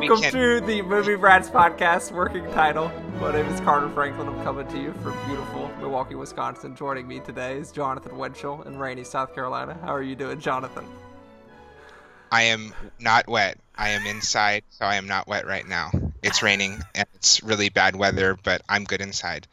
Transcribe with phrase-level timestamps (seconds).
[0.00, 2.90] Welcome can- to the Movie Brats podcast, working title.
[3.20, 4.26] My name is Carter Franklin.
[4.26, 6.74] I'm coming to you from beautiful Milwaukee, Wisconsin.
[6.74, 9.78] Joining me today is Jonathan Winchell in rainy South Carolina.
[9.82, 10.84] How are you doing, Jonathan?
[12.32, 13.60] I am not wet.
[13.76, 15.92] I am inside, so I am not wet right now.
[16.24, 19.46] It's raining and it's really bad weather, but I'm good inside.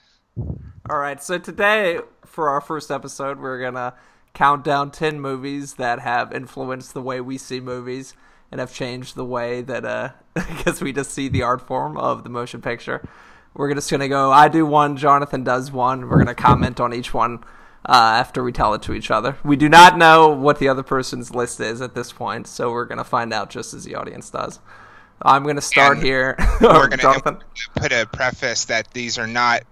[0.89, 3.93] All right, so today for our first episode, we're gonna
[4.33, 8.15] count down ten movies that have influenced the way we see movies
[8.51, 11.97] and have changed the way that uh, I guess we just see the art form
[11.97, 13.07] of the motion picture.
[13.53, 14.31] We're just gonna go.
[14.31, 14.95] I do one.
[14.97, 16.07] Jonathan does one.
[16.09, 17.39] We're gonna comment on each one
[17.85, 19.37] uh, after we tell it to each other.
[19.43, 22.85] We do not know what the other person's list is at this point, so we're
[22.85, 24.59] gonna find out just as the audience does.
[25.21, 26.35] I'm gonna start And here.
[26.61, 27.43] We're gonna Jonathan.
[27.75, 29.63] put a preface that these are not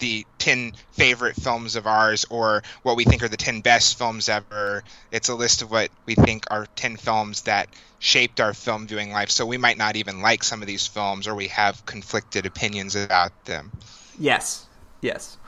[0.00, 4.28] the 10 favorite films of ours or what we think are the 10 best films
[4.28, 4.82] ever.
[5.12, 7.68] It's a list of what we think are 10 films that
[8.00, 9.30] shaped our film viewing life.
[9.30, 12.96] So we might not even like some of these films or we have conflicted opinions
[12.96, 13.72] about them.
[14.18, 14.66] Yes.
[15.00, 15.38] Yes.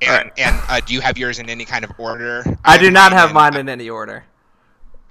[0.00, 0.32] And, Alright.
[0.36, 2.44] and uh, do you have yours in any kind of order?
[2.64, 4.24] I do not have in- mine in any order.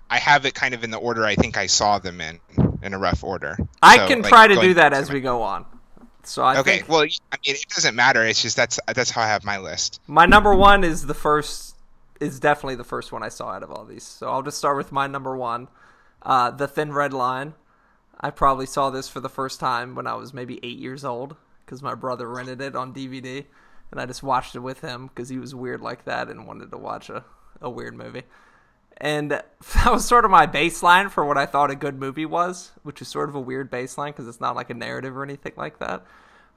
[0.09, 2.39] I have it kind of in the order I think I saw them in,
[2.81, 3.57] in a rough order.
[3.81, 5.65] I So, can like, try to do that as to we go on.
[6.27, 8.23] So I okay, think well, I mean, it doesn't matter.
[8.25, 10.01] It's just that's that's how I have my list.
[10.07, 11.75] my number one is the first
[12.19, 14.03] is definitely the first one I saw out of all these.
[14.03, 15.67] So I'll just start with my number one,
[16.23, 17.53] uh, the Thin Red Line.
[18.19, 21.35] I probably saw this for the first time when I was maybe eight years old
[21.65, 23.45] because my brother rented it on DVD,
[23.91, 26.71] and I just watched it with him because he was weird like that and wanted
[26.71, 27.23] to watch a,
[27.61, 28.23] a weird movie.
[28.99, 32.71] And that was sort of my baseline for what I thought a good movie was,
[32.83, 35.53] which is sort of a weird baseline because it's not like a narrative or anything
[35.55, 36.03] like that.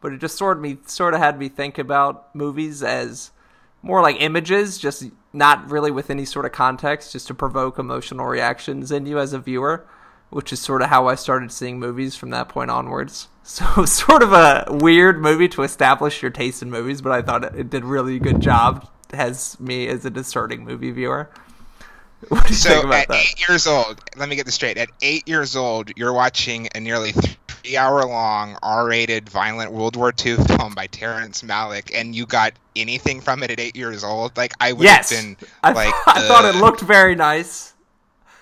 [0.00, 3.32] But it just sort of me sort of had me think about movies as
[3.82, 8.26] more like images, just not really with any sort of context, just to provoke emotional
[8.26, 9.86] reactions in you as a viewer,
[10.30, 13.28] which is sort of how I started seeing movies from that point onwards.
[13.42, 17.42] So sort of a weird movie to establish your taste in movies, but I thought
[17.42, 21.30] it, did really good job as me as a discerning movie viewer.
[22.28, 23.26] What do you think So about at that?
[23.26, 24.76] eight years old, let me get this straight.
[24.76, 30.74] At eight years old, you're watching a nearly three-hour-long R-rated violent World War II film
[30.74, 34.36] by Terrence Malick, and you got anything from it at eight years old?
[34.36, 37.74] Like I would yes, have been I, like, I thought it looked very nice.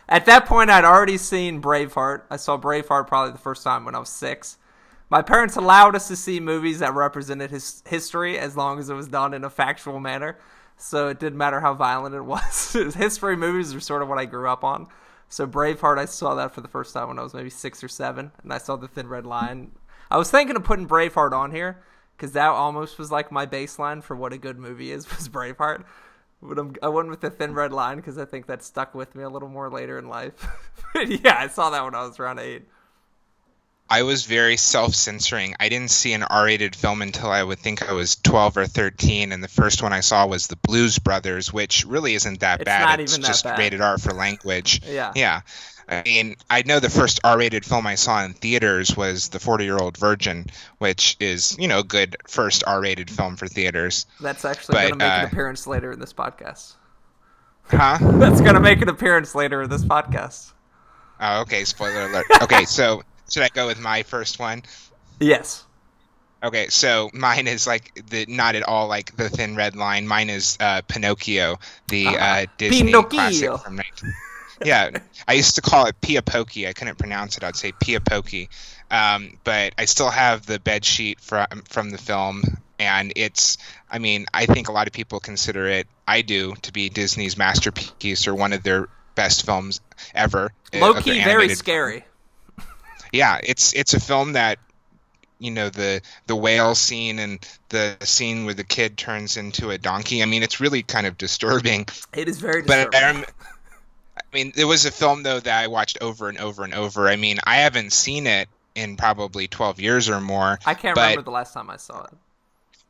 [0.08, 2.22] At that point, I'd already seen Braveheart.
[2.30, 4.56] I saw Braveheart probably the first time when I was six.
[5.10, 8.94] My parents allowed us to see movies that represented his history as long as it
[8.94, 10.38] was done in a factual manner.
[10.78, 12.72] So it didn't matter how violent it was.
[12.94, 14.86] history movies are sort of what I grew up on.
[15.28, 17.88] So Braveheart, I saw that for the first time when I was maybe six or
[17.88, 19.72] seven, and I saw The Thin Red Line.
[20.10, 21.82] I was thinking of putting Braveheart on here
[22.16, 25.84] because that almost was like my baseline for what a good movie is was Braveheart.
[26.40, 29.14] But I'm, I went with the Thin Red Line because I think that stuck with
[29.16, 30.46] me a little more later in life.
[30.94, 32.68] yeah, I saw that when I was around eight.
[33.90, 35.54] I was very self-censoring.
[35.58, 39.32] I didn't see an R-rated film until I would think I was 12 or 13,
[39.32, 42.66] and the first one I saw was The Blues Brothers, which really isn't that It's
[42.66, 42.84] bad.
[42.84, 43.58] not it's even that just bad.
[43.58, 44.82] rated R for language.
[44.86, 45.12] Yeah.
[45.14, 45.40] Yeah.
[45.88, 49.96] I mean, I know the first R-rated film I saw in theaters was The 40-Year-Old
[49.96, 50.44] Virgin,
[50.76, 54.04] which is, you know, a good first R-rated film for theaters.
[54.20, 56.74] That's actually going to make an uh, appearance later in this podcast.
[57.70, 57.96] Huh?
[58.18, 60.52] That's going to make an appearance later in this podcast.
[61.20, 62.26] Oh, okay, spoiler alert.
[62.42, 64.62] Okay, so should I go with my first one?
[65.20, 65.64] Yes.
[66.42, 70.06] Okay, so mine is like the not at all like the thin red line.
[70.06, 71.58] Mine is uh, Pinocchio,
[71.88, 72.10] the Ah,
[72.42, 73.08] uh, Disney Pinocchio.
[73.56, 74.14] classic from 19.
[74.64, 74.90] Yeah,
[75.28, 76.66] I used to call it Pia Pokey.
[76.66, 77.44] I couldn't pronounce it.
[77.44, 78.48] I'd say Pia Pokey.
[78.90, 82.42] Um, but I still have the bed sheet from from the film,
[82.80, 83.56] and it's.
[83.88, 85.86] I mean, I think a lot of people consider it.
[86.08, 89.80] I do to be Disney's masterpiece or one of their best films
[90.12, 90.52] ever.
[90.74, 92.04] uh, Low key, very scary.
[93.12, 94.58] Yeah, it's it's a film that
[95.38, 97.38] you know the the whale scene and
[97.68, 100.22] the scene where the kid turns into a donkey.
[100.22, 101.86] I mean, it's really kind of disturbing.
[102.14, 103.24] It is very But disturbing.
[103.24, 106.74] I, I mean, it was a film though that I watched over and over and
[106.74, 107.08] over.
[107.08, 110.58] I mean, I haven't seen it in probably 12 years or more.
[110.66, 112.10] I can't but- remember the last time I saw it.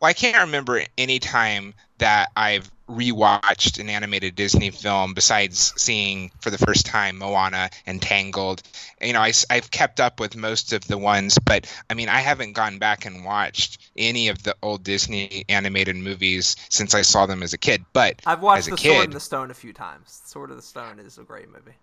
[0.00, 6.30] Well, I can't remember any time that I've rewatched an animated Disney film besides seeing
[6.40, 8.62] for the first time Moana and Tangled.
[9.00, 12.20] You know, I, have kept up with most of the ones, but I mean, I
[12.20, 17.26] haven't gone back and watched any of the old Disney animated movies since I saw
[17.26, 17.84] them as a kid.
[17.92, 20.22] But I've watched The Sword kid, and the Stone a few times.
[20.24, 21.76] Sword of the Stone is a great movie.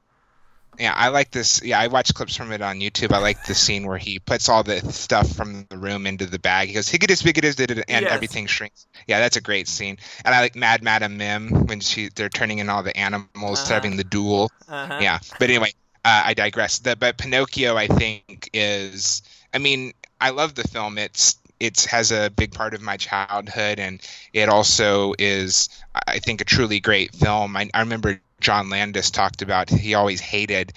[0.80, 1.62] Yeah, I like this.
[1.63, 3.12] Yeah, I watched clips from it on YouTube.
[3.13, 6.39] I like the scene where he puts all the stuff from the room into the
[6.39, 6.68] bag.
[6.68, 8.12] He goes, "Higgitus, biggitus, did it," and Yes.
[8.13, 8.86] everything shrinks.
[9.07, 9.98] Yeah, that's a great scene.
[10.24, 13.74] And I like Mad Madam Mim when she they're turning in all the animals, Uh-huh.
[13.74, 14.51] having the duel.
[14.68, 15.00] Uh-huh.
[15.01, 15.74] Yeah, but anyway,
[16.04, 16.80] uh, I digress.
[16.80, 19.21] The, but Pinocchio, I think, is.
[19.54, 20.98] I mean, I love the film.
[20.98, 24.02] It's it has a big part of my childhood, and
[24.34, 25.69] it also is,
[26.07, 27.56] I think, a truly great film.
[27.56, 30.74] I, I remember John Landis talked about he always hated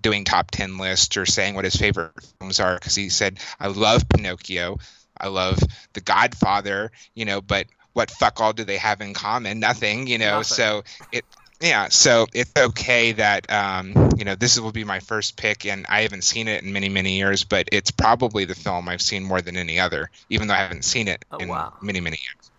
[0.00, 3.66] doing top 10 lists or saying what his favorite films are because he said i
[3.66, 4.78] love pinocchio
[5.20, 5.58] i love
[5.94, 10.18] the godfather you know but what fuck all do they have in common nothing you
[10.18, 10.54] know Nothing.
[10.54, 11.24] so it
[11.60, 15.86] yeah so it's okay that um, you know this will be my first pick and
[15.88, 19.24] i haven't seen it in many many years but it's probably the film i've seen
[19.24, 21.72] more than any other even though i haven't seen it Oh, in wow.
[21.82, 22.50] many many years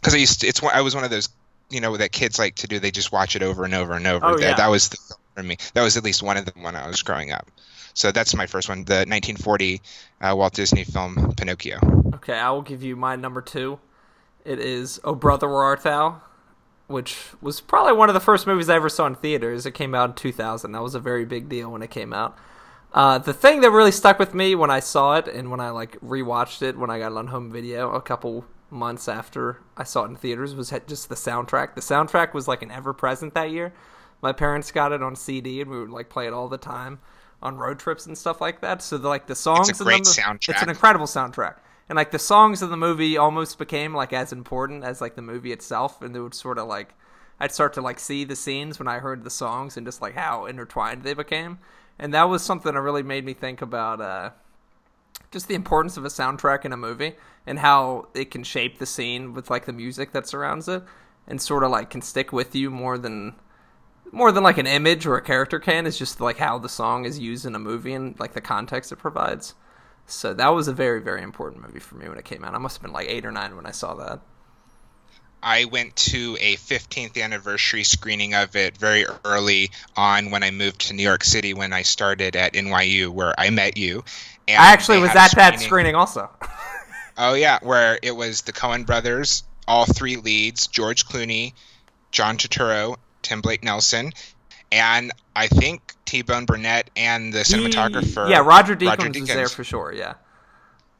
[0.00, 1.28] because i used to, it's i was one of those
[1.70, 4.06] you know that kids like to do they just watch it over and over and
[4.06, 4.54] over Oh, that, yeah.
[4.56, 6.86] that was the film for me that was at least one of them when i
[6.86, 7.50] was growing up
[7.94, 9.82] so that's my first one the 1940
[10.22, 11.78] uh, walt disney film pinocchio
[12.14, 13.78] Okay, I will give you my number two.
[14.44, 16.20] It is Oh Brother Where Art Thou,
[16.90, 19.64] which was probably one of the first movies I ever saw in theaters.
[19.64, 20.72] It came out in 2000.
[20.72, 22.36] That was a very big deal when it came out.
[22.92, 25.70] Uh, the thing that really stuck with me when I saw it and when I
[25.70, 29.84] like rewatched it when I got it on home video a couple months after I
[29.84, 31.74] saw it in theaters was just the soundtrack.
[31.74, 33.72] The soundtrack was like an ever present that year.
[34.22, 36.98] My parents got it on CD and we would like play it all the time
[37.42, 38.82] on road trips and stuff like that.
[38.82, 40.48] So the, like the songs, It's a great the, soundtrack.
[40.50, 41.56] It's an incredible soundtrack,
[41.90, 45.22] and like the songs of the movie almost became like as important as like the
[45.22, 46.94] movie itself, and it would sort of like
[47.40, 50.14] I'd start to like see the scenes when I heard the songs and just like
[50.14, 51.58] how intertwined they became,
[51.98, 54.30] and that was something that really made me think about uh,
[55.32, 58.86] just the importance of a soundtrack in a movie and how it can shape the
[58.86, 60.84] scene with like the music that surrounds it,
[61.26, 63.34] and sort of like can stick with you more than
[64.12, 67.04] more than like an image or a character can is just like how the song
[67.04, 69.54] is used in a movie and like the context it provides.
[70.12, 72.54] So that was a very very important movie for me when it came out.
[72.54, 74.20] I must have been like 8 or 9 when I saw that.
[75.42, 80.88] I went to a 15th anniversary screening of it very early on when I moved
[80.88, 84.04] to New York City when I started at NYU where I met you.
[84.46, 86.28] And I actually was at that screening also.
[87.22, 91.52] Oh yeah, where it was the Coen brothers, all three leads, George Clooney,
[92.12, 94.12] John Turturro, Tim Blake Nelson,
[94.72, 98.28] and I think T-Bone Burnett and the cinematographer.
[98.30, 99.92] yeah, Roger Deakins, Roger was there for sure.
[99.92, 100.14] Yeah.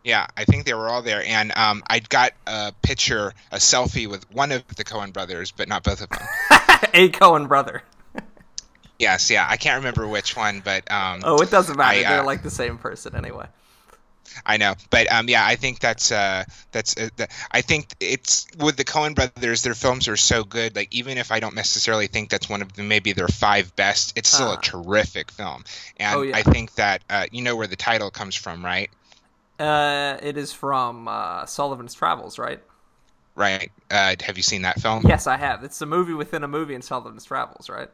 [0.02, 4.06] Yeah, I think they were all there, and um, I got a picture, a selfie
[4.06, 6.26] with one of the Coen brothers, but not both of them.
[6.94, 7.82] a Coen brother.
[8.98, 11.98] yes, yeah, I can't remember which one, but um, Oh, it doesn't matter.
[11.98, 13.46] I, uh, They're like the same person anyway.
[14.44, 18.46] I know, but um, yeah, I think that's uh, that's uh, the, I think it's
[18.58, 19.62] with the Coen Brothers.
[19.62, 20.76] Their films are so good.
[20.76, 24.12] Like even if I don't necessarily think that's one of them, maybe their five best,
[24.16, 24.54] it's still Uh.
[24.54, 25.64] a terrific film.
[25.96, 26.36] And Oh, yeah.
[26.36, 28.90] I think that uh, you know where the title comes from, right?
[29.58, 32.60] Uh, it is from uh, Sullivan's Travels, right?
[33.36, 33.70] Right?
[33.90, 35.04] Uh, have you seen that film?
[35.06, 35.64] Yes, I have.
[35.64, 37.90] It's a movie within a movie in Sullivan's Travels, right?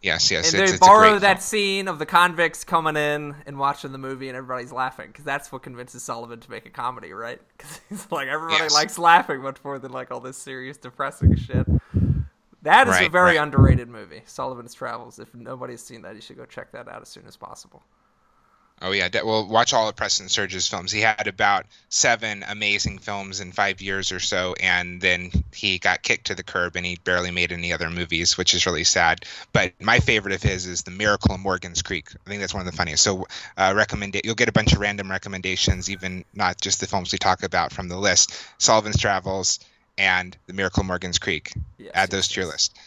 [0.00, 0.52] Yes, yes.
[0.52, 1.40] and it's, they it's borrow that film.
[1.40, 5.50] scene of the convicts coming in and watching the movie, and everybody's laughing because that's
[5.50, 7.40] what convinces Sullivan to make a comedy, right?
[7.58, 8.72] Because he's like everybody Yes.
[8.74, 11.66] likes laughing much more than like all this serious, depressing shit.
[12.62, 13.42] That is a very right.
[13.42, 15.18] underrated movie, Sullivan's Travels.
[15.18, 17.82] If nobody's seen that, you should go check that out as soon as possible.
[18.80, 20.92] Oh yeah, well, watch all of Preston Sturges films.
[20.92, 26.02] He had about seven amazing films in five years or so, and then he got
[26.02, 29.24] kicked to the curb, and he barely made any other movies, which is really sad.
[29.52, 32.08] But my favorite of his is The Miracle in Morgan's Creek.
[32.24, 33.02] I think that's one of the funniest.
[33.02, 34.24] So, uh, recommend it.
[34.24, 37.72] You'll get a bunch of random recommendations, even not just the films we talk about
[37.72, 38.32] from the list.
[38.58, 39.58] Sullivan's Travels
[39.96, 41.52] and The Miracle in Morgan's Creek.
[41.78, 42.52] Yes, Add those yes, to your yes.
[42.52, 42.78] list.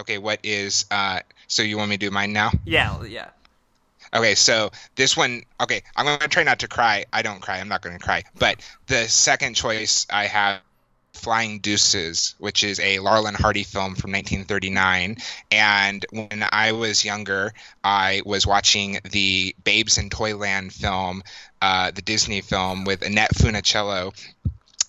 [0.00, 0.86] Okay, what is?
[0.90, 2.50] Uh, so you want me to do mine now?
[2.64, 3.28] Yeah, yeah.
[4.14, 7.06] Okay, so this one, okay, I'm going to try not to cry.
[7.12, 7.58] I don't cry.
[7.58, 8.22] I'm not going to cry.
[8.38, 10.60] But the second choice I have
[11.14, 15.16] Flying Deuces, which is a Laurel and Hardy film from 1939.
[15.50, 21.22] And when I was younger, I was watching the Babes in Toyland film,
[21.62, 24.12] uh, the Disney film with Annette Funicello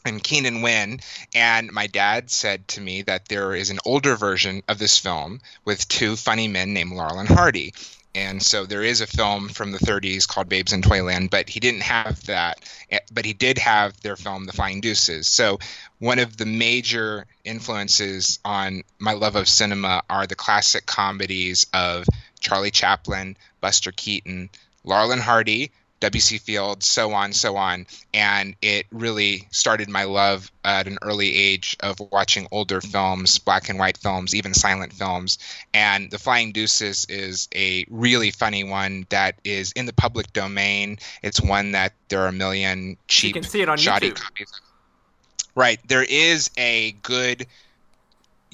[0.04, 1.00] and Keenan Wynn.
[1.34, 5.42] And my dad said to me that there is an older version of this film
[5.64, 7.74] with two funny men named Laurel and Hardy.
[8.16, 11.60] And so there is a film from the 30s called Babes in Toyland, but he
[11.60, 12.60] didn't have that.
[12.90, 15.28] Eh, But he did have their film, The Flying Deuces.
[15.28, 15.60] So
[16.00, 22.06] one of the major influences on my love of cinema are the classic comedies of
[22.40, 24.50] Charlie Chaplin, Buster Keaton,
[24.86, 25.72] Laurel and Hardy,
[26.02, 26.40] W.C.
[26.40, 27.88] Fields, so on, so on.
[28.14, 33.70] And it really started my love at an early age of watching older films, black
[33.70, 35.40] and white films, even silent films.
[35.74, 41.00] And The Flying Deuces is a really funny one that is in the public domain.
[41.24, 44.16] It's one that there are a million cheap, you can see it on shoddy YouTube.
[44.16, 44.62] copies.
[45.56, 45.80] Right.
[45.88, 47.48] There is a good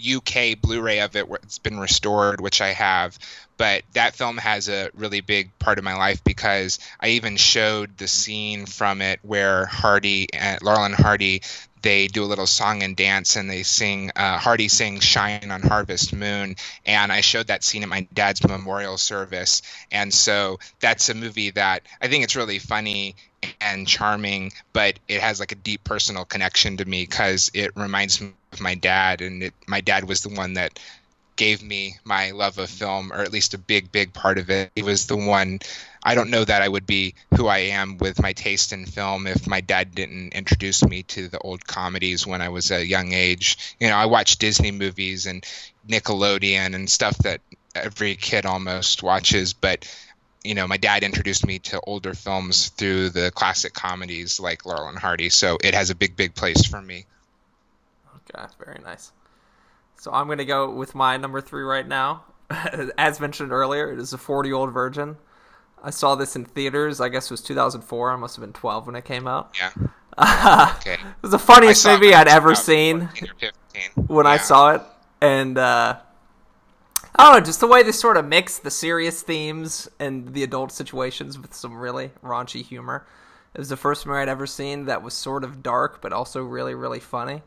[0.01, 3.17] UK Blu-ray of it it's been restored, which I have.
[3.57, 7.97] But that film has a really big part of my life because I even showed
[7.97, 11.41] the scene from it where Hardy and Laurel and Hardy
[11.81, 15.61] they do a little song and dance and they sing uh, hardy sings shine on
[15.61, 16.55] harvest moon
[16.85, 21.51] and i showed that scene at my dad's memorial service and so that's a movie
[21.51, 23.15] that i think it's really funny
[23.59, 28.21] and charming but it has like a deep personal connection to me because it reminds
[28.21, 30.79] me of my dad and it, my dad was the one that
[31.35, 34.71] gave me my love of film, or at least a big, big part of it.
[34.75, 35.59] He was the one.
[36.03, 39.27] I don't know that I would be who I am with my taste in film
[39.27, 43.13] if my dad didn't introduce me to the old comedies when I was a young
[43.13, 43.75] age.
[43.79, 45.43] You know, I watched Disney movies and
[45.87, 47.41] Nickelodeon and stuff that
[47.73, 49.87] every kid almost watches, but
[50.43, 54.89] you know, my dad introduced me to older films through the classic comedies like Laurel
[54.89, 57.05] and Hardy, so it has a big, big place for me.
[58.29, 59.11] Okay, very nice.
[59.97, 62.23] So I'm going to go with my number three right now.
[62.97, 65.17] As mentioned earlier, it is a 40 year old virgin.
[65.83, 67.01] I saw this in theaters.
[67.01, 68.11] I guess it was 2004.
[68.11, 69.55] I must have been 12 when it came out.
[69.59, 69.71] Yeah.
[70.77, 70.93] okay.
[70.93, 73.09] It was the funniest movie I'd ever seen
[73.95, 74.31] when yeah.
[74.31, 74.81] I saw it,
[75.21, 75.97] and uh,
[77.15, 80.43] I don't know, just the way they sort of mix the serious themes and the
[80.43, 83.05] adult situations with some really raunchy humor.
[83.53, 86.43] It was the first movie I'd ever seen that was sort of dark, but also
[86.43, 87.41] really, really funny.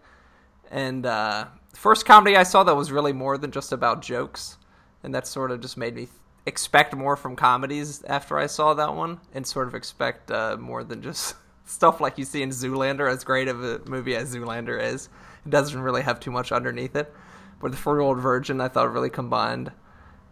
[0.75, 4.59] And uh, first comedy I saw that was really more than just about jokes,
[5.05, 6.09] and that sort of just made me
[6.47, 10.83] expect more from comedies after I saw that one, and sort of expect uh, more
[10.83, 13.09] than just stuff like you see in Zoolander.
[13.09, 15.09] As great of a movie as Zoolander is,
[15.47, 17.15] it doesn't really have too much underneath it.
[17.61, 19.71] But the four-year-old virgin, I thought really combined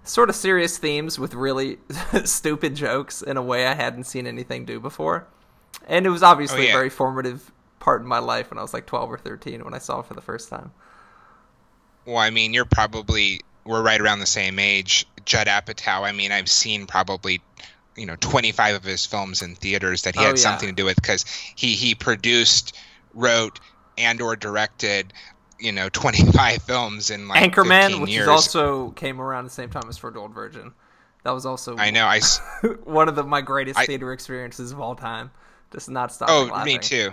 [0.02, 1.78] sort of serious themes with really
[2.24, 5.28] stupid jokes in a way I hadn't seen anything do before.
[5.86, 6.72] And it was obviously oh, yeah.
[6.72, 9.78] very formative part in my life when I was like 12 or 13 when I
[9.78, 10.70] saw it for the first time.
[12.06, 15.04] Well, I mean, you're probably we're right around the same age.
[15.24, 16.02] Judd Apatow.
[16.02, 17.42] I mean, I've seen probably
[17.96, 20.42] you know 25 of his films in theaters that he oh, had yeah.
[20.42, 21.24] something to do with because
[21.56, 22.76] he he produced,
[23.14, 23.60] wrote,
[23.98, 25.12] and or directed
[25.58, 28.28] you know 25 films in like Anchorman, which years.
[28.28, 30.72] also came around the same time as For Old Virgin.
[31.24, 32.20] That was also I know I
[32.84, 35.32] one of the my greatest I, theater experiences of all time.
[35.72, 36.28] Just not stop.
[36.30, 36.74] Oh, laughing.
[36.74, 37.10] me too.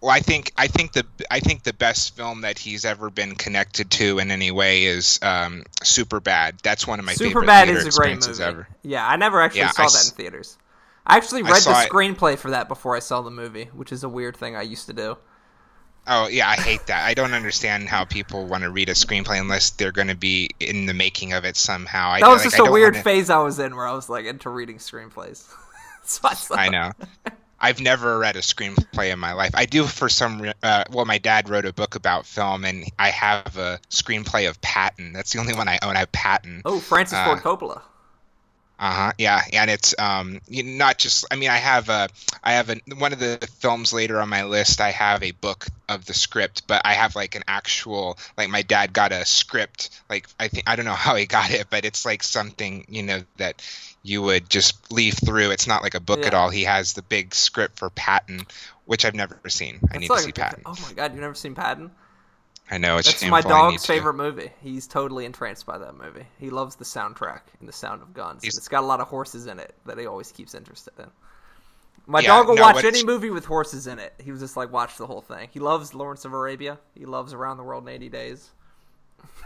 [0.00, 3.34] Well, I think I think the I think the best film that he's ever been
[3.34, 6.56] connected to in any way is um, Super Bad.
[6.62, 8.42] That's one of my Super favorite Bad is a great movie.
[8.42, 8.68] Ever.
[8.82, 10.58] Yeah, I never actually yeah, saw I that in theaters.
[11.06, 12.40] I actually read I the screenplay it.
[12.40, 14.92] for that before I saw the movie, which is a weird thing I used to
[14.92, 15.16] do.
[16.06, 17.04] Oh yeah, I hate that.
[17.04, 20.50] I don't understand how people want to read a screenplay unless they're going to be
[20.60, 22.12] in the making of it somehow.
[22.14, 23.02] That I, was like, just a weird wanna...
[23.02, 25.48] phase I was in where I was like into reading screenplays.
[26.52, 26.92] I, I know.
[27.58, 29.52] I've never read a screenplay in my life.
[29.54, 30.52] I do for some.
[30.62, 34.60] Uh, well, my dad wrote a book about film, and I have a screenplay of
[34.60, 35.12] Patton.
[35.12, 35.96] That's the only one I own.
[35.96, 36.62] I have Patton.
[36.64, 37.82] Oh, Francis uh, Ford Coppola.
[38.78, 39.12] Uh huh.
[39.16, 41.24] Yeah, and it's um not just.
[41.30, 42.10] I mean, I have a
[42.44, 44.82] I have a one of the films later on my list.
[44.82, 48.60] I have a book of the script, but I have like an actual like my
[48.60, 49.98] dad got a script.
[50.10, 53.02] Like I think I don't know how he got it, but it's like something you
[53.02, 53.62] know that
[54.06, 55.50] you would just leaf through.
[55.50, 56.28] It's not like a book yeah.
[56.28, 56.48] at all.
[56.48, 58.46] He has the big script for Patton,
[58.84, 59.80] which I've never seen.
[59.92, 60.62] I need like, to see Patton.
[60.64, 61.90] Oh my god, you've never seen Patton?
[62.70, 64.50] I know it's That's my dog's favorite movie.
[64.60, 66.26] He's totally entranced by that movie.
[66.38, 68.42] He loves the soundtrack and the sound of guns.
[68.42, 71.06] It's got a lot of horses in it that he always keeps interested in.
[72.08, 74.14] My yeah, dog will no, watch any movie with horses in it.
[74.22, 75.48] He was just like watch the whole thing.
[75.52, 76.78] He loves Lawrence of Arabia.
[76.94, 78.50] He loves Around the World in 80 Days.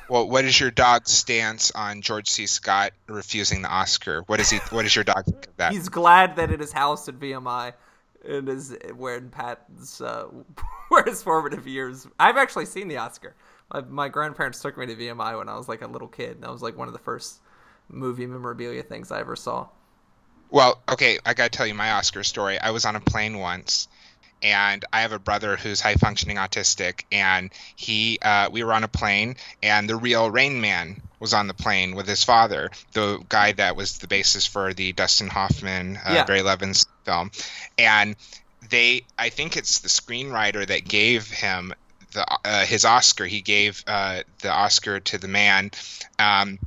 [0.08, 2.46] Well, what is your dog's stance on George C.
[2.46, 4.22] Scott refusing the Oscar?
[4.22, 4.58] What is he?
[4.70, 5.72] What is your dog think of that?
[5.72, 7.74] He's glad that it is housed at VMI
[8.24, 10.26] it is where Pat's uh,
[10.88, 12.06] where his formative years.
[12.18, 13.34] I've actually seen the Oscar.
[13.72, 16.32] My, my grandparents took me to VMI when I was like a little kid.
[16.32, 17.40] And that was like one of the first
[17.88, 19.68] movie memorabilia things I ever saw.
[20.50, 22.58] Well, okay, I gotta tell you my Oscar story.
[22.58, 23.88] I was on a plane once,
[24.42, 28.84] and I have a brother who's high functioning autistic, and he, uh, we were on
[28.84, 33.22] a plane, and the real Rain Man was on the plane with his father, the
[33.28, 36.24] guy that was the basis for the Dustin Hoffman, uh, yeah.
[36.24, 37.30] Barry Levinson film,
[37.78, 38.16] and
[38.70, 41.74] they, I think it's the screenwriter that gave him
[42.12, 43.26] the uh, his Oscar.
[43.26, 45.70] He gave uh, the Oscar to the man.
[46.18, 46.58] Um,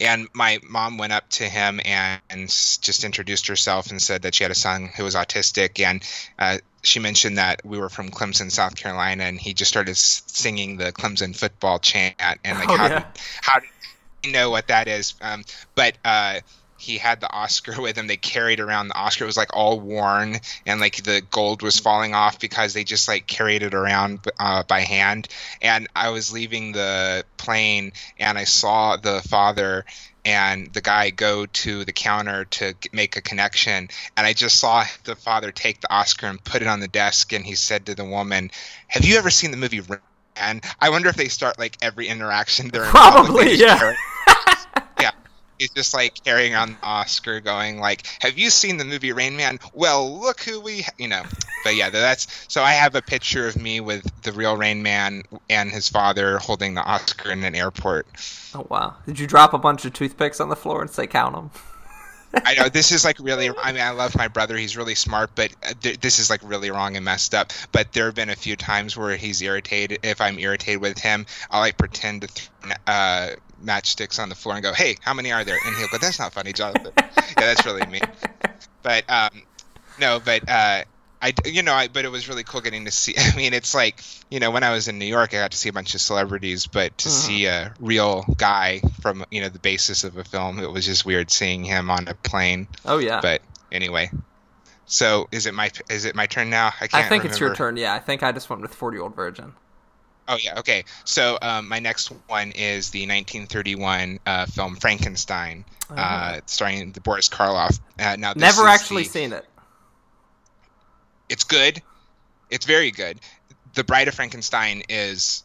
[0.00, 4.34] and my mom went up to him and, and, just introduced herself and said that
[4.34, 5.84] she had a son who was autistic.
[5.84, 6.02] And
[6.38, 10.76] uh, she mentioned that we were from Clemson, South Carolina, and he just started singing
[10.76, 12.16] the Clemson football chant.
[12.44, 13.04] And like, oh, how, yeah.
[13.42, 15.14] how did know what that is.
[15.20, 16.40] Um, but uh,
[16.78, 18.06] he had the Oscar with him.
[18.06, 19.24] They carried around the Oscar.
[19.24, 23.08] It was like all worn and like the gold was falling off because they just
[23.08, 25.28] like carried it around uh, by hand.
[25.60, 29.84] And I was leaving the plane and I saw the father
[30.24, 34.84] and the guy go to the counter to make a connection and i just saw
[35.04, 37.94] the father take the oscar and put it on the desk and he said to
[37.94, 38.50] the woman
[38.88, 39.80] have you ever seen the movie
[40.36, 43.94] and i wonder if they start like every interaction they're probably yeah
[45.58, 49.36] he's just like carrying on the Oscar, going like, "Have you seen the movie Rain
[49.36, 49.58] Man?
[49.72, 50.92] Well, look who we, ha-.
[50.98, 51.22] you know."
[51.64, 52.62] But yeah, that's so.
[52.62, 56.74] I have a picture of me with the real Rain Man and his father holding
[56.74, 58.06] the Oscar in an airport.
[58.54, 58.94] Oh wow!
[59.06, 61.50] Did you drop a bunch of toothpicks on the floor and say count them?
[62.34, 63.50] I know this is like really.
[63.50, 66.40] I mean, I love my brother; he's really smart, but uh, th- this is like
[66.44, 67.52] really wrong and messed up.
[67.72, 70.00] But there have been a few times where he's irritated.
[70.02, 72.48] If I'm irritated with him, I'll like pretend to th-
[72.86, 73.30] uh,
[73.64, 76.18] matchsticks on the floor and go, "Hey, how many are there?" And he'll go, "That's
[76.18, 77.04] not funny, Jonathan." yeah,
[77.36, 78.00] that's really me.
[78.82, 79.42] But um,
[80.00, 80.84] no, but uh,
[81.20, 83.14] I, you know, I, but it was really cool getting to see.
[83.18, 85.56] I mean, it's like, you know, when I was in New York, I got to
[85.56, 87.18] see a bunch of celebrities, but to uh-huh.
[87.18, 91.04] see a real guy from, you know, the basis of a film, it was just
[91.04, 92.68] weird seeing him on a plane.
[92.84, 93.20] Oh yeah.
[93.20, 94.10] But anyway,
[94.86, 96.68] so is it my is it my turn now?
[96.80, 96.94] I can't.
[96.94, 97.28] I think remember.
[97.28, 97.76] it's your turn.
[97.76, 99.54] Yeah, I think I just went with Forty Year Old Virgin.
[100.28, 100.84] Oh yeah, okay.
[101.04, 106.40] So um, my next one is the 1931 uh, film Frankenstein, uh, uh-huh.
[106.44, 107.80] starring the Boris Karloff.
[107.98, 109.46] Uh, now never actually the, seen it.
[111.30, 111.82] It's good.
[112.50, 113.18] It's very good.
[113.74, 115.44] The Bride of Frankenstein is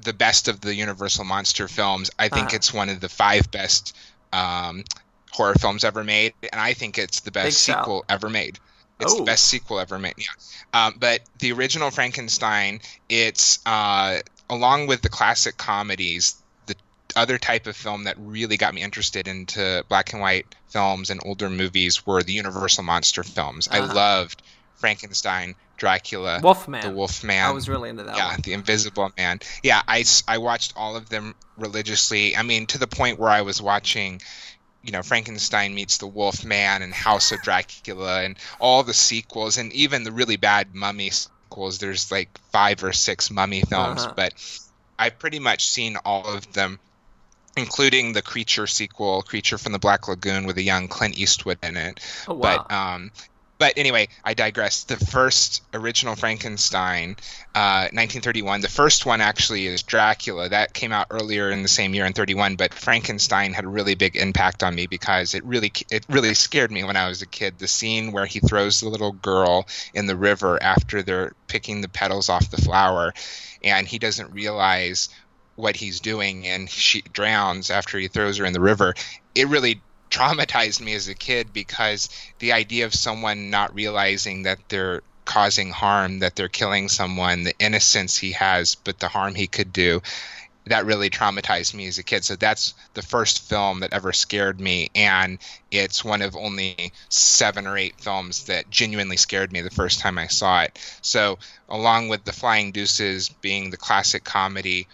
[0.00, 2.10] the best of the Universal monster films.
[2.16, 2.56] I think uh-huh.
[2.56, 3.96] it's one of the five best
[4.32, 4.84] um,
[5.32, 8.60] horror films ever made, and I think it's the best Big sequel ever made.
[9.00, 9.18] It's oh.
[9.18, 10.14] the best sequel ever made.
[10.18, 10.86] Yeah.
[10.86, 16.76] Um, but the original Frankenstein, it's uh, along with the classic comedies, the
[17.16, 21.20] other type of film that really got me interested into black and white films and
[21.24, 23.68] older movies were the Universal monster films.
[23.68, 23.82] Uh-huh.
[23.82, 24.42] I loved
[24.76, 26.82] Frankenstein, Dracula, Wolfman.
[26.82, 27.44] the Wolfman.
[27.44, 28.16] I was really into that.
[28.16, 28.40] Yeah, one.
[28.42, 29.40] the Invisible Man.
[29.62, 32.36] Yeah, I, I watched all of them religiously.
[32.36, 34.20] I mean, to the point where I was watching
[34.84, 39.56] you know Frankenstein meets the Wolf Man and House of Dracula and all the sequels
[39.56, 41.78] and even the really bad Mummy sequels.
[41.78, 44.14] There's like five or six Mummy films, uh-huh.
[44.14, 44.34] but
[44.98, 46.78] I've pretty much seen all of them,
[47.56, 51.76] including the Creature sequel, Creature from the Black Lagoon, with a young Clint Eastwood in
[51.76, 52.00] it.
[52.28, 52.66] Oh, wow.
[52.68, 53.10] But um,
[53.58, 54.84] but anyway, I digress.
[54.84, 57.16] The first original Frankenstein,
[57.54, 58.60] uh, 1931.
[58.60, 60.48] The first one actually is Dracula.
[60.48, 62.56] That came out earlier in the same year in 31.
[62.56, 66.72] But Frankenstein had a really big impact on me because it really it really scared
[66.72, 67.58] me when I was a kid.
[67.58, 71.88] The scene where he throws the little girl in the river after they're picking the
[71.88, 73.14] petals off the flower,
[73.62, 75.08] and he doesn't realize
[75.56, 78.94] what he's doing, and she drowns after he throws her in the river.
[79.34, 79.80] It really
[80.14, 85.70] traumatized me as a kid because the idea of someone not realizing that they're causing
[85.70, 90.02] harm, that they're killing someone, the innocence he has, but the harm he could do,
[90.66, 92.24] that really traumatized me as a kid.
[92.24, 95.38] So that's the first film that ever scared me, and
[95.70, 100.18] it's one of only seven or eight films that genuinely scared me the first time
[100.18, 100.78] I saw it.
[101.02, 104.86] So, along with The Flying Deuces being the classic comedy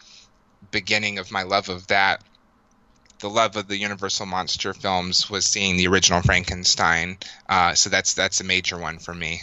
[0.70, 2.22] beginning of my love of that,
[3.20, 7.18] the love of the Universal monster films was seeing the original Frankenstein.
[7.48, 9.40] Uh, so that's that's a major one for me.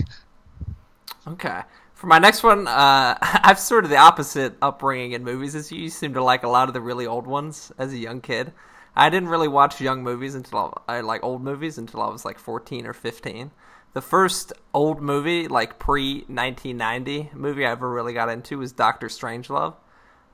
[1.27, 1.61] Okay.
[1.93, 5.79] For my next one, uh, I've sort of the opposite upbringing in movies as you.
[5.79, 8.53] You seem to like a lot of the really old ones as a young kid.
[8.95, 12.25] I didn't really watch young movies until I, I like old movies until I was
[12.25, 13.51] like 14 or 15.
[13.93, 19.07] The first old movie, like pre 1990 movie I ever really got into was Doctor
[19.07, 19.75] Strangelove.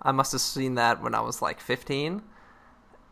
[0.01, 2.21] I must have seen that when I was like 15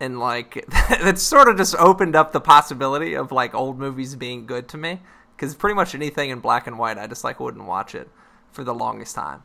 [0.01, 4.45] and like that sort of just opened up the possibility of like old movies being
[4.45, 4.99] good to me
[5.35, 8.09] because pretty much anything in black and white I just like wouldn't watch it
[8.51, 9.43] for the longest time.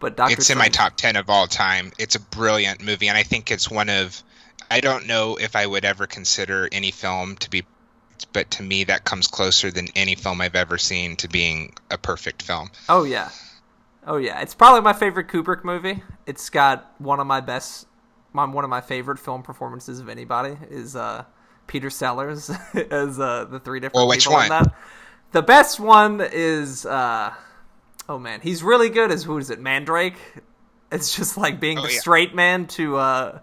[0.00, 0.56] But Doctor it's Strange...
[0.56, 1.92] in my top ten of all time.
[1.98, 4.22] It's a brilliant movie, and I think it's one of.
[4.70, 7.64] I don't know if I would ever consider any film to be,
[8.32, 11.96] but to me that comes closer than any film I've ever seen to being a
[11.96, 12.70] perfect film.
[12.88, 13.30] Oh yeah,
[14.06, 14.40] oh yeah.
[14.40, 16.02] It's probably my favorite Kubrick movie.
[16.26, 17.86] It's got one of my best
[18.34, 21.24] my, one of my favorite film performances of anybody is uh,
[21.66, 22.50] Peter Sellers
[22.90, 24.44] as uh, the three different well, which people one?
[24.44, 24.74] in that.
[25.32, 27.32] The best one is uh,
[28.08, 30.18] oh man, he's really good as who is it, Mandrake?
[30.92, 31.98] It's just like being oh, the yeah.
[31.98, 33.38] straight man to uh,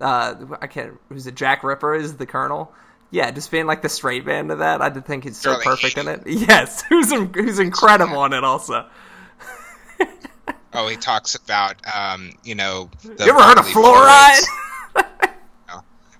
[0.00, 2.72] uh, I can't who's it, Jack Ripper is the Colonel.
[3.10, 5.98] Yeah, just being like the straight man to that, I did think he's so perfect
[5.98, 6.22] in it.
[6.26, 8.88] Yes, who's who's incredible in it also.
[10.74, 12.90] Oh, he talks about, um, you know.
[13.04, 14.42] you ever heard of fluoride?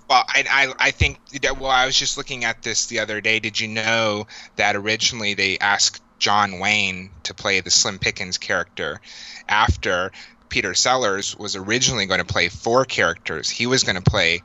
[0.08, 1.18] well, I, I, I think
[1.58, 3.40] well, I was just looking at this the other day.
[3.40, 9.00] Did you know that originally they asked John Wayne to play the Slim Pickens character
[9.48, 10.12] after
[10.48, 13.50] Peter Sellers was originally going to play four characters.
[13.50, 14.42] He was going to play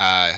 [0.00, 0.32] uh,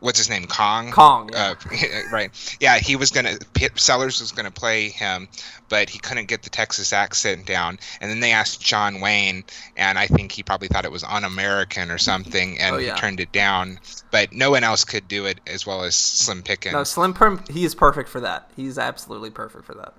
[0.00, 0.46] what's his name?
[0.46, 0.90] Kong?
[0.90, 1.54] Kong yeah.
[1.64, 2.30] uh, right.
[2.60, 3.38] Yeah he was gonna
[3.76, 5.28] Sellers was gonna play him
[5.68, 7.78] but he couldn't get the Texas accent down.
[8.00, 9.44] And then they asked John Wayne
[9.76, 12.94] and I think he probably thought it was un-American or something and oh, yeah.
[12.94, 13.78] he turned it down.
[14.10, 16.72] But no one else could do it as well as Slim Pickens.
[16.72, 18.50] No Slim Perm he is perfect for that.
[18.56, 19.94] He's absolutely perfect for that.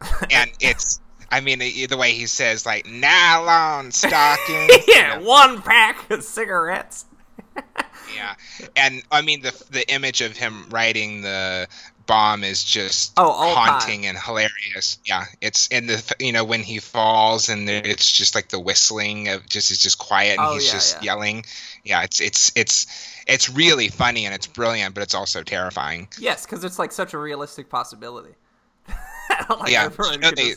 [0.30, 4.72] And it's I mean, the way he says, like, nylon stockings.
[4.88, 5.28] yeah, you know.
[5.28, 7.04] one pack of cigarettes
[8.14, 8.34] yeah,
[8.76, 11.68] and I mean the the image of him riding the
[12.08, 14.08] bomb is just oh, haunting time.
[14.08, 14.98] and hilarious.
[15.04, 19.28] Yeah, it's in the you know when he falls and it's just like the whistling
[19.28, 21.02] of just it's just quiet and oh, he's yeah, just yeah.
[21.02, 21.44] yelling.
[21.84, 22.86] Yeah, it's it's it's
[23.28, 26.08] it's really funny and it's brilliant, but it's also terrifying.
[26.18, 28.34] Yes, because it's like such a realistic possibility.
[29.50, 30.54] like yeah, you know, they,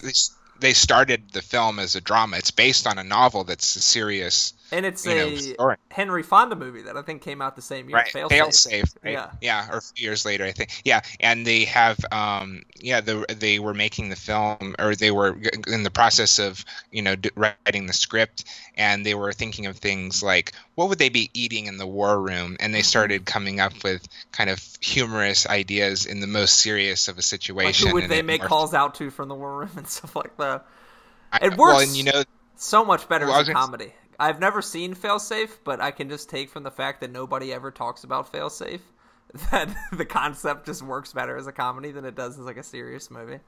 [0.60, 2.38] they started the film as a drama.
[2.38, 6.84] It's based on a novel that's a serious and it's a know, Henry Fonda movie
[6.84, 7.98] that I think came out the same year.
[7.98, 8.90] Right, Fail, Fail Safe.
[8.90, 9.14] Safe right?
[9.14, 10.72] Yeah, yeah, or a few years later, I think.
[10.86, 15.38] Yeah, and they have, um, yeah, the, they were making the film, or they were
[15.68, 20.24] in the process of, you know, writing the script, and they were thinking of things
[20.24, 22.58] like, what would they be eating in the war room?
[22.60, 22.86] And they mm-hmm.
[22.86, 27.86] started coming up with kind of humorous ideas in the most serious of a situation.
[27.86, 30.38] Like who would they make calls out to from the war room and stuff like
[30.38, 30.66] that?
[31.42, 31.60] It works.
[31.60, 32.24] Well, and you know,
[32.56, 33.94] so much better well, as a comedy.
[34.22, 37.72] I've never seen Failsafe, but I can just take from the fact that nobody ever
[37.72, 38.82] talks about Failsafe
[39.52, 42.64] that the concept just works better as a comedy than it does as like a
[42.64, 43.40] serious movie.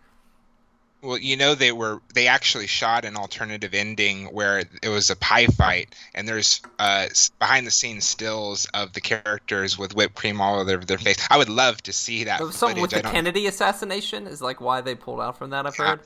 [1.03, 5.17] Well, you know they were they actually shot an alternative ending where it was a
[5.17, 7.07] pie fight, and there's uh,
[7.39, 11.27] behind the scenes stills of the characters with whipped cream all over their face.
[11.29, 12.41] I would love to see that.
[12.53, 15.67] Something with the Kennedy assassination is like why they pulled out from that.
[15.67, 15.99] I've heard.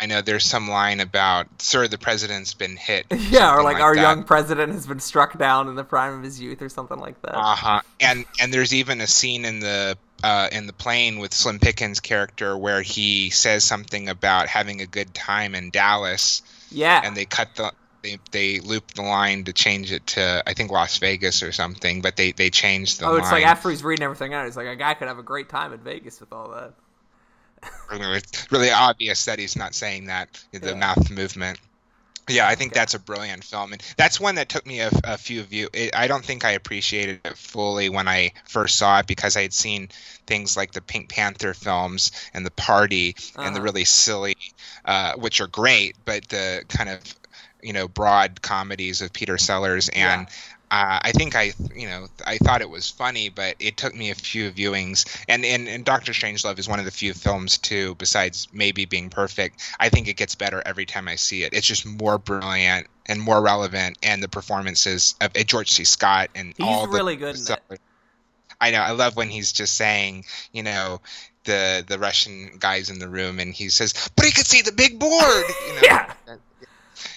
[0.00, 3.82] I know there's some line about, "Sir, the president's been hit." yeah, or like, like
[3.82, 4.00] our that.
[4.00, 7.20] young president has been struck down in the prime of his youth, or something like
[7.22, 7.36] that.
[7.36, 7.80] Uh huh.
[8.00, 12.00] And and there's even a scene in the uh, in the plane with Slim Pickens'
[12.00, 16.42] character where he says something about having a good time in Dallas.
[16.70, 17.00] Yeah.
[17.04, 20.70] And they cut the they they looped the line to change it to I think
[20.70, 23.06] Las Vegas or something, but they they changed the.
[23.06, 23.14] Line.
[23.14, 23.42] Oh, it's line.
[23.42, 25.72] like after he's reading everything out, he's like a guy could have a great time
[25.72, 26.74] in Vegas with all that
[27.92, 30.74] it's really obvious that he's not saying that the yeah.
[30.74, 31.58] mouth movement.
[32.28, 32.80] Yeah, I think okay.
[32.80, 35.68] that's a brilliant film, and that's one that took me a, a few view.
[35.74, 39.42] It, I don't think I appreciated it fully when I first saw it because I
[39.42, 39.90] had seen
[40.26, 43.42] things like the Pink Panther films and the Party uh-huh.
[43.46, 43.64] and the uh-huh.
[43.64, 44.36] really silly,
[44.86, 47.00] uh, which are great, but the kind of
[47.62, 50.26] you know broad comedies of Peter Sellers and.
[50.74, 54.10] Uh, I think I, you know, I thought it was funny, but it took me
[54.10, 55.06] a few viewings.
[55.28, 59.08] And, and, and Doctor Strangelove is one of the few films too, besides maybe being
[59.08, 59.62] perfect.
[59.78, 61.54] I think it gets better every time I see it.
[61.54, 65.84] It's just more brilliant and more relevant, and the performances of George C.
[65.84, 67.36] Scott and he's all really good.
[68.60, 68.80] I know.
[68.80, 71.00] I love when he's just saying, you know,
[71.44, 74.72] the the Russian guys in the room, and he says, "But he could see the
[74.72, 75.80] big board." You know?
[75.82, 76.14] yeah.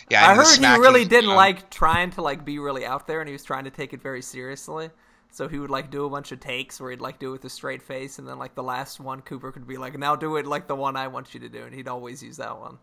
[0.09, 3.19] Yeah, I heard he really didn't um, like trying to like be really out there,
[3.19, 4.89] and he was trying to take it very seriously.
[5.31, 7.45] So he would like do a bunch of takes where he'd like do it with
[7.45, 10.37] a straight face, and then like the last one, Cooper could be like, "Now do
[10.37, 12.77] it like the one I want you to do," and he'd always use that one.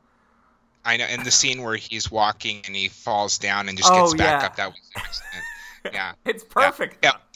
[0.84, 1.06] I know.
[1.06, 4.42] In the scene where he's walking and he falls down and just gets oh, back
[4.42, 4.46] yeah.
[4.46, 5.22] up, that was.
[5.92, 6.96] Yeah, it's perfect.
[7.02, 7.10] Yeah.
[7.12, 7.33] yeah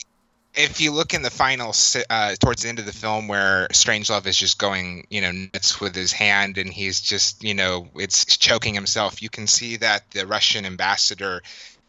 [0.55, 1.73] if you look in the final
[2.09, 5.79] uh, towards the end of the film where Strangelove is just going, you know, nuts
[5.79, 10.09] with his hand and he's just, you know, it's choking himself, you can see that
[10.11, 11.41] the Russian ambassador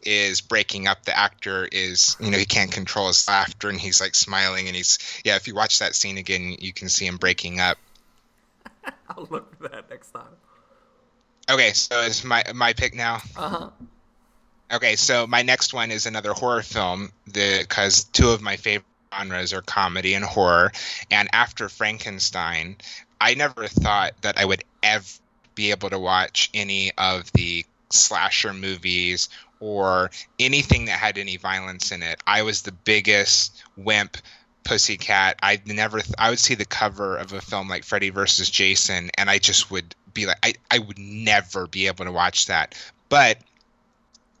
[0.03, 1.03] is breaking up.
[1.05, 4.75] The actor is, you know, he can't control his laughter and he's like smiling and
[4.75, 5.35] he's, yeah.
[5.35, 7.77] If you watch that scene again, you can see him breaking up.
[9.09, 10.23] I'll look for that next time.
[11.49, 13.15] Okay, so it's my my pick now.
[13.35, 13.69] Uh huh.
[14.71, 19.51] Okay, so my next one is another horror film because two of my favorite genres
[19.51, 20.71] are comedy and horror.
[21.09, 22.77] And after Frankenstein,
[23.19, 25.05] I never thought that I would ever
[25.55, 29.27] be able to watch any of the slasher movies
[29.59, 32.21] or anything that had any violence in it.
[32.25, 34.17] I was the biggest wimp
[34.63, 35.37] pussycat.
[35.43, 39.09] I never th- I would see the cover of a film like Freddy versus Jason
[39.17, 42.75] and I just would be like I, I would never be able to watch that.
[43.09, 43.37] But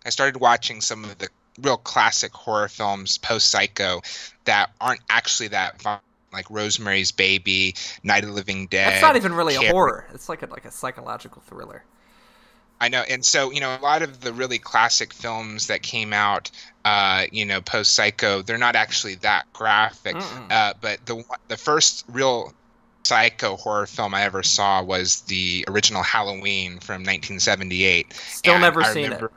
[0.05, 4.01] I started watching some of the real classic horror films post Psycho
[4.45, 5.99] that aren't actually that fun,
[6.33, 8.93] like Rosemary's Baby, Night of the Living Dead.
[8.93, 10.07] That's not even really a horror.
[10.13, 11.83] It's like a like a psychological thriller.
[12.79, 16.13] I know, and so you know, a lot of the really classic films that came
[16.13, 16.49] out,
[16.83, 20.15] uh, you know, post Psycho, they're not actually that graphic.
[20.49, 22.53] Uh, but the the first real
[23.03, 28.13] psycho horror film I ever saw was the original Halloween from 1978.
[28.13, 29.31] Still And never I seen remember- it.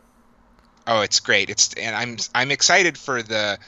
[0.86, 1.50] Oh, it's great.
[1.50, 3.58] It's and I'm I'm excited for the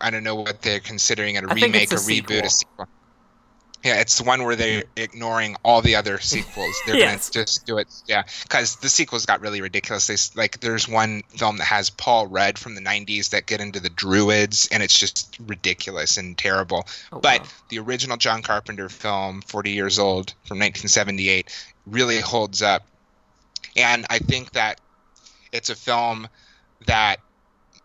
[0.00, 2.86] I don't know what they're considering a I remake, a a reboot, a sequel.
[3.84, 6.74] Yeah, it's the one where they're ignoring all the other sequels.
[6.86, 7.30] They're Yes.
[7.30, 10.08] gonna just do it, yeah, because the sequels got really ridiculous.
[10.08, 13.78] They like there's one film that has Paul Rudd from the '90s that get into
[13.78, 16.88] the Druids, and it's just ridiculous and terrible.
[17.12, 17.46] Oh, But wow.
[17.68, 21.48] the original John Carpenter film, 40 years old, from 1978,
[21.86, 22.84] really holds up.
[23.76, 24.80] And I think that
[25.52, 26.28] it's a film
[26.86, 27.20] that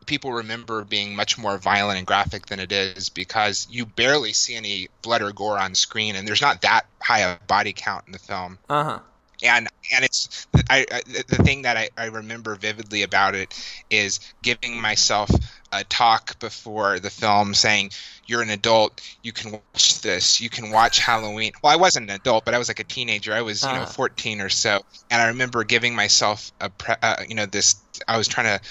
[0.06, 4.56] people remember being much more violent and graphic than it is because you barely see
[4.56, 8.12] any blood or gore on screen, and there's not that high a body count in
[8.12, 9.00] the film Uh huh.
[9.44, 13.54] And and it's I, I the thing that I, I remember vividly about it
[13.90, 15.30] is giving myself
[15.72, 17.92] a talk before the film saying
[18.26, 19.02] you're an adult.
[19.22, 20.40] You can watch this.
[20.40, 21.52] You can watch halloween.
[21.64, 23.34] Well i wasn't an adult but i was like a teenager.
[23.34, 23.86] I was you know Uh-huh.
[23.86, 24.82] 14 or so.
[25.12, 27.76] And i remember giving myself a pre- uh, you know this
[28.08, 28.64] i was trying to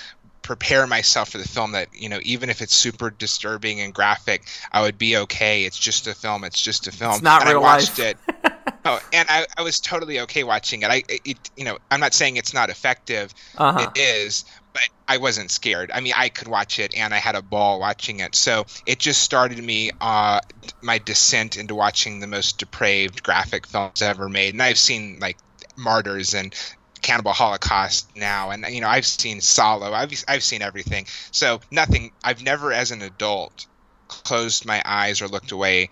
[0.42, 4.42] prepare myself for the film that you know even if it's super disturbing and graphic
[4.72, 5.64] i would be okay.
[5.64, 6.42] It's just a film.
[6.44, 7.12] It's just a film.
[7.12, 8.16] It's not and real i watched life.
[8.44, 8.52] it
[8.84, 10.90] Oh, and I, I was totally okay watching it.
[10.90, 13.32] I, it, you know, I'm not saying it's not effective.
[13.56, 13.90] Uh huh.
[13.94, 15.90] It is, but I wasn't scared.
[15.92, 18.34] I mean, I could watch it, and I had a ball watching it.
[18.34, 20.40] So it just started me uh,
[20.80, 24.54] my descent into watching the most depraved graphic films ever made.
[24.54, 25.38] And I've seen like
[25.76, 26.54] Martyrs and
[27.02, 29.92] Cannibal Holocaust now, and you know, I've seen Salò.
[29.92, 31.06] I've I've seen everything.
[31.30, 32.12] So nothing.
[32.24, 33.66] I've never, as an adult,
[34.08, 35.90] closed my eyes or looked away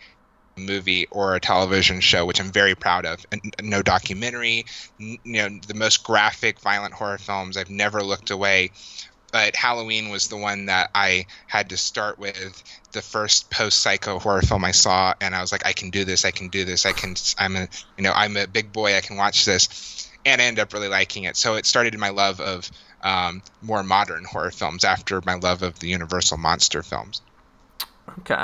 [0.60, 3.24] movie or a television show, which I'm very proud of.
[3.32, 4.66] And no documentary,
[5.00, 7.56] n- you know, the most graphic, violent horror films.
[7.56, 8.70] I've never looked away.
[9.32, 12.62] But Halloween was the one that I had to start with.
[12.92, 16.24] The first post-psycho horror film I saw, and I was like, I can do this.
[16.24, 16.84] I can do this.
[16.84, 17.14] I can.
[17.38, 18.96] I'm a, you know, I'm a big boy.
[18.96, 21.36] I can watch this, and I ended up really liking it.
[21.36, 22.68] So it started my love of
[23.02, 27.22] um, more modern horror films after my love of the Universal monster films.
[28.20, 28.42] Okay.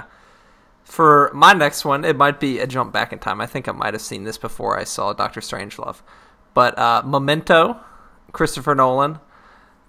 [0.87, 3.40] For my next one, it might be a jump back in time.
[3.40, 6.01] I think I might have seen this before I saw Doctor Strangelove.
[6.55, 7.77] But uh, Memento,
[8.33, 9.18] Christopher Nolan.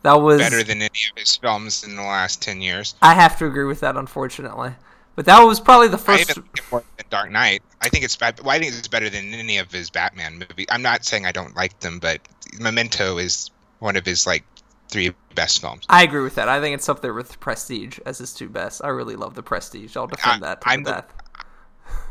[0.01, 2.95] That was Better than any of his films in the last ten years.
[3.01, 4.73] I have to agree with that, unfortunately.
[5.15, 6.31] But that was probably the I first.
[6.31, 7.62] even like more than Dark Knight.
[7.81, 8.19] I think it's.
[8.19, 10.65] Well, I think it's better than any of his Batman movies.
[10.69, 12.21] I'm not saying I don't like them, but
[12.60, 14.43] Memento is one of his like
[14.89, 15.86] three best films.
[15.89, 16.50] I agree with that.
[16.50, 18.82] I think it's up there with Prestige as his two best.
[18.84, 19.95] I really love the Prestige.
[19.97, 21.13] I'll defend I- that to I'm the death.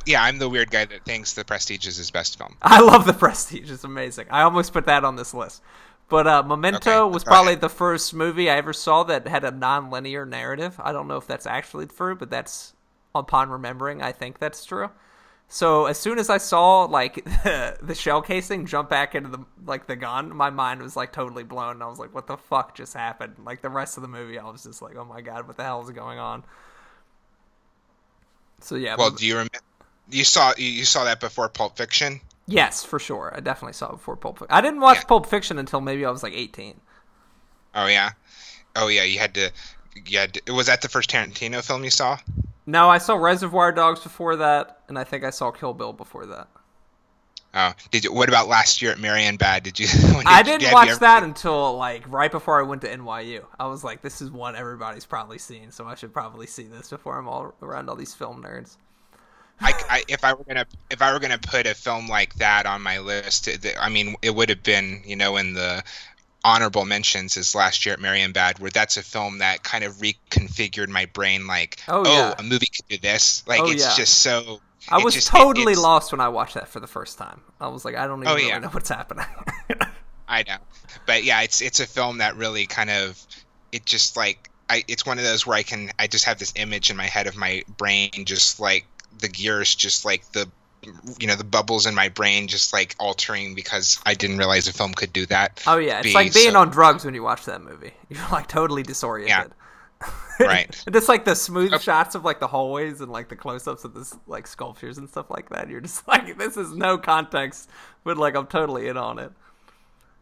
[0.06, 2.56] Yeah, I'm the weird guy that thinks The Prestige is his best film.
[2.62, 3.70] I love the Prestige.
[3.72, 4.26] It's amazing.
[4.30, 5.62] I almost put that on this list.
[6.08, 7.60] But uh, Memento Okay, was probably ahead.
[7.62, 10.78] the first movie I ever saw that had a non-linear narrative.
[10.82, 12.74] I don't know if that's actually true, but that's
[13.16, 14.90] upon remembering, I think that's true.
[15.48, 19.86] So as soon as I saw like the shell casing jump back into the like
[19.86, 21.82] the gun, my mind was like totally blown.
[21.82, 24.50] I was like, "What the fuck just happened?" Like the rest of the movie, I
[24.50, 26.42] was just like, "Oh my god, what the hell is going on?"
[28.60, 29.58] So yeah, Well, Mem- do you remember?
[30.10, 32.20] You saw you saw that before Pulp Fiction.
[32.46, 33.32] yes, for sure.
[33.36, 34.38] I definitely saw it before Pulp.
[34.38, 34.54] Fiction.
[34.54, 35.04] I didn't watch Yeah.
[35.04, 36.80] Pulp Fiction until maybe I was like 18.
[37.74, 38.10] Oh yeah,
[38.74, 39.02] oh yeah.
[39.04, 39.50] You had to.
[40.06, 42.18] You had to, was that the first Tarantino film you saw?
[42.66, 46.26] No, I saw Reservoir Dogs before that, and I think I saw Kill Bill before
[46.26, 46.48] that.
[47.54, 48.12] Oh, did you?
[48.12, 49.62] What about last year at Marienbad?
[49.62, 49.86] Did you?
[49.92, 53.44] did I didn't you watch ever- that until like right before I went to NYU.
[53.58, 56.90] I was like, this is one everybody's probably seen, so I should probably see this
[56.90, 58.76] before I'm all around all these film nerds.
[59.60, 62.66] I, I, if I were gonna if I were gonna put a film like that
[62.66, 63.48] on my list,
[63.80, 65.82] I mean, it would have been you know in the
[66.46, 70.88] honorable mentions is last year at Marienbad, where that's a film that kind of reconfigured
[70.88, 71.48] my brain.
[71.48, 72.34] Like, oh, oh, yeah.
[72.38, 73.46] a movie could do this.
[73.48, 73.94] Like, Oh, it's yeah.
[73.96, 74.60] just so.
[74.88, 77.40] I was just- totally it's- lost when I watched that for the first time.
[77.60, 78.58] I was like, I don't oh, even Oh, really yeah.
[78.60, 79.26] know what's happening.
[80.28, 80.58] I know,
[81.06, 83.20] but yeah, it's it's a film that really kind of
[83.72, 86.52] it just like I it's one of those where I can I just have this
[86.56, 88.86] image in my head of my brain just like
[89.18, 90.48] the gears just like the
[91.18, 94.72] you know the bubbles in my brain just like altering because I didn't realize a
[94.72, 95.62] film could do that.
[95.66, 97.92] oh yeah, it's be like being so- on drugs when you watch that movie.
[98.08, 99.52] You're like totally disoriented.
[100.38, 100.82] Right.
[100.84, 101.78] and just like the smooth Oh.
[101.78, 105.30] shots of like the hallways and like the close-ups of this like sculptures and stuff
[105.30, 105.70] like that.
[105.70, 107.70] You're just like, this is no context,
[108.04, 109.32] but like I'm totally in on it.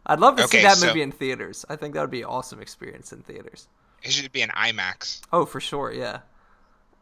[0.05, 1.65] I'd love to see that so- movie in theaters.
[1.69, 3.67] I think that would be an awesome experience in theaters.
[4.03, 5.19] It should be an IMAX.
[5.33, 6.19] Oh, for sure, yeah.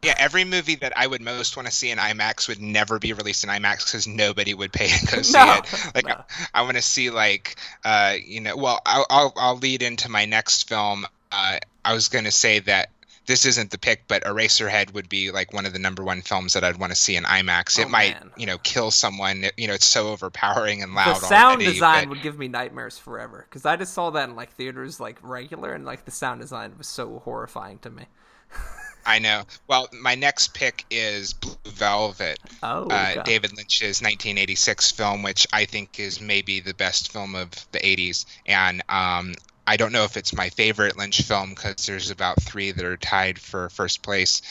[0.04, 3.12] Yeah, every movie that I would most want to see in IMAX would never be
[3.12, 5.94] released in IMAX because nobody would pay to go see No, it.
[5.94, 6.14] Like, no.
[6.14, 10.10] I, I want to see like, uh, you know, well, I'll, I'll I'll lead into
[10.10, 11.06] my next film.
[11.32, 12.90] Uh, I was going to say that
[13.26, 16.52] this isn't the pick, but Eraserhead would be like one of the number one films
[16.52, 17.78] that I'd want to see in IMAX.
[17.78, 18.30] Oh, it might, man.
[18.36, 19.44] you know, kill someone.
[19.44, 21.16] It- you know, it's so overpowering and loud.
[21.16, 24.28] The sound already, design but- would give me nightmares forever because I just saw that
[24.28, 28.04] in like theaters like regular and like the sound design was so horrifying to me.
[29.06, 29.44] I know.
[29.66, 32.38] Well, my next pick is Blue Velvet.
[32.62, 33.22] Oh, uh.
[33.22, 38.24] David Lynch's 1986 film, which I think is maybe the best film of the 80s.
[38.46, 39.34] And um,
[39.66, 42.96] I don't know if it's my favorite Lynch film because there's about three that are
[42.96, 44.42] tied for first place.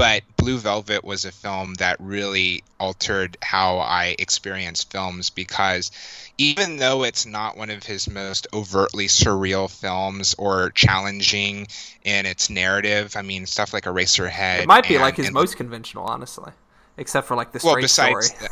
[0.00, 5.90] But Blue Velvet was a film that really altered how I experience films because
[6.38, 11.66] even though it's not one of his most overtly surreal films or challenging
[12.02, 14.62] in its narrative, I mean, stuff like Eraserhead.
[14.62, 16.50] It might be and- like his and- most conventional, honestly,
[16.96, 18.48] except for like the well, besides story.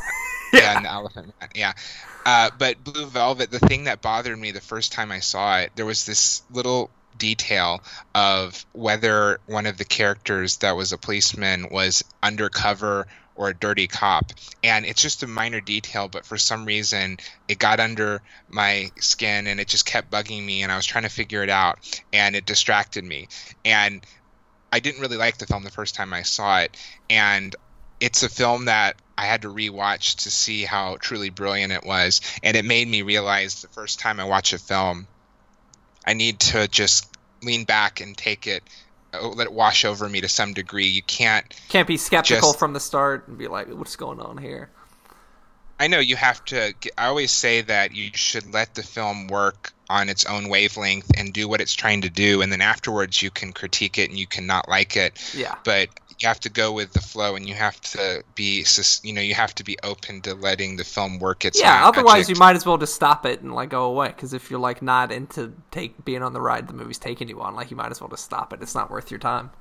[0.53, 1.73] the- yeah, and the elephant man, yeah.
[2.27, 5.71] Uh, but Blue Velvet, the thing that bothered me the first time I saw it,
[5.75, 7.81] there was this little detail
[8.15, 13.87] of whether one of the characters that was a policeman was undercover or a dirty
[13.87, 14.33] cop.
[14.63, 17.17] And it's just a minor detail, but for some reason
[17.47, 21.05] it got under my skin and it just kept bugging me and I was trying
[21.05, 21.79] to figure it out
[22.11, 23.29] and it distracted me.
[23.63, 24.05] And
[24.73, 26.75] I didn't really like the film the first time I saw it.
[27.09, 27.55] And
[27.99, 32.21] it's a film that I had to rewatch to see how truly brilliant it was.
[32.43, 35.07] And it made me realize the first time I watch a film,
[36.05, 37.07] I need to just
[37.43, 38.63] lean back and take it,
[39.13, 40.87] uh, let it wash over me to some degree.
[40.87, 44.37] You can't Can't be skeptical Just- from the start and be like, "What's going on
[44.37, 44.69] here?"
[45.81, 46.73] I know you have to.
[46.97, 51.33] I always say that you should let the film work on its own wavelength and
[51.33, 54.27] do what it's trying to do, and then afterwards you can critique it and you
[54.27, 55.17] can not like it.
[55.33, 58.65] Yeah, But you have to go with the flow, and you have to be
[59.03, 61.87] you know, you have to be open to letting the film work its yeah.
[61.87, 62.35] Otherwise, magic.
[62.35, 64.09] you might as well just stop it and like go away.
[64.09, 67.41] Because if you're like not into take being on the ride the movie's taking you
[67.41, 68.61] on, like you might as well just stop it.
[68.61, 69.51] It's not worth your time.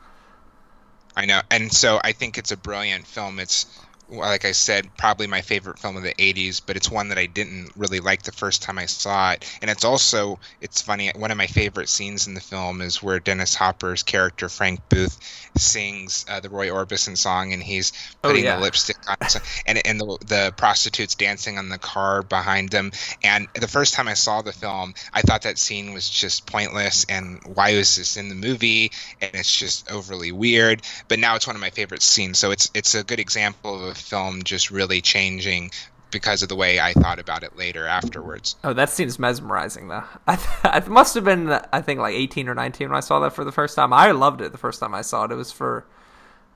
[1.17, 3.39] I know, and so I think it's a brilliant film.
[3.39, 3.67] It's
[4.09, 7.27] like I said, probably my favorite film of the '80s, but it's one that I
[7.27, 9.45] didn't really like the first time I saw it.
[9.61, 11.11] And it's also, it's funny.
[11.15, 15.19] One of my favorite scenes in the film is where Dennis Hopper's character Frank Booth
[15.57, 17.93] sings uh, the Roy Orbison song, and he's
[18.25, 18.57] Oh, putting yeah.
[18.57, 19.17] the lipstick on,
[19.67, 22.93] and and the, the prostitutes dancing on the car behind them.
[23.23, 27.05] And the first time I saw the film, I thought that scene was just pointless,
[27.09, 28.93] and why was this in the movie?
[29.21, 30.83] And it's just overly weird.
[31.09, 33.91] But now it's one of my favorite scenes, so it's it's a good example of
[33.91, 35.71] a film just really changing
[36.11, 38.57] because of the way I thought about it later afterwards.
[38.65, 40.05] Oh, that seems mesmerizing, though.
[40.27, 43.21] I, th- I must have been, I think, like 18 or 19 when I saw
[43.21, 43.93] that for the first time.
[43.93, 45.33] I loved it the first time I saw it.
[45.33, 45.85] It was for,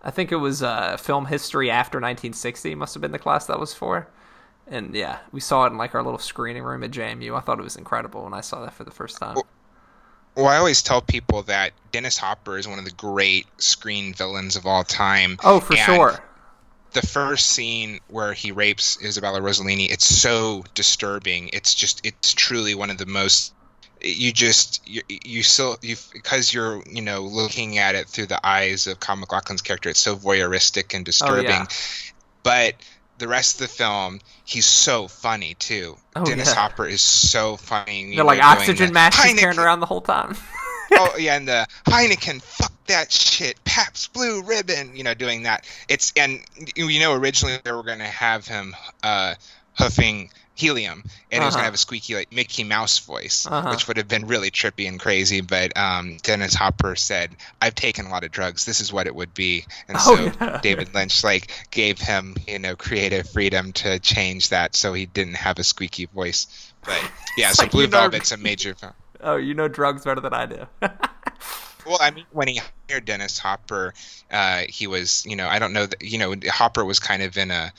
[0.03, 2.75] I think it was uh, film history after 1960.
[2.75, 4.09] Must have been the class that was for.
[4.67, 7.37] And yeah, we saw it in like our little screening room at JMU.
[7.37, 9.37] I thought it was incredible when I saw that for the first time.
[10.35, 14.57] Well, I always tell people that Dennis Hopper is one of the great screen villains
[14.57, 15.37] of all time.
[15.45, 16.25] Oh, for And sure.
[16.93, 21.51] The first scene where he rapes Isabella Rossellini, it's so disturbing.
[21.53, 23.55] It's just it's truly one of the most
[24.05, 28.47] you just you, you still you because you're you know looking at it through the
[28.47, 29.89] eyes of Kyle MacLachlan's character.
[29.89, 31.47] It's so voyeuristic and disturbing.
[31.47, 31.67] Oh, yeah.
[32.43, 32.75] But
[33.19, 35.97] the rest of the film, he's so funny too.
[36.17, 36.55] Oh, Dennis yeah.
[36.55, 38.17] Hopper is so funny.
[38.17, 40.37] They're like know, oxygen masks carrying around the whole time.
[40.99, 45.65] Oh yeah, and the Heineken, fuck that shit, Pabst Blue Ribbon, you know, doing that.
[45.89, 46.41] It's and
[46.77, 49.35] you know originally they were gonna have him uh,
[49.75, 51.59] huffing helium, and he was Uh-huh.
[51.61, 53.71] gonna have a squeaky like Mickey Mouse voice, Uh-huh.
[53.71, 55.41] which would have been really trippy and crazy.
[55.41, 58.65] But um, Dennis Hopper said, "I've taken a lot of drugs.
[58.67, 60.61] This is what it would be," and Oh, so yeah.
[60.63, 65.37] David Lynch like gave him you know creative freedom to change that so he didn't
[65.37, 66.47] have a squeaky voice.
[66.85, 67.01] But
[67.37, 68.93] yeah, so like, Blue you know- Velvet's a major film.
[69.23, 70.67] Oh, you know drugs better than I do.
[71.85, 73.93] Well, I mean, when he hired Dennis Hopper,
[74.31, 77.37] uh, he was, you know, I don't know that, you know, Hopper was kind of
[77.37, 77.73] in a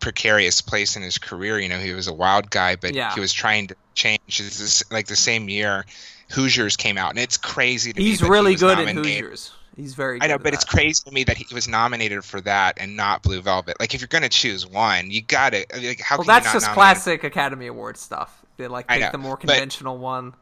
[0.00, 1.58] precarious place in his career.
[1.58, 3.12] You know, he was a wild guy, but Yeah.
[3.12, 4.20] he was trying to change.
[4.38, 5.84] This like the same year,
[6.30, 8.06] Hoosiers came out, and it's crazy to me.
[8.06, 9.52] He's that he really was good in nominated- Hoosiers.
[9.76, 10.18] He's very.
[10.18, 12.78] Good I know, at but it's crazy to me that he was nominated for that
[12.80, 13.78] and not Blue Velvet.
[13.78, 16.74] Like, if you're gonna choose one, you got to Like, how Well, that's just nominate
[16.74, 18.42] classic Academy Award stuff.
[18.56, 20.34] They like take the more but- conventional one.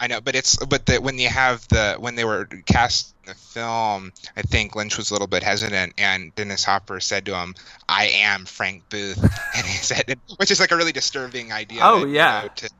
[0.00, 3.34] I know, but it's but the, when you have the when they were cast the
[3.34, 7.54] film, I think Lynch was a little bit hesitant, and Dennis Hopper said to him,
[7.86, 9.22] "I am Frank Booth,"
[9.56, 11.80] and he said, which is like a really disturbing idea.
[11.82, 12.40] Oh, that, you yeah.
[12.42, 12.70] know, to,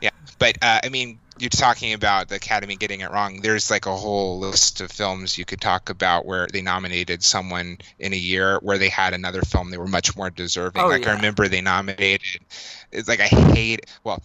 [0.00, 3.42] yeah, but uh, I mean, you're talking about the Academy getting it wrong.
[3.42, 7.76] There's like a whole list of films you could talk about where they nominated someone
[7.98, 10.80] in a year where they had another film they were much more deserving.
[10.80, 11.12] Oh, like yeah.
[11.12, 12.40] I remember they nominated.
[12.90, 13.84] It's like I hate.
[14.02, 14.22] Well,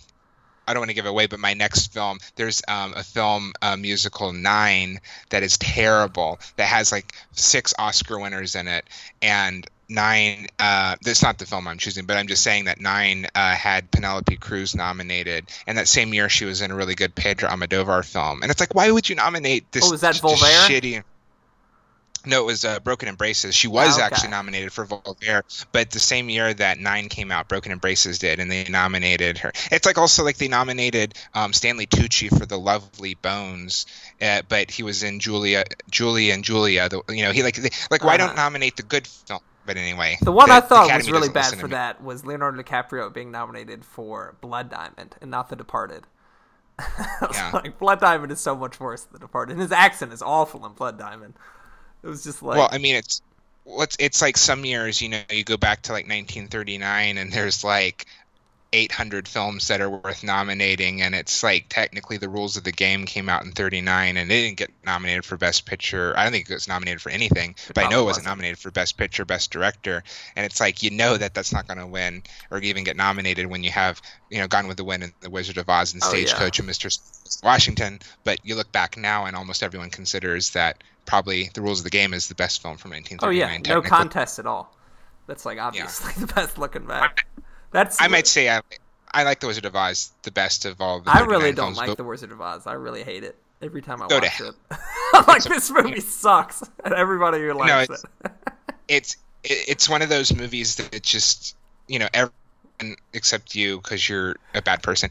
[0.68, 3.54] I don't want to give it away, but my next film, there's um, a film
[3.62, 5.00] uh, musical Nine
[5.30, 6.40] that is terrible.
[6.56, 8.86] That has like six Oscar winners in it,
[9.22, 10.48] and Nine.
[10.58, 13.92] Uh, that's not the film I'm choosing, but I'm just saying that Nine uh, had
[13.92, 18.06] Penelope Cruz nominated, and that same year she was in a really good Pedro Almodovar
[18.06, 18.42] film.
[18.42, 19.86] And it's like, why would you nominate this?
[19.86, 20.68] Oh, was that just Volver?
[20.68, 21.04] Shitty.
[22.26, 23.54] No, it was uh, Broken Embraces.
[23.54, 24.06] She was Ah, okay.
[24.06, 25.42] actually nominated for Volver,
[25.74, 29.52] but the same year that Nine came out, Broken Embraces did, and they nominated her.
[29.72, 33.86] It's like also like they nominated um, Stanley Tucci for The Lovely Bones,
[34.22, 36.88] uh, but he was in Julia, Julie and Julia.
[36.90, 38.28] The, you know, he like they, like why Uh-huh.
[38.28, 39.40] don't nominate the good film?
[39.66, 43.32] But anyway, The one I thought was really bad for that was Leonardo DiCaprio being
[43.32, 46.06] nominated for Blood Diamond and not The Departed.
[47.32, 47.52] Yeah.
[47.54, 49.54] like, Blood Diamond is so much worse than The Departed.
[49.54, 51.36] And his accent is awful in Blood Diamond.
[52.04, 53.22] It was just like, well, I mean, it's
[53.66, 57.64] it's it's like some years, you know, you go back to like 1939, and there's
[57.64, 58.06] like
[58.74, 63.06] 800 films that are worth nominating, and it's like technically the rules of the game
[63.06, 66.14] came out in 39, and it didn't get nominated for Best Picture.
[66.18, 68.26] I don't think it was nominated for anything, but I know it wasn't wasn't.
[68.26, 70.04] nominated for Best Picture, Best Director,
[70.36, 73.46] and it's like you know that that's not going to win or even get nominated
[73.46, 76.02] when you have you know Gone with the Wind and The Wizard of Oz and
[76.04, 76.26] Oh, yeah.
[76.26, 77.44] Stagecoach and Mr.
[77.44, 81.84] Washington, but you look back now, and almost everyone considers that probably The Rules of
[81.84, 84.76] the Game is the best film from 1939 oh yeah, no contest at all.
[85.28, 87.28] That's like obviously the best looking back.
[87.74, 88.62] That's I might say I,
[89.12, 91.10] I like The Wizard of Oz the best of all the.
[91.10, 92.66] I 39 really don't films, like but The Wizard of Oz.
[92.66, 94.56] I really hate it every time I Go watch it.
[95.14, 98.32] I'm like, this movie sucks, and everybody here likes it's- it.
[98.88, 101.56] it's it, it's one of those movies that it just
[101.88, 102.34] you know everyone
[103.14, 105.10] except you because you're a bad person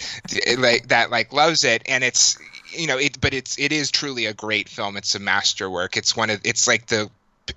[0.59, 2.39] like that like loves it and it's
[2.77, 6.15] you know it but it's it is truly a great film it's a masterwork it's
[6.17, 7.09] one of it's like the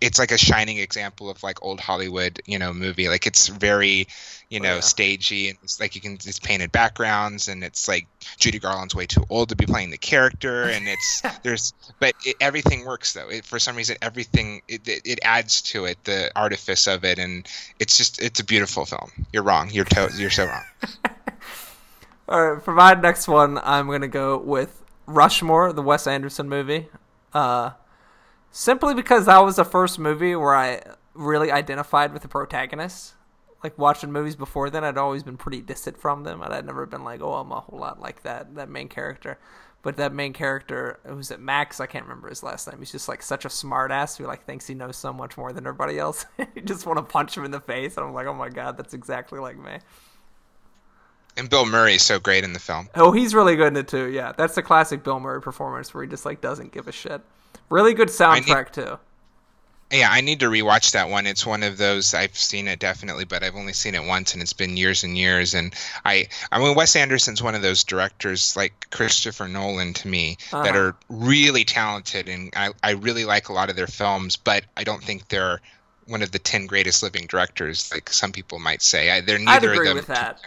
[0.01, 3.07] it's like a shining example of like old hollywood you know movie.
[3.07, 4.07] Like it's very
[4.49, 4.79] you know yeah.
[4.81, 8.07] stagey and it's like you can it's painted backgrounds and it's like
[8.37, 12.35] judy garland's way too old to be playing the character and it's there's but it,
[12.39, 13.29] everything works though.
[13.29, 17.19] It, for some reason everything it, it, it adds to it the artifice of it
[17.19, 17.47] and
[17.79, 19.11] it's just it's a beautiful film.
[19.31, 19.69] You're wrong.
[19.71, 20.63] You're to, you're so wrong.
[22.27, 26.87] All right, for my next one, I'm gonna go with Rushmore, the Wes Anderson movie.
[27.33, 27.71] Uh,
[28.55, 30.81] simply because that was the first movie where I
[31.13, 33.13] really identified with the protagonist.
[33.63, 36.85] Like watching movies before then, I'd always been pretty distant from them, and I'd never
[36.85, 39.37] been like, "Oh, I'm a whole lot like that that main character."
[39.81, 41.79] But that main character, who's it Max?
[41.79, 42.79] I can't remember his last name.
[42.79, 45.67] He's just like such a smartass who like thinks he knows so much more than
[45.67, 46.25] everybody else.
[46.55, 48.77] you just want to punch him in the face, and I'm like, "Oh my god,
[48.77, 49.79] that's exactly like me."
[51.37, 53.89] and bill murray is so great in the film Oh, he's really good in it
[53.89, 54.09] too.
[54.09, 57.21] Yeah, that's the classic Bill Murray performance where he just like doesn't give a shit.
[57.69, 58.97] Really good soundtrack too.
[59.91, 63.23] yeah i need to rewatch that one it's one of those i've seen it definitely
[63.23, 66.57] but i've only seen it once and it's been years and years and i i
[66.59, 70.77] mean wes anderson's one of those directors like christopher nolan to me that Uh-huh.
[70.79, 74.83] are really talented and I, I really like a lot of their films but i
[74.83, 75.61] don't think they're
[76.07, 79.69] one of the 10 greatest living directors like some people might say I, they're neither
[79.69, 80.41] I agree of them with that.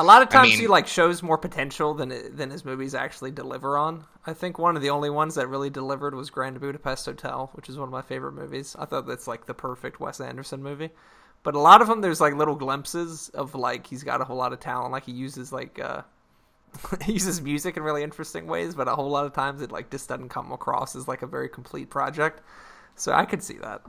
[0.00, 2.94] A lot of I times mean- he like shows more potential than than his movies
[2.94, 4.04] actually deliver on.
[4.26, 7.68] I think one of the only ones that really delivered was Grand Budapest Hotel, which
[7.68, 8.74] is one of my favorite movies.
[8.78, 10.90] I thought that's like the perfect Wes Anderson movie.
[11.42, 14.36] But a lot of them, there's like little glimpses of like he's got a whole
[14.36, 14.92] lot of talent.
[14.92, 16.02] Like he uses like uh,
[17.04, 19.90] he uses music in really interesting ways, but a whole lot of times it like
[19.90, 22.40] just doesn't come across as like a very complete project.
[22.96, 23.82] So I could see that.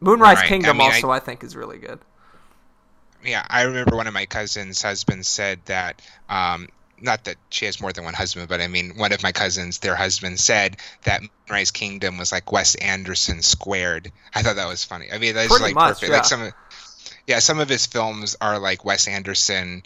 [0.00, 2.00] Moonrise Right, I Kingdom mean, I- also I think is really good.
[3.24, 6.00] Yeah, I remember one of my cousin's husbands said that.
[6.28, 6.68] Um,
[7.00, 9.78] not that she has more than one husband, but I mean, one of my cousins,
[9.78, 14.10] their husband said that Moonrise Kingdom was like Wes Anderson squared.
[14.34, 15.08] I thought that was funny.
[15.12, 16.10] I mean, that's like much, perfect.
[16.10, 16.16] yeah.
[16.16, 16.52] Like some,
[17.26, 19.82] yeah, some of his films are like Wes Anderson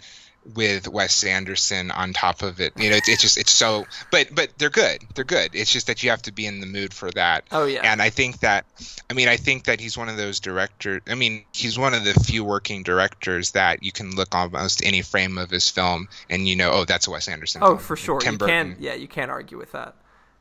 [0.55, 2.73] with Wes Anderson on top of it.
[2.77, 5.03] You know, it's, it's just it's so, but but they're good.
[5.15, 5.51] They're good.
[5.55, 7.45] It's just that you have to be in the mood for that.
[7.53, 7.81] Oh yeah.
[7.83, 8.65] And I think that,
[9.11, 11.03] I mean, I think that he's one of those directors.
[11.07, 15.03] I mean, he's one of the few working directors that you can look almost any
[15.03, 17.63] frame of his film and you know, oh, that's a Wes Anderson.
[17.63, 17.79] Oh, film.
[17.79, 18.21] for sure.
[18.21, 18.75] Tim you Burton.
[18.75, 18.83] can.
[18.83, 19.97] Yeah, you can't argue with that.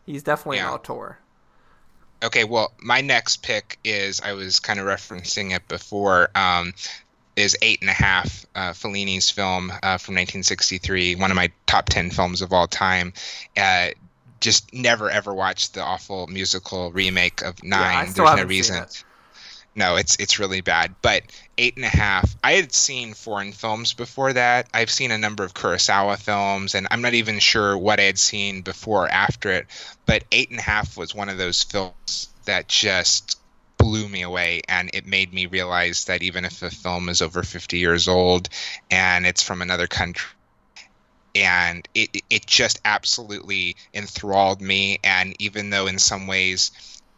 [0.05, 0.69] He's definitely Yeah.
[0.69, 1.17] an auteur.
[2.23, 6.29] Okay, well, my next pick is I was kind of referencing it before.
[6.33, 6.73] Um,
[7.37, 11.85] is eight and a half uh, Fellini's film uh, from 1963, one of my top
[11.85, 13.13] ten films of all time.
[13.55, 13.89] Uh,
[14.39, 18.07] just never ever watched the awful musical remake of Nine.
[18.07, 18.85] Still There's no reason.
[19.75, 20.95] no, it's it's really bad.
[21.01, 21.23] But
[21.57, 22.35] eight and a half.
[22.43, 24.67] I had seen foreign films before that.
[24.73, 28.19] I've seen a number of Kurosawa films, and I'm not even sure what I had
[28.19, 29.67] seen before or after it.
[30.05, 33.39] But eight and a half was one of those films that just
[33.87, 37.41] blew me away, and it made me realize that even if a film is over
[37.41, 38.49] 50 years old
[38.91, 40.29] and it's from another country.
[41.33, 44.99] And it, it just absolutely enthralled me.
[45.05, 46.71] And even though in some ways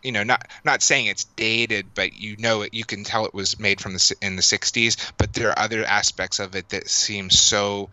[0.03, 3.33] you know not not saying it's dated but you know it you can tell it
[3.33, 6.87] was made from the in the 60s but there are other aspects of it that
[6.89, 7.89] seem so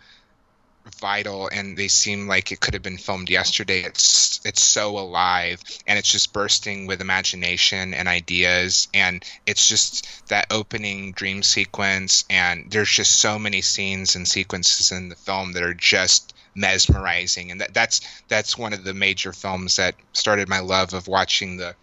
[1.00, 3.82] vital and they seem like it could have been filmed yesterday.
[3.82, 10.28] It's it's so alive and it's just bursting with imagination and ideas and it's just
[10.28, 15.52] that opening dream sequence and there's just so many scenes and sequences in the film
[15.52, 20.48] that are just mesmerizing and that, that's that's one of the major films that started
[20.48, 21.74] my love of watching the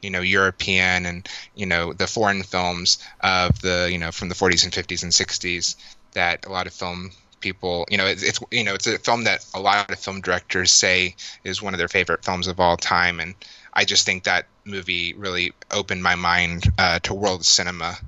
[0.00, 4.34] you know European and you know the foreign films of the you know from the
[4.34, 5.76] 40s and 50s and 60s
[6.12, 7.10] that a lot of film
[7.40, 10.20] people you know it's, it's you know it's a film that a lot of film
[10.20, 11.14] directors say
[11.44, 13.34] is one of their favorite films of all time and
[13.72, 17.98] I just think that movie really opened my mind uh, to world cinema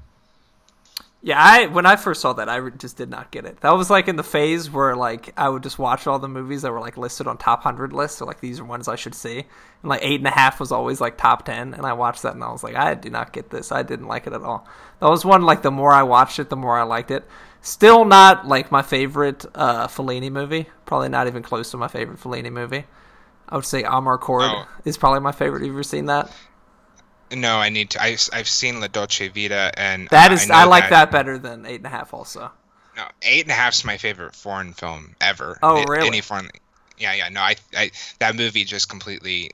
[1.21, 3.61] yeah, I when I first saw that, I just did not get it.
[3.61, 6.63] That was like in the phase where like I would just watch all the movies
[6.63, 9.17] that were like listed on top hundred lists, so like these are ones I should
[9.17, 9.39] see.
[9.39, 12.35] And like eight and a half was always like top ten, and I watched that
[12.35, 13.73] and I was like, I do not get this.
[13.73, 14.69] I didn't like it at all.
[15.01, 17.25] That was one like the more I watched it, the more I liked it.
[17.61, 20.67] Still not like my favorite uh, Fellini movie.
[20.87, 22.85] Probably not even close to my favorite Fellini movie.
[23.49, 24.69] I would say Amarcord oh.
[24.85, 25.61] is probably my favorite.
[25.61, 26.31] Have you ever seen that?
[27.31, 28.03] No, I need to.
[28.03, 31.39] I, I've seen La Dolce Vita, and that is I, I like that, that, better
[31.39, 32.15] than Eight and a Half.
[32.15, 32.51] Also,
[32.97, 35.59] no, Eight and a Half is my favorite foreign film ever.
[35.63, 36.07] Oh, really?
[36.07, 36.49] Any foreign?
[36.97, 37.29] Yeah, yeah.
[37.29, 39.51] No, I, I that movie just completely.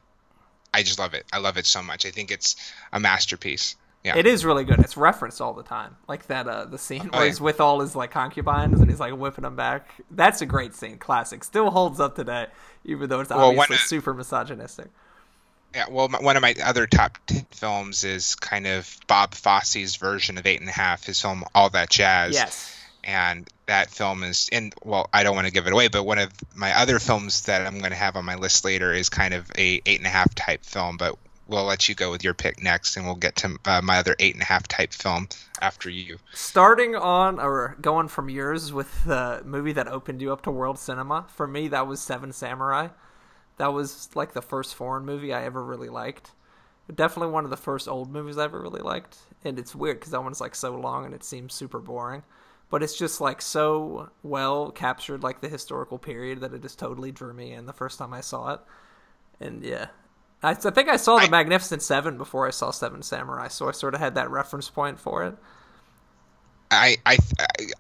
[0.73, 1.25] I just love it.
[1.33, 2.07] I love it so much.
[2.07, 2.57] I think it's
[2.93, 3.77] a masterpiece.
[4.05, 4.19] Yeah.
[4.19, 4.81] It is really good.
[4.81, 5.97] It's referenced all the time.
[6.07, 7.31] Like that uh the scene oh, where yeah.
[7.31, 9.89] he's with all his like concubines and he's like whipping them back.
[10.11, 10.99] That's a great scene.
[10.99, 11.43] Classic.
[11.43, 12.49] Still holds up today,
[12.85, 14.91] even though it's obviously well, super misogynistic.
[15.75, 17.19] Yeah, well, one of my other top
[17.51, 21.69] films is kind of Bob Fosse's version of Eight and a Half, his film All
[21.71, 22.35] That Jazz.
[22.35, 22.71] Yes.
[23.03, 24.73] And that film is in.
[24.85, 27.67] Well, I don't want to give it away, but one of my other films that
[27.67, 30.11] I'm going to have on my list later is kind of a eight and a
[30.11, 30.97] half type film.
[30.97, 33.99] But we'll let you go with your pick next, and we'll get to uh, my
[33.99, 35.29] other eight and a half type film
[35.61, 36.19] after you.
[36.33, 40.79] Starting on or going from yours with the movie that opened you up to world
[40.79, 41.27] cinema.
[41.29, 42.89] For me, that was Seven Samurai.
[43.57, 46.33] That was like the first foreign movie I ever really liked.
[46.93, 49.19] Definitely one of the first old movies I ever really liked.
[49.45, 52.23] And it's weird because that one's like so long and it seems super boring.
[52.71, 57.13] But it's just like so well captured, like the historical period, that it just totally
[57.13, 58.61] drew me in the first time I saw it.
[59.41, 59.87] And yeah,
[60.45, 63.69] I, I think I saw the I, Magnificent Seven before I saw Seven Samurai, so
[63.69, 65.35] I sort of had that reference point for it.
[66.71, 67.19] I I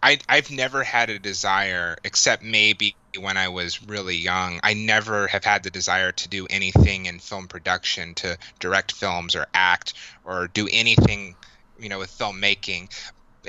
[0.02, 4.60] I I've never had a desire, except maybe when I was really young.
[4.62, 9.36] I never have had the desire to do anything in film production, to direct films
[9.36, 9.94] or act
[10.24, 11.36] or do anything,
[11.78, 12.88] you know, with filmmaking.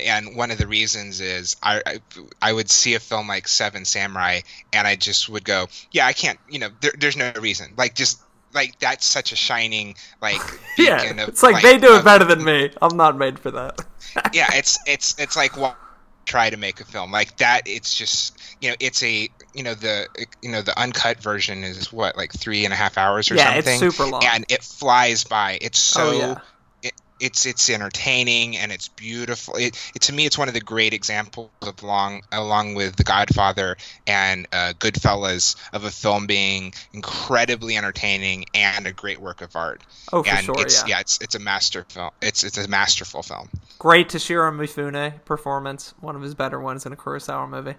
[0.04, 2.00] And one of the reasons is I, I,
[2.42, 4.42] I would see a film like Seven Samurai
[4.74, 7.74] and I just would go, yeah, I can't, you know, there, there's no reason.
[7.78, 8.20] Like just
[8.56, 10.42] like that's such a shining like
[10.78, 11.04] yeah.
[11.04, 12.72] Of, it's like, like they do it better than me.
[12.82, 13.86] I'm not made for that.
[14.34, 15.76] yeah, it's it's it's like well,
[16.26, 17.64] try to make a film like that.
[17.68, 20.08] It's just you know it's a you know the
[20.42, 23.54] you know the uncut version is what like three and a half hours or yeah,
[23.54, 23.80] something.
[23.82, 25.60] Yeah, it's super long, and it flies by.
[25.62, 26.08] It's so.
[26.08, 26.40] Oh, yeah
[27.20, 29.56] it's it's entertaining and it's beautiful.
[29.56, 33.04] It, it, to me, it's one of the great examples of along along with The
[33.04, 39.56] Godfather and uh, Goodfellas of a film being incredibly entertaining and a great work of
[39.56, 39.82] art.
[40.12, 40.96] Oh, for and sure, it's, yeah.
[40.96, 42.12] yeah, it's it's a master film.
[42.22, 43.50] It's it's a masterful film.
[43.80, 47.76] Great Toshiro Mifune performance, one of his better ones in a Kurosawa movie.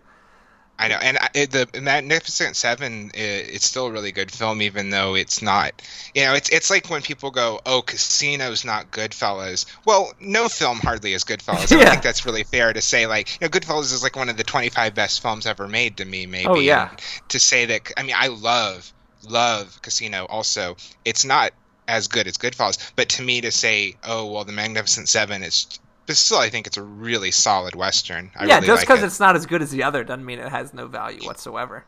[0.79, 5.15] I know, and I, the Magnificent Seven, it's still a really good film, even though
[5.15, 5.81] it's not.
[6.15, 10.79] You know, it's it's like when people go, "Oh, Casino's not Goodfellas." Well, no film
[10.79, 11.73] hardly is Goodfellas.
[11.73, 13.07] I don't think that's really fair to say.
[13.07, 16.05] Like, you know, Goodfellas is like one of the twenty-five best films ever made to
[16.05, 16.27] me.
[16.27, 16.47] Maybe.
[16.47, 16.91] Oh yeah.
[16.91, 17.01] And
[17.31, 18.93] to say that, I mean, I love
[19.27, 20.27] love Casino.
[20.27, 21.53] Also, it's not
[21.89, 25.79] as good as Goodfellas, but to me, to say, "Oh, well, the Magnificent Seven is
[26.07, 28.31] but still, I think it's a really solid western.
[28.37, 29.07] I yeah, really just because like it.
[29.07, 31.85] it's not as good as the other doesn't mean it has no value whatsoever.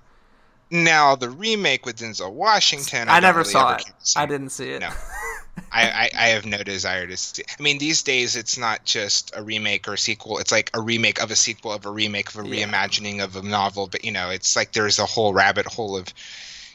[0.70, 3.84] Now the remake with Denzel Washington, I, I never really saw it.
[4.16, 4.80] I didn't see it.
[4.80, 4.90] No.
[5.72, 7.42] I, I, I, have no desire to see.
[7.58, 10.38] I mean, these days it's not just a remake or a sequel.
[10.38, 12.66] It's like a remake of a sequel of a remake of a yeah.
[12.66, 13.88] reimagining of a novel.
[13.88, 16.06] But you know, it's like there's a whole rabbit hole of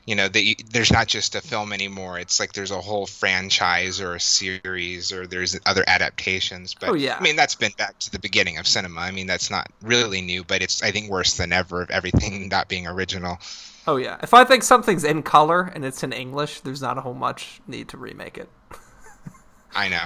[0.05, 2.19] you know that there's not just a film anymore.
[2.19, 6.73] It's like there's a whole franchise or a series or there's other adaptations.
[6.73, 7.17] But oh, yeah.
[7.17, 8.99] i mean that's been back to the beginning of cinema.
[8.99, 12.49] I mean that's not really new but it's i think worse than ever of everything
[12.51, 13.39] not being original.
[13.87, 14.17] Oh yeah.
[14.21, 17.61] If i think something's in color and it's in english there's not a whole much
[17.67, 18.49] need to remake it.
[19.75, 20.03] I know.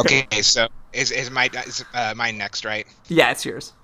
[0.00, 2.86] Okay so is, is my is uh, mine next right?
[3.08, 3.74] Yeah it's yours.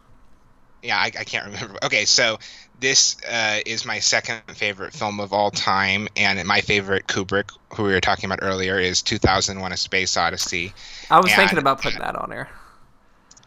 [0.83, 1.77] Yeah I, I can't remember.
[1.83, 2.39] Okay so
[2.81, 7.85] this uh, is my second favorite film of all time, and my favorite Kubrick, who
[7.85, 10.73] we were talking about earlier, is 2001: A Space Odyssey.
[11.11, 12.49] I was and, thinking about putting that on here.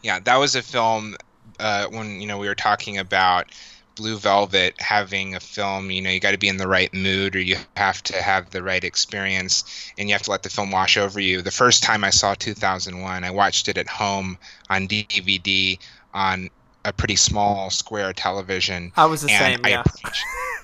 [0.02, 1.16] Yeah, that was a film
[1.60, 3.48] uh, when you know we were talking about
[3.96, 5.90] Blue Velvet having a film.
[5.90, 8.50] You know, you got to be in the right mood, or you have to have
[8.52, 11.42] the right experience, and you have to let the film wash over you.
[11.42, 14.38] The first time I saw 2001, I watched it at home
[14.70, 15.80] on DVD
[16.14, 16.50] on
[16.86, 18.92] a pretty small square television.
[18.96, 19.60] I was the same.
[19.64, 19.84] I yeah.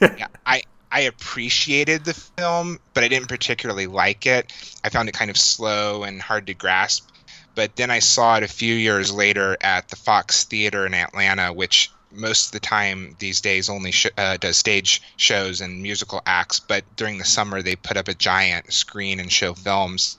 [0.01, 4.51] yeah, I I appreciated the film, but I didn't particularly like it.
[4.83, 7.09] I found it kind of slow and hard to grasp.
[7.55, 11.51] But then I saw it a few years later at the Fox Theater in Atlanta,
[11.51, 16.21] which most of the time these days only sh- uh, does stage shows and musical
[16.25, 16.59] acts.
[16.59, 20.17] But during the summer, they put up a giant screen and show films.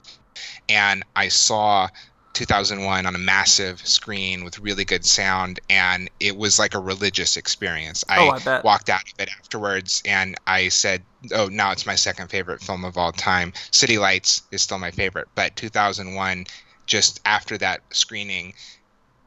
[0.69, 1.89] And I saw
[2.33, 7.37] 2001 on a massive screen with really good sound and it was like a religious
[7.37, 8.03] experience.
[8.07, 11.03] I, oh, I walked out of it afterwards and i said
[11.33, 13.53] oh now it's my second favorite film of all time.
[13.71, 15.27] City lights is still my favorite.
[15.35, 16.45] But 2001
[16.85, 18.53] just after that screening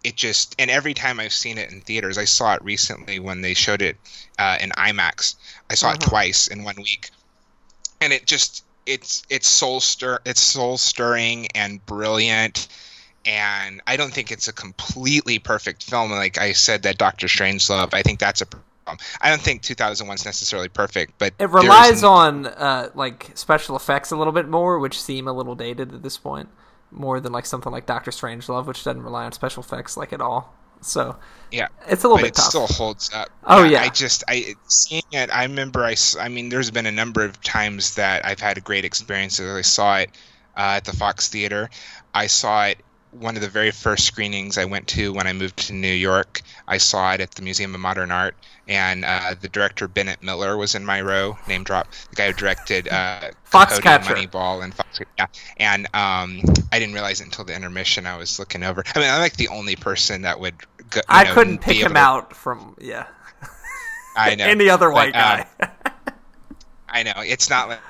[0.03, 3.41] it just and every time i've seen it in theaters i saw it recently when
[3.41, 3.97] they showed it
[4.39, 5.37] uh, in imax.
[5.71, 5.99] I saw uh-huh.
[6.01, 7.11] it twice in one week.
[8.01, 12.69] And it just it's it's soul stir it's soul stirring and brilliant
[13.27, 16.11] and I don't think it's a completely perfect film.
[16.11, 18.64] Like I said, that Doctor Strangelove, I think that's a problem.
[19.20, 24.11] I don't think 2001 is necessarily perfect, but it relies on uh, like special effects
[24.11, 26.49] a little bit more, which seem a little dated at this point,
[26.91, 30.20] more than like something like Doctor Strangelove, which doesn't rely on special effects like at
[30.20, 30.55] all.
[30.83, 31.16] So
[31.51, 32.45] yeah, it's a little bit it tough.
[32.45, 33.31] still holds up.
[33.45, 35.31] Oh yeah, I just I seeing it.
[35.35, 38.61] I remember I I mean, there's been a number of times that I've had a
[38.61, 39.41] great experience.
[39.41, 40.11] I saw it
[40.57, 41.70] uh, at the Fox Theater.
[42.12, 42.79] I saw it
[43.19, 46.43] one of the very first screenings I went to when I moved to New York.
[46.67, 48.35] I saw it at the Museum of Modern Art,
[48.67, 51.39] and uh, the director Bennett Miller was in my row.
[51.47, 51.89] Name drop.
[52.11, 55.01] The guy who directed uh, Foxcatcher, Moneyball, and Fox.
[55.19, 56.41] Yeah, and um,
[56.73, 58.07] I didn't realize it until the intermission.
[58.07, 58.83] I was looking over.
[58.95, 60.55] I mean, I'm like the only person that would.
[60.91, 61.99] Go, I know, couldn't pick him to...
[61.99, 63.07] out from yeah.
[64.17, 65.47] I know any other white guy.
[65.61, 65.67] Uh,
[66.89, 67.81] I know it's not like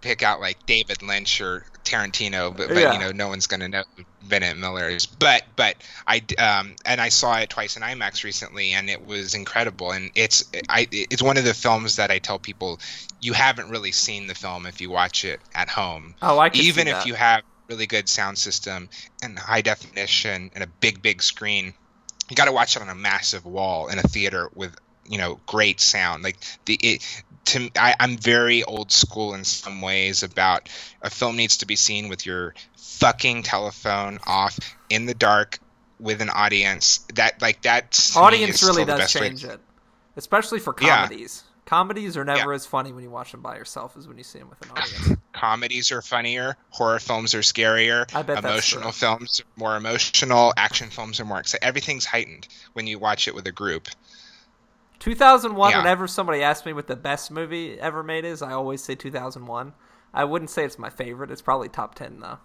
[0.00, 2.92] pick out like David Lynch or Tarantino, but, but yeah.
[2.92, 5.06] you know, no one's going to know who Bennett Miller is.
[5.06, 5.76] But but
[6.06, 9.92] I um and I saw it twice in IMAX recently, and it was incredible.
[9.92, 12.80] And it's I it's one of the films that I tell people
[13.20, 16.14] you haven't really seen the film if you watch it at home.
[16.20, 18.88] Oh, I can even if you have really good sound system
[19.22, 21.72] and high definition and a big big screen.
[22.28, 24.74] You got to watch it on a massive wall in a theater with
[25.08, 29.80] you know great sound like the it, to I, I'm very old school in some
[29.80, 30.68] ways about
[31.02, 35.58] a film needs to be seen with your fucking telephone off in the dark
[35.98, 37.00] with an audience.
[37.14, 39.54] That like that audience really does change way.
[39.54, 39.60] it,
[40.16, 41.06] especially for Yeah.
[41.06, 41.42] comedies.
[41.64, 42.56] Comedies are never Yeah.
[42.56, 44.70] as funny when you watch them by yourself as when you see them with an
[44.76, 45.20] audience.
[45.32, 50.90] Comedies are funnier, horror films are scarier, I bet emotional films are more emotional, action
[50.90, 51.66] films are more exciting.
[51.66, 53.88] Everything's heightened when you watch it with a group.
[54.98, 55.70] 2001.
[55.70, 55.78] Yeah.
[55.78, 59.72] Whenever somebody asks me what the best movie ever made is, I always say 2001.
[60.14, 61.30] I wouldn't say it's my favorite.
[61.30, 62.38] It's probably top 10 though.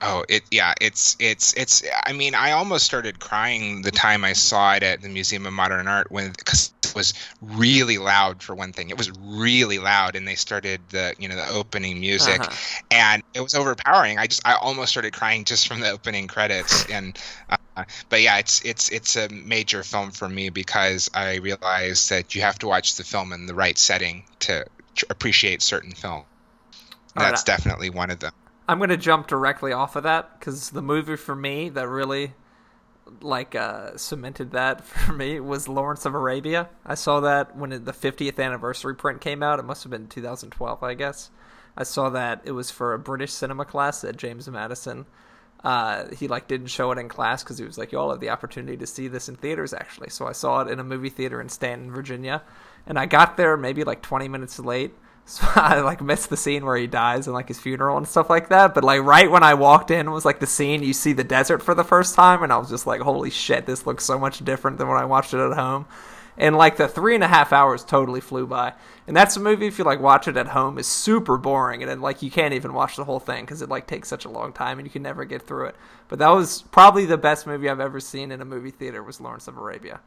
[0.00, 1.82] Oh, it yeah, it's it's it's.
[2.04, 5.52] I mean, I almost started crying the time I saw it at the Museum of
[5.52, 8.90] Modern Art when because it was really loud for one thing.
[8.90, 12.84] It was really loud, and they started the you know the opening music, Uh-huh.
[12.90, 14.18] and it was overpowering.
[14.18, 17.18] I just I almost started crying just from the opening credits, and
[17.48, 22.34] uh, but yeah, it's it's it's a major film for me because I realized that
[22.34, 24.66] you have to watch the film in the right setting to
[25.08, 26.24] appreciate certain film.
[27.14, 28.32] That's I- definitely one of them.
[28.68, 32.32] I'm gonna jump directly off of that because the movie for me that really
[33.20, 36.68] like uh, cemented that for me was Lawrence of Arabia.
[36.86, 39.58] I saw that when it- the 50th anniversary print came out.
[39.58, 41.30] It must have been 2012, I guess.
[41.76, 45.06] I saw that it was for a British cinema class at James Madison.
[45.62, 48.28] Uh, he like didn't show it in class because he was like, "Y'all have the
[48.30, 51.40] opportunity to see this in theaters." Actually, so I saw it in a movie theater
[51.40, 52.42] in Staunton, Virginia,
[52.86, 54.92] and I got there maybe like 20 minutes late.
[55.26, 58.28] So I like missed the scene where he dies and like his funeral and stuff
[58.30, 58.74] like that.
[58.74, 61.62] But like right when I walked in was like the scene you see the desert
[61.62, 64.44] for the first time, and I was just like, "Holy shit, this looks so much
[64.44, 65.86] different than when I watched it at home."
[66.36, 68.72] and like the three and a half hours totally flew by.
[69.06, 72.02] And that's a movie if you like watch it at home is super boring, and
[72.02, 74.52] like you can't even watch the whole thing because it like takes such a long
[74.52, 75.76] time and you can never get through it.
[76.08, 79.20] But that was probably the best movie I've ever seen in a movie theater was
[79.20, 80.00] Lawrence of Arabia.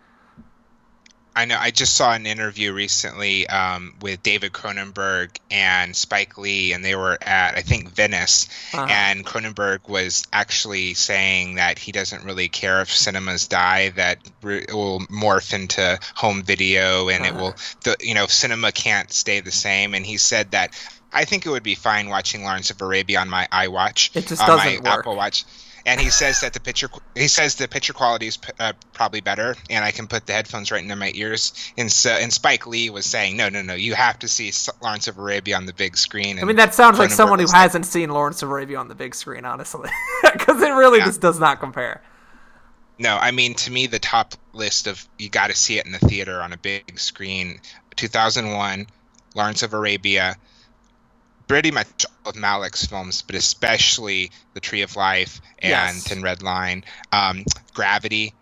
[1.38, 1.58] I know.
[1.60, 6.96] I just saw an interview recently um, with David Cronenberg and Spike Lee, and they
[6.96, 8.88] were at I think Venice, uh-huh.
[8.90, 14.74] and Cronenberg was actually saying that he doesn't really care if cinemas die; that it
[14.74, 17.36] will morph into home video, and uh-huh.
[17.36, 17.56] it will.
[17.84, 19.94] The you know, cinema can't stay the same.
[19.94, 20.74] And he said that
[21.14, 24.42] I think it would be fine watching Lawrence of Arabia on my iWatch, it just
[24.42, 25.00] on doesn't my work.
[25.02, 25.46] Apple Watch
[25.88, 29.56] and he says that the picture he says the picture quality is uh, probably better,
[29.70, 31.54] and I can put the headphones right into my ears.
[31.78, 34.52] And so, and Spike Lee was saying, no, no, no, you have to see
[34.84, 36.40] Lawrence of Arabia on the big screen.
[36.40, 39.16] I mean, that sounds like someone who hasn't seen Lawrence of Arabia on the big
[39.16, 39.90] screen, honestly,
[40.34, 41.06] because it really yeah.
[41.06, 42.02] just does not compare.
[43.00, 45.94] No, I mean to me the top list of you got to see it in
[45.94, 47.62] the theater on a big screen.
[47.96, 48.88] 2001,
[49.36, 50.36] Lawrence of Arabia,
[51.48, 56.08] pretty much all of Malick's films, but especially The Tree of Life and yes.
[56.08, 58.34] Thin Red Line, um, Gravity.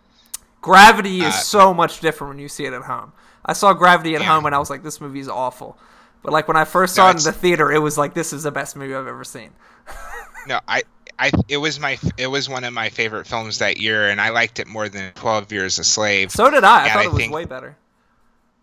[0.62, 3.14] Gravity is uh, so much different when you see it at home.
[3.46, 4.28] I saw Gravity at yeah.
[4.28, 5.78] home and I was like, this movie is awful.
[6.24, 8.34] But like when I first saw no, it in the theater, it was like, this
[8.34, 9.52] is the best movie I've ever seen.
[10.48, 10.82] no, I,
[11.20, 14.30] I, it was my, it was one of my favorite films that year, and I
[14.30, 16.32] liked it more than Twelve Years a Slave.
[16.32, 16.86] So did I.
[16.86, 17.78] I thought I it was think, way better.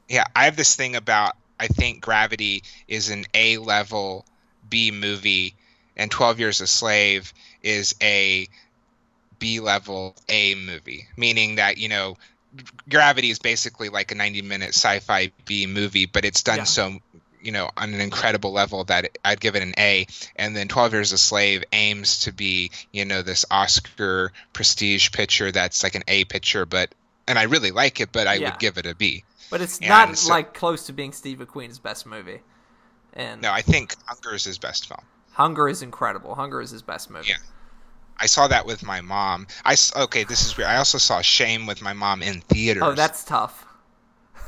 [0.08, 4.26] Yeah, I have this thing about I think Gravity is an A level
[4.72, 5.54] B movie,
[5.98, 8.48] and Twelve Years a Slave is a
[9.38, 12.16] B level A movie, meaning that you know
[12.88, 16.64] Gravity is basically like a 90 minute sci-fi B movie, but it's done yeah.
[16.64, 16.98] so
[17.42, 20.06] you know on an incredible level that I'd give it an A.
[20.36, 25.52] And then 12 Years a Slave aims to be you know this Oscar prestige picture
[25.52, 26.94] that's like an A picture, but
[27.28, 28.50] and I really like it, but I yeah.
[28.50, 29.24] would give it a B.
[29.50, 32.40] But it's and not so, like close to being Steve McQueen's best movie.
[33.14, 35.00] And no, I think Hunger is his best film.
[35.32, 36.34] Hunger is incredible.
[36.34, 37.28] Hunger is his best movie.
[37.28, 37.36] Yeah.
[38.18, 39.46] I saw that with my mom.
[39.64, 40.68] I okay, this is weird.
[40.68, 42.82] I also saw Shame with my mom in theaters.
[42.84, 43.66] Oh, that's tough.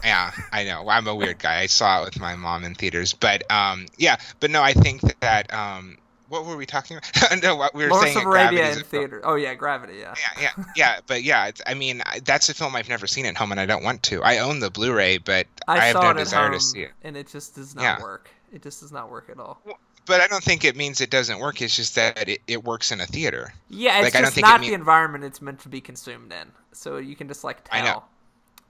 [0.04, 0.86] Yeah, I know.
[0.88, 1.60] I'm a weird guy.
[1.60, 5.00] I saw it with my mom in theaters, but um, yeah, but no, I think
[5.20, 5.96] that um,
[6.28, 7.42] what were we talking about?
[7.42, 8.26] no, what we were Lawrence saying.
[8.26, 9.20] of Arabia in theater.
[9.24, 9.94] Oh yeah, Gravity.
[9.98, 10.14] Yeah.
[10.38, 11.00] Yeah, yeah, yeah.
[11.06, 13.82] But yeah, I mean, that's a film I've never seen at home, and I don't
[13.82, 14.22] want to.
[14.22, 17.28] I own the Blu-ray, but I, I have no desire to see it, and it
[17.28, 18.02] just does not yeah.
[18.02, 18.30] work.
[18.54, 19.60] It just does not work at all.
[20.06, 21.60] but I don't think it means it doesn't work.
[21.60, 23.52] It's just that it, it works in a theater.
[23.68, 24.70] Yeah, it's like, just not mean...
[24.70, 26.52] the environment it's meant to be consumed in.
[26.72, 27.80] So you can just like tell.
[27.80, 28.04] I know.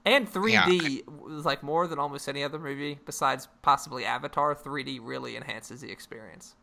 [0.07, 1.01] And 3D yeah.
[1.07, 4.55] was like more than almost any other movie besides possibly Avatar.
[4.55, 6.55] 3D really enhances the experience.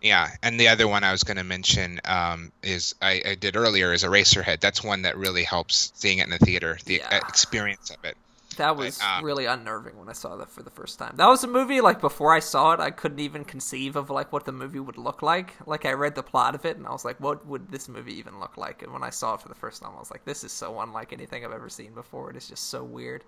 [0.00, 3.56] Yeah, and the other one I was going to mention um, is I, I, did
[3.56, 4.58] earlier is Eraserhead.
[4.58, 7.18] That's one that really helps seeing it in the theater, the yeah.
[7.18, 8.16] experience of it.
[8.56, 11.14] That was but, um, really unnerving when I saw that for the first time.
[11.16, 14.32] That was a movie like before I saw it, I couldn't even conceive of like
[14.32, 15.54] what the movie would look like.
[15.66, 18.14] Like I read the plot of it and I was like, what would this movie
[18.14, 18.82] even look like?
[18.82, 20.80] And when I saw it for the first time, I was like, this is so
[20.80, 22.30] unlike anything I've ever seen before.
[22.30, 23.24] It is just so weird.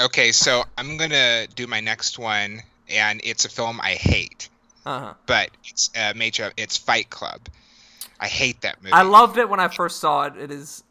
[0.00, 4.48] Okay, so I'm gonna do my next one, and it's a film I hate.
[4.84, 5.14] Uh-huh.
[5.26, 6.52] But it's a major.
[6.56, 7.40] It's Fight Club.
[8.18, 8.92] I hate that movie.
[8.92, 10.36] I loved it when I first saw it.
[10.36, 10.82] It is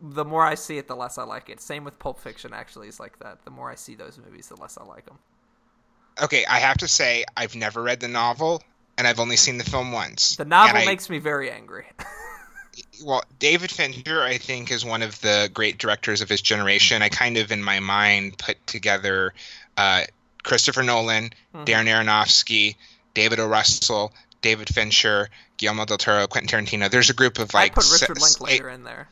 [0.00, 1.60] the more I see it, the less I like it.
[1.60, 3.44] Same with Pulp Fiction, actually, is like that.
[3.44, 5.18] The more I see those movies, the less I like them.
[6.22, 8.62] Okay, I have to say, I've never read the novel,
[8.96, 10.36] and I've only seen the film once.
[10.36, 11.86] The novel makes me very angry.
[13.04, 17.02] well, David Fincher, I think, is one of the great directors of his generation.
[17.02, 19.34] I kind of, in my mind, put together
[19.76, 20.04] uh,
[20.42, 21.64] Christopher Nolan, mm-hmm.
[21.64, 22.76] Darren Aronofsky,
[23.14, 23.46] David O.
[23.46, 26.90] Russell, David Fincher, Guillermo del Toro, Quentin Tarantino.
[26.90, 27.72] There's a group of like.
[27.72, 29.08] I put Richard Linklater in there.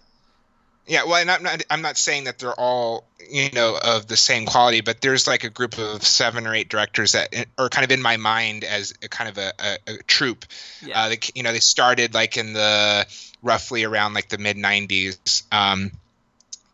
[0.87, 4.17] Yeah, well, and I'm not I'm not saying that they're all you know of the
[4.17, 7.85] same quality, but there's like a group of seven or eight directors that are kind
[7.85, 10.45] of in my mind as a kind of a, a, a troupe.
[10.83, 11.01] Yeah.
[11.01, 13.07] Uh, they, you know, they started like in the
[13.43, 15.43] roughly around like the mid '90s.
[15.51, 15.91] Um,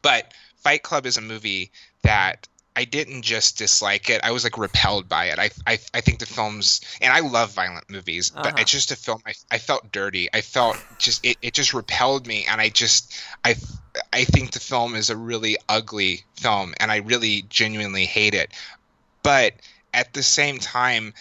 [0.02, 1.70] but Fight Club is a movie
[2.02, 4.20] that I didn't just dislike it.
[4.22, 5.38] I was like repelled by it.
[5.38, 8.56] I I, I think the film's and I love violent movies, but uh-huh.
[8.58, 9.20] it's just a film.
[9.26, 10.28] I, I felt dirty.
[10.32, 13.56] I felt just it, it just repelled me, and I just I
[14.12, 18.52] I think the film is a really ugly film, and I really genuinely hate it.
[19.22, 19.54] But
[19.92, 21.14] at the same time,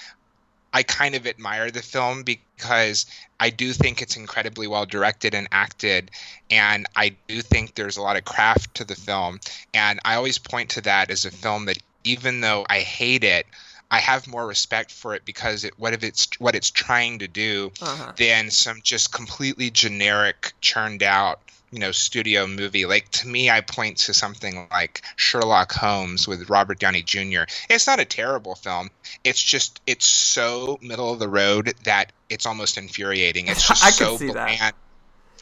[0.74, 3.06] I kind of admire the film because
[3.40, 6.12] I do think it's incredibly well directed and acted,
[6.52, 9.40] and I do think there's a lot of craft to the film.
[9.74, 13.46] And I always point to that as a film that, even though I hate it,
[13.92, 17.28] I have more respect for it because it what if it's what it's trying to
[17.28, 18.12] do Uh-huh.
[18.18, 21.40] than some just completely generic churned out
[21.72, 26.50] you know studio movie like to me i point to something like sherlock holmes with
[26.50, 28.90] robert downey jr it's not a terrible film.
[29.24, 33.48] It's just it's so middle of the road that it's almost infuriating.
[33.48, 34.34] It's just I so see that.
[34.34, 34.74] bland.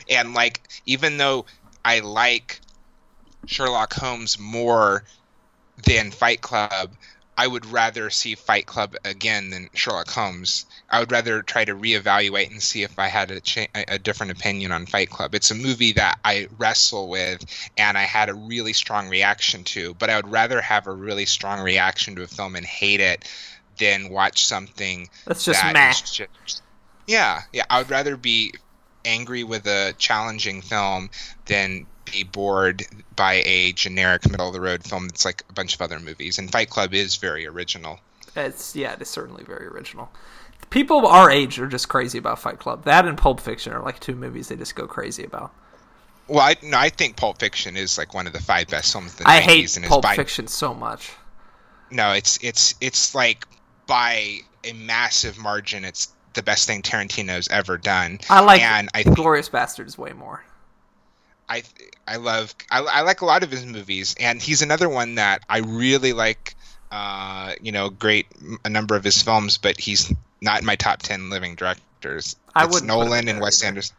[0.09, 1.45] And like even though
[1.83, 2.59] i like
[3.45, 5.03] sherlock holmes more
[5.83, 6.91] than fight club
[7.39, 10.65] I would rather see Fight Club again than Sherlock Holmes.
[10.89, 14.31] I would rather try to reevaluate and see if I had a, cha- a different
[14.31, 15.35] opinion on Fight Club.
[15.35, 17.45] It's a movie that I wrestle with
[17.77, 21.25] and I had a really strong reaction to, but I would rather have a really
[21.27, 23.29] strong reaction to a film and hate it
[23.77, 25.89] than watch something That's just that meh.
[25.91, 26.61] just-
[27.05, 27.65] yeah, yeah.
[27.69, 28.53] I would rather be
[29.05, 31.09] angry with a challenging film
[31.45, 32.83] than be bored
[33.15, 36.37] by a generic middle of the road film that's like a bunch of other movies.
[36.37, 37.99] And Fight Club is very original.
[38.35, 40.09] It's yeah, it is certainly very original.
[40.69, 42.83] People our age are just crazy about Fight Club.
[42.83, 45.53] That and Pulp Fiction are like two movies they just go crazy about.
[46.27, 49.13] Well, I no, I think Pulp Fiction is like one of the five best films
[49.13, 51.11] of the I 90s hate and Pulp by Fiction so much.
[51.89, 53.47] no, it's it's it's like
[53.87, 58.19] by a massive margin it's the best thing Tarantino's ever done.
[58.29, 60.43] I like and I think Glorious Bastards way more.
[61.49, 61.63] I
[62.07, 65.43] I love I, I like a lot of his movies, and he's another one that
[65.49, 66.55] I really like.
[66.89, 68.27] Uh, you know, great
[68.63, 72.37] a number of his films, but he's not in my top ten living directors.
[72.55, 73.67] I it's him Nolan and Wes either.
[73.67, 73.95] Anderson.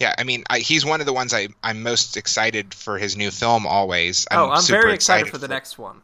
[0.00, 3.16] Yeah, I mean, I, he's one of the ones I I'm most excited for his
[3.16, 3.64] new film.
[3.66, 4.26] Always.
[4.30, 6.00] oh, I'm super very excited, for the next one.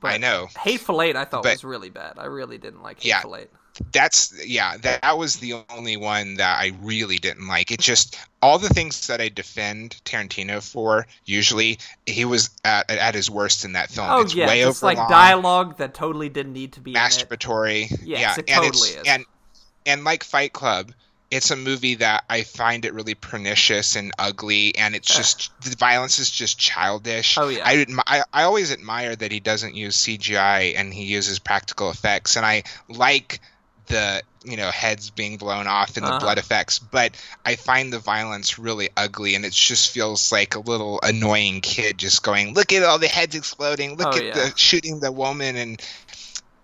[0.00, 0.48] But I know.
[0.58, 2.14] Hateful Eight I thought But- was really bad.
[2.18, 3.16] I really didn't like Yeah.
[3.16, 3.50] Hateful Eight.
[3.92, 4.76] That's yeah.
[4.76, 7.70] That, that was the only one that I really didn't like.
[7.70, 11.06] It just all the things that I defend Tarantino for.
[11.24, 14.08] Usually, he was at, at his worst in that film.
[14.10, 15.10] Oh it's yeah, way it's like overlong.
[15.10, 17.00] dialogue that totally didn't need to be in it.
[17.00, 17.90] masturbatory.
[18.02, 19.02] Yes, yeah, it and totally it's is.
[19.06, 19.24] and
[19.86, 20.92] and like Fight Club,
[21.30, 25.74] it's a movie that I find it really pernicious and ugly, and it's just the
[25.76, 27.38] violence is just childish.
[27.38, 27.62] Oh, yeah.
[27.64, 32.36] I, I I always admire that he doesn't use CGI and he uses practical effects,
[32.36, 33.40] and I like
[33.86, 36.18] the you know heads being blown off and the Uh-huh.
[36.20, 40.60] blood effects but i find the violence really ugly and it just feels like a
[40.60, 44.34] little annoying kid just going look at all the heads exploding look Oh, at yeah.
[44.34, 45.80] the shooting the woman and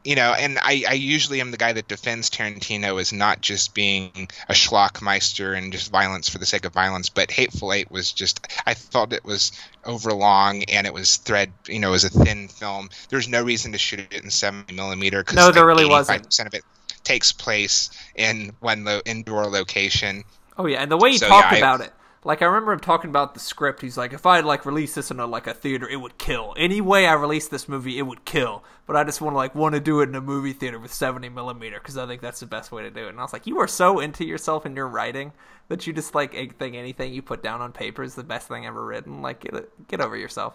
[0.05, 3.75] you know, and I, I usually am the guy that defends Tarantino as not just
[3.75, 8.13] being a schlockmeister and just violence for the sake of violence, but Hateful Eight was
[8.13, 9.53] just I felt it was
[9.85, 12.89] overlong and it was thread, you know, it was a thin film.
[13.11, 16.27] There's no reason to shoot it in 70 millimeter because No, there really wasn't.
[16.47, 16.65] of it
[17.09, 20.25] takes place in one lo- indoor location.
[20.59, 21.93] Oh yeah, and the way he So, talked yeah, I- about it,
[22.25, 23.81] like I remember him talking about the script.
[23.81, 26.19] He's like, if I had like released this in a like a theater, it would
[26.19, 26.53] kill.
[26.57, 28.63] Any way I released this movie, it would kill.
[28.87, 30.93] But I just want to like want to do it in a movie theater with
[30.93, 33.11] 70 millimeter because I think that's the best way to do it.
[33.11, 35.33] And I was like, you are so into yourself and your writing
[35.69, 38.67] that you just like think anything you put down on paper is the best thing
[38.67, 39.23] ever written.
[39.23, 40.55] Like get get over yourself.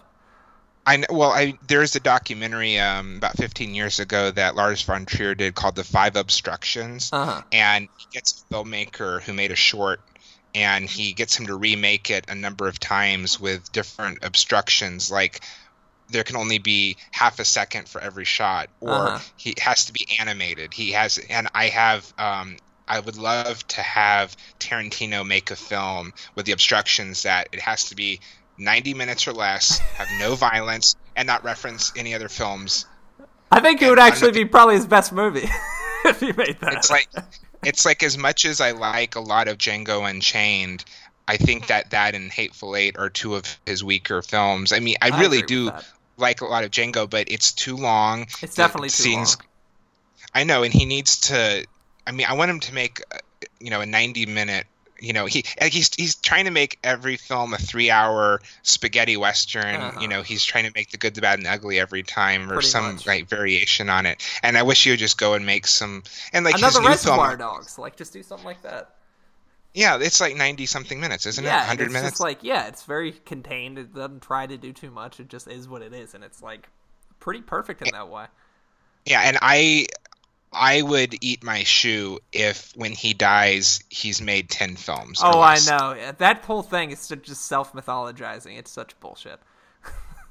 [0.86, 5.34] I well, I there's a documentary um, about 15 years ago that Lars von Trier
[5.34, 7.42] did called The Five Obstructions, Uh-huh.
[7.52, 10.00] and he gets a filmmaker who made a short,
[10.54, 15.40] and he gets him to remake it a number of times with different obstructions, like
[16.10, 19.18] there can only be half a second for every shot, or Uh-huh.
[19.36, 20.74] he has to be animated.
[20.74, 22.12] He has, and I have.
[22.18, 22.56] Um,
[22.86, 27.84] I would love to have Tarantino make a film with the obstructions that it has
[27.84, 28.20] to be
[28.58, 32.86] 90 minutes or less, have no violence, and not reference any other films.
[33.50, 35.48] I think it would actually be probably his best movie
[36.04, 36.74] if he made that.
[36.74, 37.08] It's like
[37.64, 40.84] it's like as much as I like a lot of Django Unchained,
[41.26, 44.72] I think that that and Hateful Eight are two of his weaker films.
[44.72, 45.70] I mean, I I really do
[46.16, 48.26] like a lot of Django, but it's too long.
[48.42, 49.26] It's definitely too long.
[50.34, 51.66] I know, and he needs to.
[52.06, 53.18] I mean, I want him to make, uh,
[53.60, 54.66] you know, a ninety-minute.
[55.04, 59.74] You know, he he's he's trying to make every film a three-hour spaghetti western.
[59.76, 60.00] Uh-huh.
[60.00, 62.50] You know, he's trying to make the good, the bad, and the ugly every time,
[62.50, 63.06] or Pretty some much.
[63.06, 64.22] like variation on it.
[64.42, 66.02] And I wish he would just go and make some.
[66.32, 67.78] And like Another Reservoir film, Dogs.
[67.78, 68.94] Like just do something like that.
[69.74, 71.48] yeah, it's like ninety something minutes, isn't it?
[71.48, 72.12] yeah, and Hundred minutes.
[72.12, 73.78] just like yeah, it's very contained.
[73.78, 75.20] It doesn't try to do too much.
[75.20, 76.68] It just is what it is, and it's like
[77.20, 78.26] pretty perfect in that way.
[79.06, 79.86] Yeah, and I
[80.54, 85.20] I would eat my shoe if when he dies he's made 10 films.
[85.22, 86.12] Oh, I know.
[86.18, 88.58] That whole thing is just self mythologizing.
[88.58, 89.40] It's such bullshit.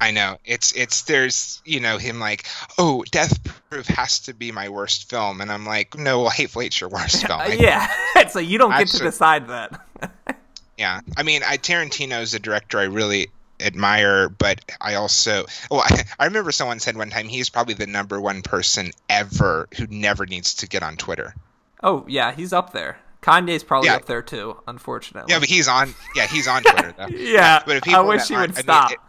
[0.01, 0.37] I know.
[0.43, 2.45] It's it's there's, you know, him like,
[2.77, 6.61] "Oh, Death Proof has to be my worst film." And I'm like, "No, well, Hateful
[6.61, 9.79] Eight's your worst film." I- yeah, it's like you don't get to decide that.
[10.77, 11.01] Yeah.
[11.15, 13.29] I mean, I Tarantino's a director I really
[13.63, 17.73] admire, but I also well, oh, I, I remember someone said one time he's probably
[17.75, 21.33] the number one person ever who never needs to get on Twitter.
[21.81, 22.97] Oh yeah, he's up there.
[23.21, 23.95] Kanye's probably Yeah.
[23.95, 25.31] up there too, unfortunately.
[25.31, 25.93] Yeah, but he's on.
[26.15, 27.07] Yeah, he's on Twitter though.
[27.09, 28.91] Yeah, but if I wish he aren't- would I mean, stop.
[28.91, 28.99] it-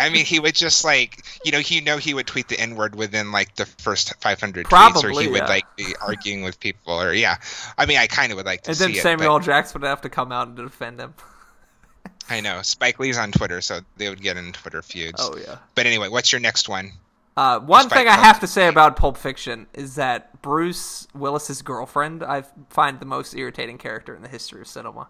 [0.00, 2.74] I mean, he would just like you know, he know, he would tweet the N
[2.74, 7.00] word within like the first 500 tweets, or he would like be arguing with people,
[7.00, 7.36] or yeah.
[7.78, 8.96] I mean, I kind of would like to and then it.
[9.02, 11.14] Samuel but Jackson would have to come out and defend him.
[12.30, 15.20] I know Spike Lee's on Twitter, so they would get in Twitter feuds.
[15.22, 15.58] Oh yeah.
[15.74, 16.92] But anyway, what's your next one?
[17.36, 21.62] Uh, one Spike thing I have to say about Pulp Fiction is that Bruce Willis's
[21.62, 25.08] girlfriend I find the most irritating character in the history of cinema.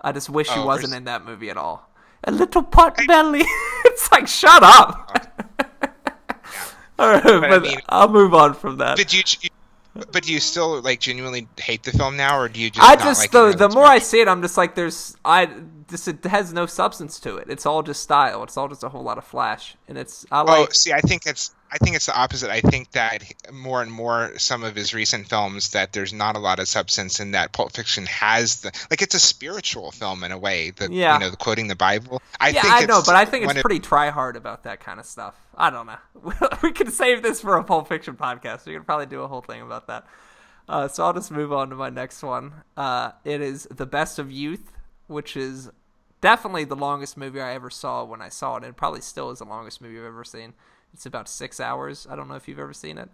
[0.00, 1.88] I just wish she Oh, wasn't Bruce- in that movie at all.
[2.24, 3.44] A little pot belly.
[3.84, 5.26] it's like shut up.
[6.98, 8.96] all right, but, I mean- I'll move on from that.
[8.96, 9.22] Did you?
[10.12, 12.86] But do you still like genuinely hate the film now, or do you just?
[12.86, 15.48] I just like the the more I see it, I'm just like there's I
[15.88, 17.48] just it has no substance to it.
[17.50, 18.42] It's all just style.
[18.44, 21.00] It's all just a whole lot of flash, and it's I Oh, like see, I
[21.00, 22.50] think it's I think it's the opposite.
[22.50, 23.22] I think that
[23.52, 27.20] more and more some of his recent films that there's not a lot of substance
[27.20, 30.70] in that Pulp Fiction has the like it's a spiritual film in a way.
[30.70, 31.14] The Yeah.
[31.14, 32.22] you know the quoting the Bible.
[32.40, 34.98] I yeah think I know, but I think it's pretty try hard about that kind
[35.00, 35.34] of stuff.
[35.56, 35.98] I don't know.
[36.62, 38.64] we could save this for a Pulp Fiction podcast.
[38.66, 40.06] We could probably do a whole thing about that.
[40.68, 42.52] Uh, so I'll just move on to my next one.
[42.76, 44.70] Uh, it is The Best of Youth,
[45.08, 45.70] which is
[46.20, 49.40] definitely the longest movie I ever saw when I saw it, and probably still is
[49.40, 50.54] the longest movie I've ever seen.
[50.94, 52.06] It's about six hours.
[52.08, 53.10] I don't know if you've ever seen it,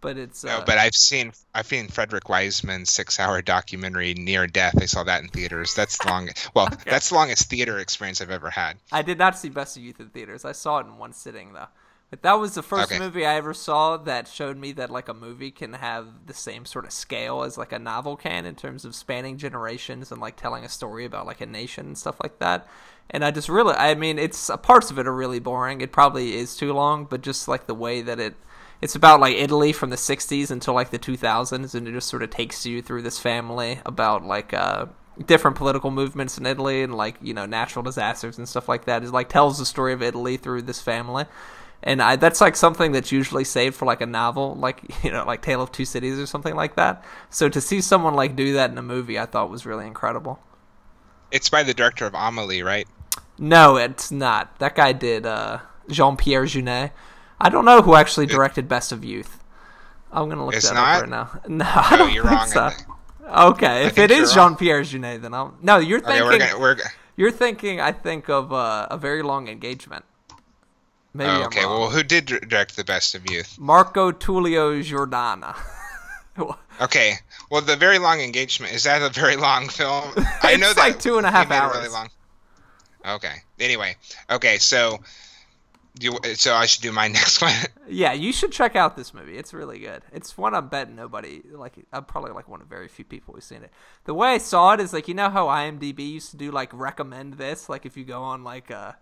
[0.00, 4.80] but it's No, uh, but I've seen I've seen Frederick Wiseman's six-hour documentary Near Death.
[4.80, 5.74] I saw that in theaters.
[5.74, 6.30] That's the long.
[6.54, 8.76] Well, that's the longest theater experience I've ever had.
[8.92, 10.44] I did not see Best of Youth in theaters.
[10.44, 11.68] I saw it in one sitting though.
[12.10, 12.98] But that was the first Okay.
[12.98, 16.64] movie I ever saw that showed me that like a movie can have the same
[16.64, 20.34] sort of scale as like a novel can in terms of spanning generations and like
[20.36, 22.66] telling a story about like a nation and stuff like that.
[23.10, 25.80] And I just really I mean it's parts of it are really boring.
[25.80, 28.34] It probably is too long, but just like the way that it
[28.80, 32.22] it's about like Italy from the 60s until like the 2000s and it just sort
[32.24, 34.86] of takes you through this family about like uh
[35.26, 39.02] different political movements in Italy and like you know natural disasters and stuff like that.
[39.04, 41.26] It like tells the story of Italy through this family,
[41.82, 45.24] and I, that's like something that's usually saved for like a novel, like you know
[45.24, 47.04] like Tale of Two Cities or something like that.
[47.30, 50.38] So to see someone like do that in a movie, I thought was really incredible.
[51.30, 52.88] It's by the director of Amelie, right?
[53.38, 54.58] No, it's not.
[54.58, 55.58] That guy did uh,
[55.88, 56.90] Jean Pierre Jeunet.
[57.40, 59.38] I don't know who actually directed Best of Youth.
[60.12, 60.96] I'm gonna look that not?
[60.96, 61.40] up right now.
[61.48, 62.48] No, I don't you're think wrong.
[62.48, 62.70] so.
[63.26, 63.50] I.
[63.50, 64.32] Okay, if think it is.
[64.34, 65.54] Jean Pierre Jeunet, then I'll.
[65.62, 66.24] No, you're Okay, thinking.
[66.26, 66.76] we're gonna we're.
[67.16, 70.04] You're thinking, I think, of uh, a very long engagement.
[71.12, 73.58] Maybe Oh, okay, well, who did direct The Best of Youth?
[73.58, 75.56] Marco Tullio Giordana.
[76.80, 77.16] Okay,
[77.50, 80.12] well, the very long engagement is that a very long film?
[80.42, 81.76] I know It's that like two and a half he made it hours.
[81.76, 82.08] Really long.
[83.06, 83.34] Okay.
[83.58, 83.96] Anyway,
[84.30, 85.00] okay, so
[86.00, 87.52] you, so I should do my next one.
[87.86, 89.36] yeah, you should check out this movie.
[89.36, 90.02] It's really good.
[90.12, 91.74] It's one I'm betting nobody like.
[91.92, 93.70] I'm probably like one of very few people who've seen it.
[94.04, 96.70] The way I saw it is like you know how IMDb used to do like
[96.72, 97.68] recommend this.
[97.68, 98.92] Like if you go on like uh, uh,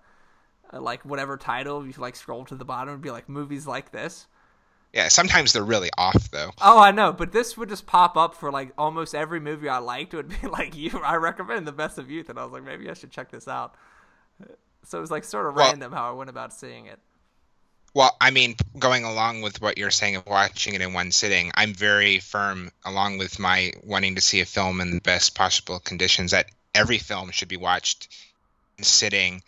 [0.72, 3.90] Uh, like whatever title, you like scroll to the bottom and be like movies like
[3.92, 4.26] this.
[4.92, 6.50] yeah, sometimes they're really off though.
[6.60, 9.78] Oh, I know, but this would just pop up for like almost every movie I
[9.78, 10.12] liked.
[10.14, 11.00] It would be like you.
[11.04, 13.48] I recommend the best of youth, and I was like, maybe I should check this
[13.48, 13.74] out.
[14.84, 16.98] So it was like sort of Well- random how I went about seeing it.
[17.94, 21.50] Well, I mean, going along with what you're saying of watching it in one sitting,
[21.54, 25.80] I'm very firm, along with my wanting to see a film in the best possible
[25.80, 28.14] conditions, that every film should be watched
[28.76, 29.42] in sitting,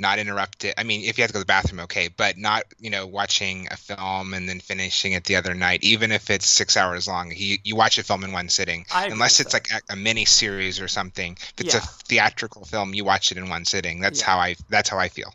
[0.00, 0.74] not interrupted.
[0.78, 3.06] I mean, if you have to go to the bathroom, okay, but not, you know,
[3.06, 7.06] watching a film and then finishing it the other night, even if it's six hours
[7.06, 7.32] long.
[7.34, 10.24] You, you watch a film in one sitting, I unless it's like a, a mini
[10.24, 11.36] series or something.
[11.40, 11.80] If it's Yeah.
[11.80, 14.00] a theatrical film, you watch it in one sitting.
[14.00, 14.26] That's Yeah.
[14.26, 14.56] how I.
[14.68, 15.32] That's how I feel.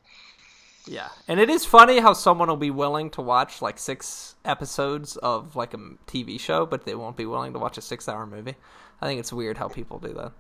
[0.88, 5.18] Yeah, and it is funny how someone will be willing to watch like six episodes
[5.18, 8.56] of like a TV show, but they won't be willing to watch a six-hour movie.
[9.02, 10.32] I think it's weird how people do that.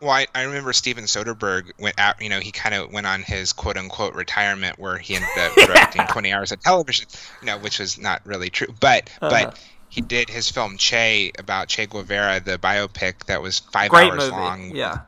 [0.00, 3.22] Well, I, I remember Steven Soderbergh went out, you know, he kind of went on
[3.22, 7.06] his quote unquote retirement where he ended up directing 20 hours of television,
[7.40, 8.68] you know, which was not really true.
[8.80, 9.30] But, Uh-huh.
[9.30, 14.12] but he did his film Che about Che Guevara, the biopic that was five Great
[14.12, 14.30] hours movie.
[14.32, 14.70] long.
[14.76, 14.98] Yeah,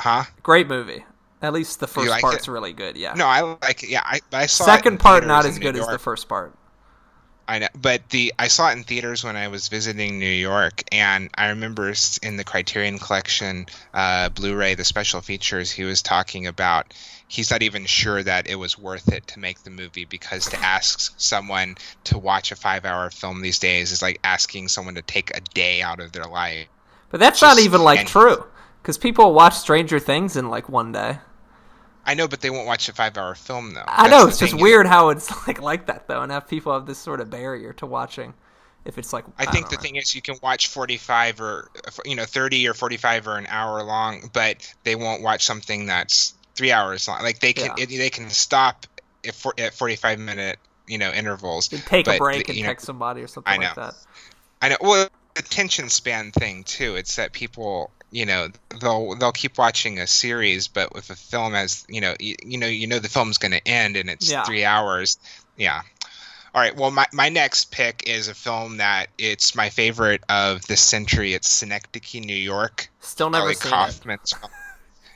[0.00, 0.24] Huh?
[0.42, 1.04] great movie.
[1.42, 2.50] At least the first like part's it?
[2.50, 2.96] really good.
[2.96, 3.14] Yeah.
[3.14, 3.90] No, I like it.
[3.90, 6.52] Yeah, I, I saw Second part not as good as the first part.
[7.48, 10.82] I know, but the I saw it in theaters when I was visiting New York,
[10.92, 16.46] and I remember in the Criterion Collection uh, Blu-ray, the special features, he was talking
[16.46, 16.92] about
[17.26, 20.58] he's not even sure that it was worth it to make the movie because to
[20.58, 25.34] ask someone to watch a five-hour film these days is like asking someone to take
[25.34, 26.66] a day out of their life.
[27.10, 28.44] But that's not even like true,
[28.82, 31.16] because people watch Stranger Things in like one day.
[32.08, 33.84] I know, but they won't watch a five-hour film though.
[33.86, 34.62] I That's know it's just thing.
[34.62, 37.72] weird how it's like like that though, and have people have this sort of barrier
[37.74, 38.34] to watching.
[38.84, 39.82] If it's like I think the know.
[39.82, 41.70] thing is you can watch 45 or
[42.06, 46.34] you know 30 or 45 or an hour long, but they won't watch something that's
[46.54, 47.22] three hours long.
[47.22, 47.84] Like they can Yeah.
[47.84, 48.86] it, they can stop
[49.26, 51.70] at, for, at 45 minute you know intervals.
[51.72, 53.76] You take a but, break and know, text somebody or something I like know.
[53.76, 53.94] that.
[54.62, 54.76] I know.
[54.80, 56.96] Well, the attention span thing too.
[56.96, 58.48] It's that people, you know,
[58.80, 62.58] they'll they'll keep watching a series, but with a film as you know, you, you
[62.58, 64.44] know, you know the film's going to end and it's Yeah.
[64.44, 65.18] three hours.
[65.56, 65.82] Yeah.
[66.54, 66.74] All right.
[66.74, 71.34] Well, my my next pick is a film that it's my favorite of the century.
[71.34, 72.88] It's Synecdoche, New York.
[73.00, 73.74] Still never Charlie seen it.
[73.74, 74.52] Kaufman's film.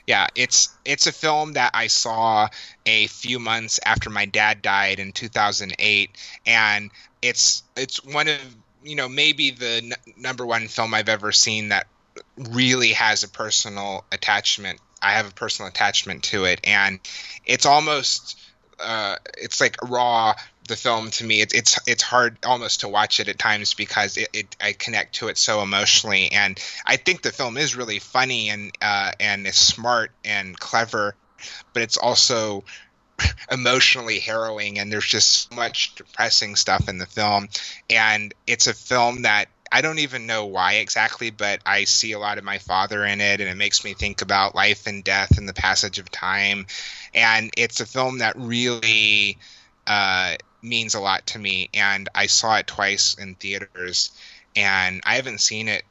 [0.07, 2.49] Yeah, it's it's a film that I saw
[2.85, 6.11] a few months after my dad died in 2008,
[6.45, 6.91] and
[7.23, 8.39] it's it's one of
[8.85, 11.87] you know maybe the n- number one film I've ever seen that
[12.37, 14.81] really has a personal attachment.
[15.01, 17.01] I have a personal attachment to it, and
[17.45, 18.39] it's almost
[18.81, 20.35] uh, it's like raw
[20.69, 21.41] the film to me.
[21.41, 25.17] It's it's it's hard almost to watch it at times because it, it I connect
[25.17, 26.31] to it so emotionally.
[26.33, 31.17] And I think the film is really funny and uh, and is smart and clever
[31.73, 32.65] but it's also
[33.51, 37.49] emotionally harrowing and there's just so much depressing stuff in the film.
[37.91, 42.19] And it's a film that I don't even know why exactly, but I see a
[42.19, 45.39] lot of my father in it, and it makes me think about life and death
[45.39, 46.67] and the passage of time.
[47.15, 49.39] And it's a film that really
[49.87, 51.71] uh, means a lot to me.
[51.73, 54.11] And I saw it twice in theaters,
[54.55, 55.85] and I haven't seen it.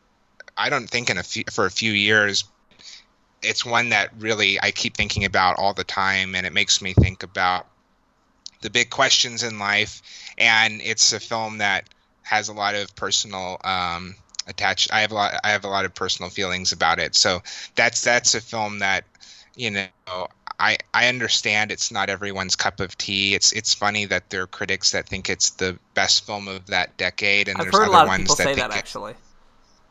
[0.55, 2.43] I don't think in a few, for a few years.
[3.41, 6.93] It's one that really I keep thinking about all the time, and it makes me
[6.93, 7.65] think about
[8.61, 10.03] the big questions in life.
[10.37, 11.89] And it's a film that
[12.31, 14.15] has a lot of personal um,
[14.47, 14.91] attached.
[14.93, 15.33] I have a lot.
[15.43, 17.13] I have a lot of personal feelings about it.
[17.15, 17.41] So
[17.75, 19.03] that's that's a film that
[19.55, 19.87] you know.
[20.59, 23.33] I, I understand it's not everyone's cup of tea.
[23.33, 26.97] It's it's funny that there are critics that think it's the best film of that
[26.97, 29.15] decade, and I've there's other ones that say think that actually.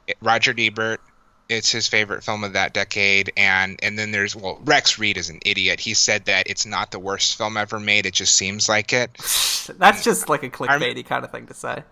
[0.07, 1.01] it- Roger Ebert.
[1.49, 5.31] It's his favorite film of that decade, and and then there's well Rex Reed is
[5.31, 5.81] an idiot.
[5.81, 8.07] He said that it's not the worst film ever made.
[8.07, 9.11] It just seems like it.
[9.79, 11.85] That's just like a clickbaity kind of thing to say.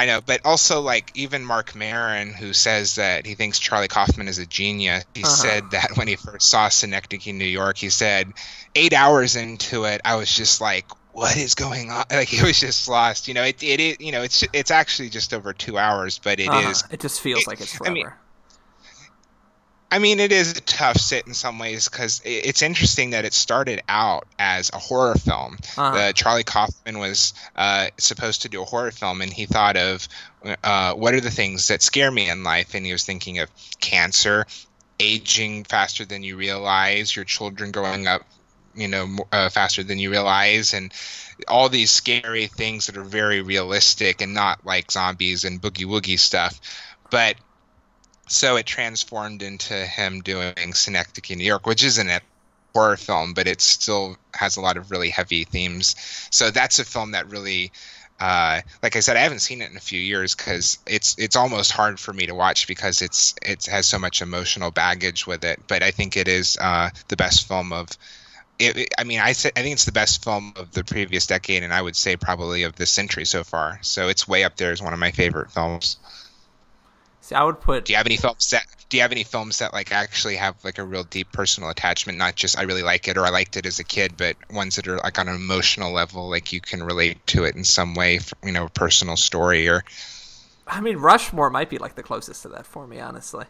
[0.00, 4.28] I know, but also like even Mark Maron, who says that he thinks Charlie Kaufman
[4.28, 5.34] is a genius, he Uh-huh.
[5.36, 8.32] said that when he first saw Synecdoche, in New York, he said
[8.74, 12.58] eight hours into it, I was just like, "What is going on?" Like he was
[12.58, 13.28] just lost.
[13.28, 16.40] You know, it it is you know it's it's actually just over two hours, but
[16.40, 16.82] it is.
[16.82, 16.88] Uh-huh.
[16.92, 18.06] It just feels it- like it's I mean,
[19.92, 23.32] I mean, it is a tough sit in some ways because it's interesting that it
[23.32, 25.58] started out as a horror film.
[25.76, 25.82] Uh-huh.
[25.82, 30.06] Uh, Charlie Kaufman was uh, supposed to do a horror film, and he thought of
[30.62, 33.50] uh, what are the things that scare me in life, and he was thinking of
[33.80, 34.46] cancer,
[35.00, 38.22] aging faster than you realize, your children growing up,
[38.76, 40.92] you know, uh, faster than you realize, and
[41.48, 46.18] all these scary things that are very realistic and not like zombies and boogie woogie
[46.18, 46.60] stuff,
[47.10, 47.34] but
[48.30, 52.20] so it transformed into him doing Synecdoche, in New York, which isn't a
[52.72, 55.96] horror film, but it still has a lot of really heavy themes.
[56.30, 57.72] So that's a film that really,
[58.20, 61.34] uh, like I said, I haven't seen it in a few years because it's it's
[61.34, 65.42] almost hard for me to watch because it's it has so much emotional baggage with
[65.44, 65.60] it.
[65.66, 67.88] But I think it is uh, the best film of.
[68.60, 71.72] It, I mean, I I think it's the best film of the previous decade, and
[71.72, 73.80] I would say probably of the century so far.
[73.82, 75.96] So it's way up there as one of my favorite films.
[77.30, 79.60] See, I would put Do you have any films that do you have any films
[79.60, 82.18] that like actually have like a real deep personal attachment?
[82.18, 84.74] Not just I really like it or I liked it as a kid, but ones
[84.74, 87.94] that are like on an emotional level, like you can relate to it in some
[87.94, 89.84] way, f- you know, a personal story or
[90.66, 93.44] I mean, Rushmore might be like the closest to that for me, honestly.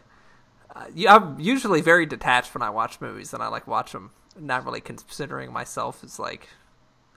[0.75, 4.63] Uh, I'm usually very detached when I watch movies, and I like watch them, not
[4.63, 6.47] really considering myself as like,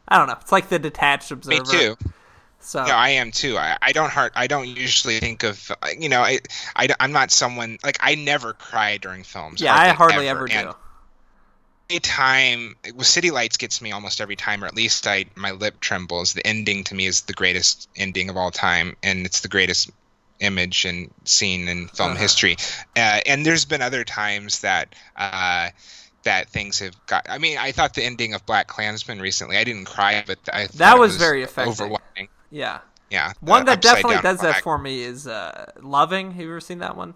[0.09, 0.37] I don't know.
[0.41, 1.63] It's like the detached observer.
[1.63, 1.97] me too.
[2.65, 3.57] So Yeah, I am too.
[3.59, 4.33] I, I don't heart.
[4.35, 6.23] I don't usually think of you know.
[6.23, 6.41] I,
[6.75, 9.61] I am not someone like I never cry during films.
[9.61, 10.55] yeah, I hardly ever, do.
[10.55, 10.75] And
[11.91, 15.81] anytime with City Lights gets me almost every time, or at least I my lip
[15.81, 16.33] trembles.
[16.33, 19.91] The ending to me is the greatest ending of all time, and it's the greatest
[20.41, 22.21] image and scene in film Uh-huh.
[22.21, 22.57] history.
[22.97, 24.95] Uh, and there's been other times that.
[25.17, 25.71] Uh,
[26.25, 27.27] that things have got.
[27.29, 29.59] I mean, I thought the ending of Black Klansman recently.
[29.59, 31.71] I didn't cry, but I thought That it was very affecting.
[31.73, 32.29] overwhelming.
[32.55, 36.33] Yeah, Yeah, one that definitely does that for me is uh, Loving.
[36.33, 37.15] Have you ever seen that one?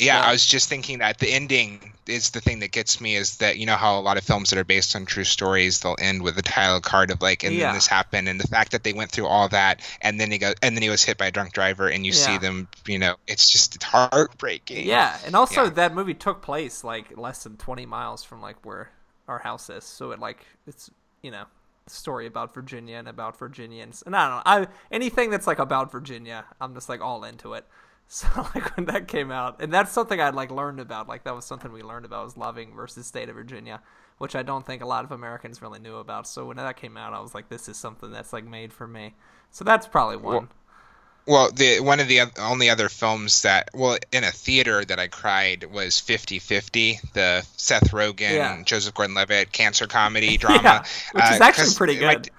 [0.00, 0.26] Yeah, Yeah.
[0.26, 3.58] I was just thinking that the ending is the thing that gets me is that
[3.58, 6.22] you know how a lot of films that are based on true stories they'll end
[6.22, 7.66] with a title card of like and Yeah.
[7.66, 10.38] then this happened and the fact that they went through all that and then he
[10.38, 12.98] go and then he was hit by a drunk driver and you see them you
[12.98, 14.86] know it's just it's heartbreaking.
[14.86, 15.70] Yeah, and also Yeah.
[15.70, 18.90] that movie took place like less than 20 miles from like where
[19.28, 19.84] our house is.
[19.84, 20.90] So it like it's
[21.22, 21.44] you know
[21.86, 24.02] story about Virginia and about Virginians.
[24.06, 24.42] And I don't know.
[24.46, 27.66] I anything that's like about Virginia, I'm just like all into it.
[28.06, 31.08] So like when that came out, and that's something I'd like learned about.
[31.08, 33.80] Like that was something we learned about was Loving versus State of Virginia,
[34.18, 36.28] which I don't think a lot of Americans really knew about.
[36.28, 38.86] So when that came out, I was like, this is something that's like made for
[38.86, 39.14] me.
[39.50, 40.34] So that's probably one.
[40.34, 40.48] Well,
[41.26, 45.06] well, the one of the only other films that well in a theater that I
[45.08, 48.62] cried was 50-50, the Seth Rogen, Yeah.
[48.64, 50.78] Joseph Gordon-Levitt cancer comedy drama, Yeah,
[51.12, 52.30] which is Uh, actually pretty my- good.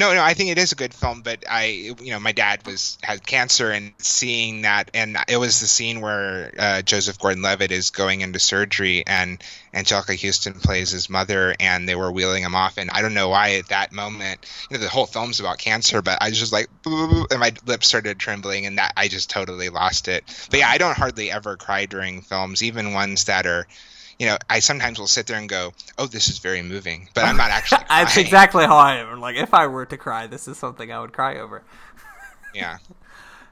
[0.00, 1.66] No, no, I think it is a good film, but I,
[2.00, 6.00] you know, my dad was had cancer, and seeing that, and it was the scene
[6.00, 9.44] where uh, Joseph Gordon-Levitt is going into surgery, and
[9.74, 13.28] Anjelica Huston plays his mother, and they were wheeling him off, and I don't know
[13.28, 16.54] why at that moment, you know, the whole film's about cancer, but I was just
[16.54, 20.24] like, and my lips started trembling, and that I just totally lost it.
[20.48, 23.66] But yeah, I don't hardly ever cry during films, even ones that are.
[24.20, 27.24] You know, I sometimes will sit there and go, "Oh, this is very moving," but
[27.24, 27.84] I'm not actually.
[27.88, 29.18] That's exactly how I am.
[29.18, 31.62] Like if I were to cry, this is something I would cry over.
[32.54, 32.78] Yeah.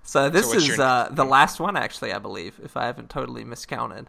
[0.02, 3.08] So this what's is your- uh, the last one, actually, I believe, if I haven't
[3.10, 4.08] totally miscounted.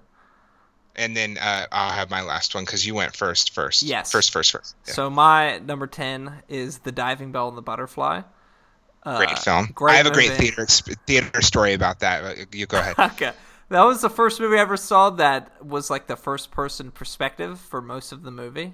[0.95, 3.53] and then uh, I'll have my last one because you went first.
[3.53, 4.11] First, Yes.
[4.11, 4.75] first, first, first.
[4.87, 4.93] Yeah.
[4.93, 8.23] So my number ten is the Diving Bell and the Butterfly.
[9.03, 9.69] Uh, great film.
[9.75, 12.53] great I have a great theater theater story about that.
[12.53, 12.95] You go ahead.
[13.13, 13.31] Okay.
[13.69, 17.59] That was the first movie I ever saw that was like the first person perspective
[17.59, 18.73] for most of the movie.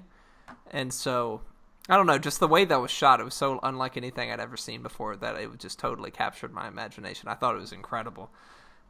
[0.70, 1.42] And so,
[1.88, 4.40] I don't know, just the way that was shot, it was so unlike anything I'd
[4.40, 7.28] ever seen before that it just totally captured my imagination.
[7.28, 8.30] I thought it was incredible.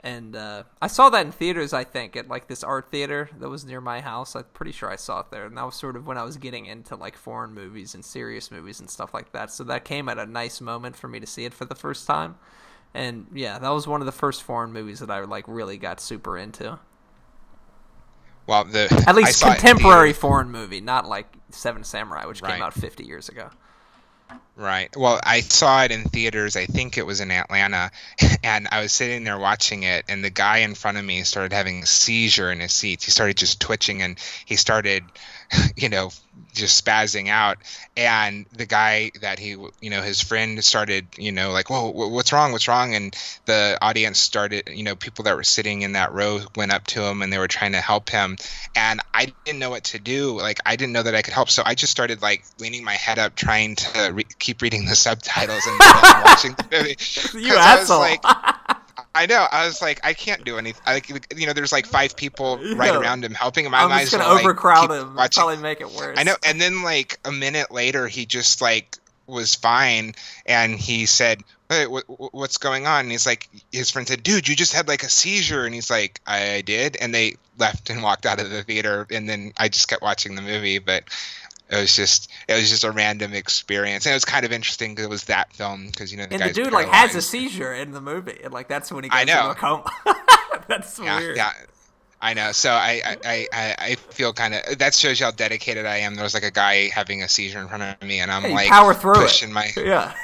[0.00, 3.48] And uh, I saw that in theaters, I think, at like this art theater that
[3.48, 4.36] was near my house.
[4.36, 5.46] I'm pretty sure I saw it there.
[5.46, 8.50] And that was sort of when I was getting into like foreign movies and serious
[8.50, 9.50] movies and stuff like that.
[9.50, 12.06] So that came at a nice moment for me to see it for the first
[12.06, 12.36] time.
[12.96, 16.00] And yeah, that was one of the first foreign movies that I like really got
[16.00, 16.78] super into.
[18.46, 22.40] Well, the At least saw it in contemporary foreign movie, not like Seven Samurai, which
[22.40, 22.54] Right.
[22.54, 23.50] came out 50 years ago.
[24.56, 24.88] Right.
[24.96, 26.56] Well, I saw it in theaters.
[26.56, 27.90] I think it was in Atlanta,
[28.42, 31.52] and I was sitting there watching it, and the guy in front of me started
[31.52, 33.04] having a seizure in his seats.
[33.04, 35.04] He started just twitching, and he started,
[35.76, 36.10] you know,
[36.52, 37.58] just spazzing out.
[37.96, 42.32] And the guy that he, you know, his friend started, you know, like, "Whoa, what's
[42.32, 42.52] wrong?
[42.52, 43.16] What's wrong?" And
[43.46, 47.02] the audience started, you know, people that were sitting in that row went up to
[47.02, 48.36] him, and they were trying to help him.
[48.74, 50.38] And I didn't know what to do.
[50.38, 52.94] Like, I didn't know that I could help, so I just started like leaning my
[52.94, 55.78] head up, trying to re- keep reading the subtitles and
[56.24, 56.96] watching the movie.
[57.46, 58.00] You 'Cause I was asshole.
[58.00, 58.22] like,
[59.16, 59.46] I know.
[59.50, 60.82] I was like, I can't do anything.
[60.86, 62.98] I, like, you know, there's like five people right Yeah.
[63.00, 63.74] around him helping him.
[63.74, 65.14] I I'm just gonna well, overcrowd keep him.
[65.16, 65.40] watching.
[65.40, 66.16] Probably make it worse.
[66.18, 66.36] I know.
[66.46, 70.14] And then like a minute later, he just like was fine,
[70.46, 74.22] and he said, "Hey, wh- wh- what's going on?" And he's like, his friend said,
[74.22, 77.90] "Dude, you just had like a seizure," and he's like, "I did," and they left
[77.90, 81.04] and walked out of the theater, and then I just kept watching the movie, but.
[81.68, 84.92] It was just it was just a random experience, and it was kind of interesting
[84.92, 87.22] because it was that film because you know the And the dude like has a
[87.22, 89.38] seizure in the movie, and like that's when he goes I know.
[89.40, 89.90] into a coma.
[90.68, 91.36] that's yeah, weird.
[91.36, 91.50] Yeah,
[92.20, 92.52] I know.
[92.52, 96.14] So I, I, I, I- feel kind of that shows you how dedicated I am.
[96.14, 98.54] There was like a guy having a seizure in front of me, and I'm Hey,
[98.54, 99.52] like power through pushing it.
[99.52, 100.14] my Yeah.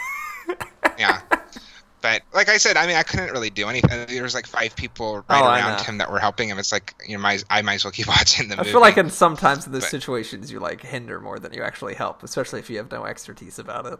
[0.98, 1.20] yeah.
[2.02, 4.06] But like I said, I mean, I couldn't really do anything.
[4.06, 6.58] There was like five people right Oh, around him that were helping him.
[6.58, 8.72] It's like you know, my, I might as well keep watching the I movie.
[8.72, 11.94] feel like in sometimes in those But- situations you like hinder more than you actually
[11.94, 13.98] help, especially if you have no expertise about it.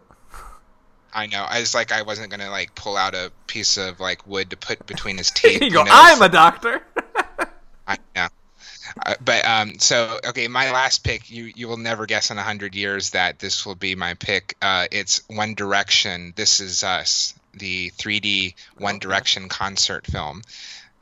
[1.14, 1.44] I know.
[1.46, 4.56] I was like, I wasn't gonna like pull out a piece of like wood to
[4.56, 5.62] put between his teeth.
[5.62, 6.82] you go, know, I'm a doctor.
[7.86, 8.28] I know.
[9.06, 11.30] Uh, but um, so okay, my last pick.
[11.30, 14.56] You you will never guess in a hundred years that this will be my pick.
[14.60, 16.32] Uh, it's One Direction.
[16.36, 20.42] This is Us, the 3D One Direction concert film.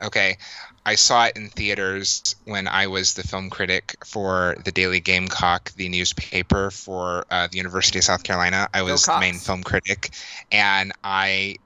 [0.01, 0.37] Okay,
[0.85, 5.71] I saw it in theaters when I was the film critic for the Daily Gamecock,
[5.73, 8.67] the newspaper for uh, the University of South Carolina.
[8.73, 10.11] I was the main film critic,
[10.51, 11.57] and I.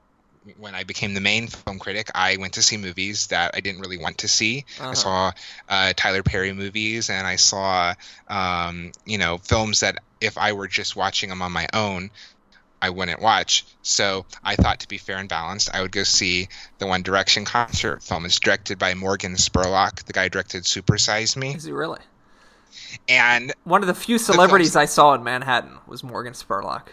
[0.60, 3.82] When I became the main film critic, I went to see movies that I didn't
[3.82, 4.64] really want to see.
[4.80, 4.90] Uh-huh.
[4.90, 5.32] I saw
[5.68, 7.96] uh, Tyler Perry movies, and I saw,
[8.28, 12.12] um, you know, films that if I were just watching them on my own,
[12.86, 13.66] I wouldn't watch.
[13.82, 17.44] So I thought to be fair and balanced, I would go see the One Direction
[17.46, 18.26] concert film.
[18.26, 22.00] It's directed by Morgan Spurlock, the guy who directed Super Size Me, Is he really?
[23.10, 26.84] and One of the few celebrities I saw in Manhattan was Morgan Spurlock.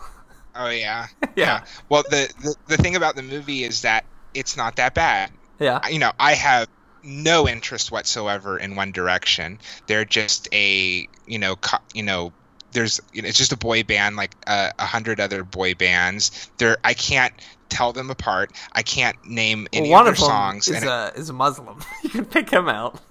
[0.56, 1.64] oh yeah, Yeah.
[1.88, 5.30] Well, the, the the thing about the movie is that it's not that bad.
[5.58, 5.86] yeah.
[5.88, 6.68] you know, I have
[7.02, 9.58] no interest whatsoever in One Direction.
[9.86, 12.32] They're just a, you know, co- you know,
[12.72, 16.50] there's it's just a boy band like uh, a hundred other boy bands.
[16.58, 17.32] They're I can't
[17.68, 18.52] tell them apart.
[18.72, 20.68] I can't name any Well, one of of their songs.
[20.68, 21.78] is and it- a is a Muslim.
[22.02, 23.00] you can pick him out.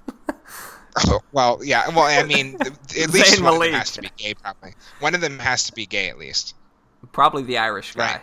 [1.07, 1.88] Oh, well, yeah.
[1.88, 2.67] Well, I mean, at
[3.13, 3.67] least Zayn one Malik.
[3.69, 4.33] of them has to be gay.
[4.33, 6.53] Probably one of them has to be gay at least.
[7.13, 8.15] Probably the Irish guy.
[8.15, 8.21] Right.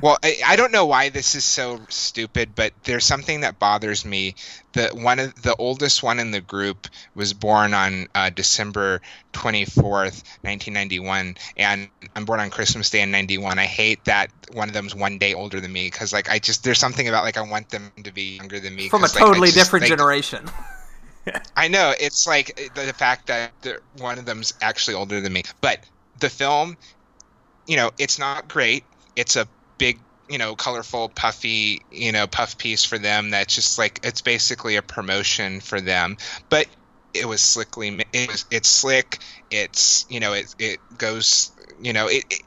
[0.00, 4.04] Well, I, I don't know why this is so stupid, but there's something that bothers
[4.04, 4.34] me.
[4.72, 9.00] The one of the oldest one in the group was born on uh, December
[9.32, 13.58] 24th, 1991, and I'm born on Christmas Day in 91.
[13.58, 16.64] I hate that one of them's one day older than me because, like, I just
[16.64, 19.14] there's something about like I want them to be younger than me From a like,
[19.14, 20.50] totally just, different like, generation.
[21.56, 25.32] I know it's like the, the fact that the, one of them's actually older than
[25.32, 25.80] me, but
[26.20, 26.76] the film,
[27.66, 28.84] you know, it's not great.
[29.16, 29.46] It's a
[29.84, 29.98] big,
[30.30, 33.30] you know, colorful, puffy, you know, puff piece for them.
[33.30, 36.16] That's just like it's basically a promotion for them,
[36.48, 36.66] but
[37.12, 38.00] it was slickly.
[38.12, 39.18] It was it's slick.
[39.50, 42.24] It's you know it it goes you know it.
[42.30, 42.42] it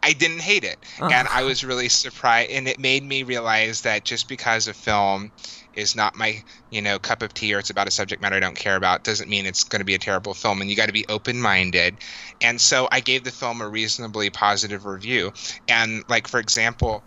[0.00, 4.04] I didn't hate it, and I was really surprised, and it made me realize that
[4.04, 5.32] just because a film
[5.78, 8.40] is not my you know cup of tea or it's about a subject matter I
[8.40, 10.86] don't care about doesn't mean it's going to be a terrible film and you got
[10.86, 11.96] to be open minded
[12.40, 15.32] and so I gave the film a reasonably positive review.
[15.66, 17.02] And like for example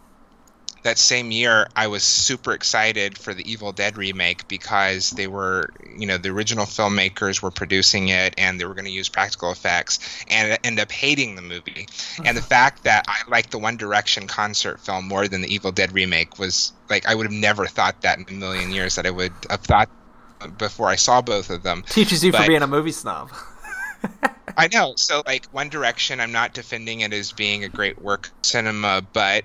[0.84, 5.70] that same year I was super excited for the Evil Dead remake because they were
[5.96, 9.52] you know the original filmmakers were producing it and they were going to use practical
[9.52, 10.00] effects
[10.30, 11.88] and ended up hating the movie
[12.18, 12.50] and the mm-hmm.
[12.50, 16.40] fact that I liked the One Direction concert film more than the Evil Dead remake
[16.40, 19.34] was like I would have never thought that in a million years that I would
[19.50, 19.90] have thought
[20.58, 21.84] before I saw both of them.
[21.90, 23.32] Teaches you for being a movie snob.
[24.58, 24.94] I know.
[24.96, 29.44] So like One Direction, I'm not defending it as being a great work cinema, but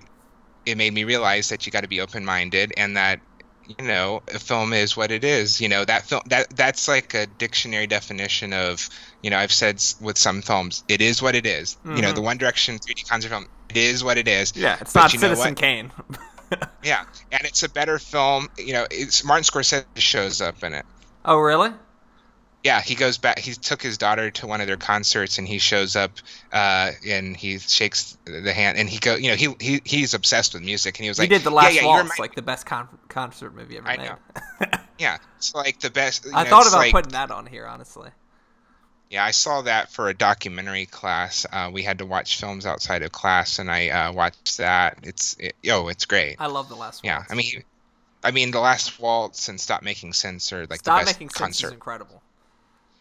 [0.67, 3.21] it made me realize that you got to be open minded and that
[3.79, 5.61] you know a film is what it is.
[5.61, 8.89] You know that film that that's like a dictionary definition of
[9.23, 11.77] you know I've said with some films it is what it is.
[11.85, 12.25] You know the mm-hmm.
[12.25, 14.57] One Direction 3D concert film it is what it is.
[14.57, 15.55] Yeah, it's But not Citizen?
[15.55, 15.93] Kane.
[16.85, 18.49] Yeah, and it's a better film.
[18.57, 20.87] You know, it's Martin Scorsese shows up in it.
[21.25, 21.71] oh, really?
[22.67, 23.39] Yeah, he goes back.
[23.39, 26.11] He took his daughter to one of their concerts, and he shows up,
[26.53, 30.53] uh, and he shakes the hand, and he go, you know, he, he he's obsessed
[30.53, 32.43] with music, and he was He like, did the last yeah, yeah, waltz, like the
[32.43, 34.07] best con- concert movie ever I made.
[34.09, 34.17] know.
[34.99, 36.27] yeah, it's like the best.
[36.35, 38.11] I know, thought about like- putting that on here, honestly.
[39.11, 41.47] Yeah, I saw that for a documentary class.
[41.53, 44.99] Uh, we had to watch films outside of class, and I uh, watched that.
[45.05, 46.35] It's it, yo, it's great.
[46.41, 47.31] I love the last Yeah, waltz.
[47.31, 47.63] I mean,
[48.25, 51.29] I mean, the last waltz and Stop Making Sense are like Stop the best Making
[51.29, 52.21] Sense concert is incredible.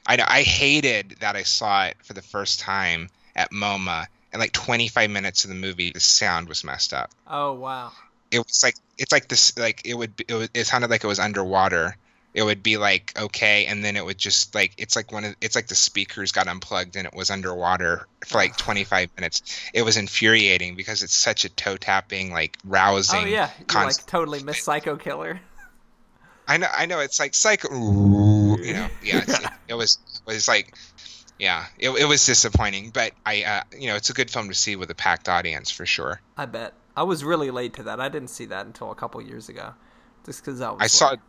[0.06, 0.26] I know.
[0.28, 5.10] I hated that I saw it for the first time at MoMA, and like 25
[5.10, 7.12] minutes of the movie, the sound was messed up.
[7.28, 7.92] Oh wow.
[8.32, 11.04] It was like it's like this, like it would, be, it, was, it sounded like
[11.04, 11.96] it was underwater.
[12.34, 15.36] It would be like okay, and then it would just like it's like one of
[15.40, 19.42] it's like the speakers got unplugged and it was underwater for like 25 minutes.
[19.74, 23.24] It was infuriating because it's such a toe tapping, like rousing.
[23.24, 25.40] Oh yeah, you like totally miss Psycho Killer.
[26.48, 27.00] I know, I know.
[27.00, 27.70] It's like psycho.
[28.62, 29.24] You know, yeah.
[29.68, 30.76] It was it was like,
[31.40, 31.66] yeah.
[31.80, 34.76] It, it was disappointing, but I, uh, you know, it's a good film to see
[34.76, 36.22] with a packed audience for sure.
[36.38, 36.74] I bet.
[36.96, 38.00] I was really late to that.
[38.00, 39.74] I didn't see that until a couple years ago,
[40.26, 40.82] just because I was.
[40.82, 41.20] I saw, like-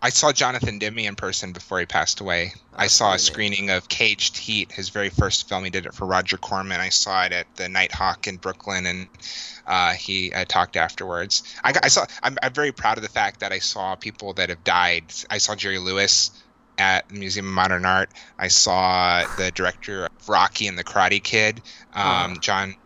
[0.00, 2.52] I saw Jonathan Demme in person before he passed away.
[2.72, 5.64] I saw a screening of Caged Heat, his very first film.
[5.64, 6.80] He did it for Roger Corman.
[6.80, 9.08] I saw it at the Nitehawk in Brooklyn, and
[9.66, 11.42] uh, he uh, talked afterwards.
[11.64, 12.06] I, I saw.
[12.22, 15.12] I'm, I'm very proud of the fact that I saw people that have died.
[15.30, 16.30] I saw Jerry Lewis
[16.78, 18.10] at the Museum of Modern Art.
[18.38, 21.60] I saw the director of Rocky and the Karate Kid,
[21.92, 22.38] um.
[22.38, 22.76] John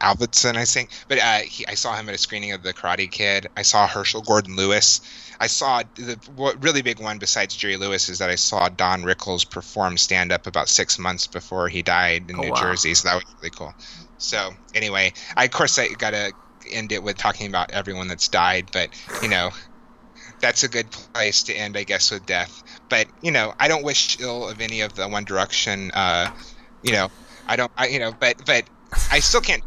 [0.00, 0.90] Alvinson, I think.
[1.08, 3.46] But uh, he, I saw him at a screening of the Karate Kid.
[3.56, 5.00] I saw Herschell Gordon Lewis.
[5.40, 9.02] I saw the what really big one besides Jerry Lewis is that I saw Don
[9.02, 12.60] Rickles perform stand up about six months before he died in Oh, New wow.
[12.60, 12.94] Jersey.
[12.94, 13.72] So that was really cool.
[14.18, 16.32] So anyway, I of course I gotta
[16.70, 18.90] end it with talking about everyone that's died, but
[19.20, 19.50] you know.
[20.40, 22.62] That's a good place to end, I guess, with death.
[22.88, 25.90] But you know, I don't wish ill of any of the One Direction.
[25.92, 26.28] Uh,
[26.82, 27.08] you know,
[27.48, 27.70] I don't.
[27.76, 28.68] I, you know, but but
[29.10, 29.62] I still can't.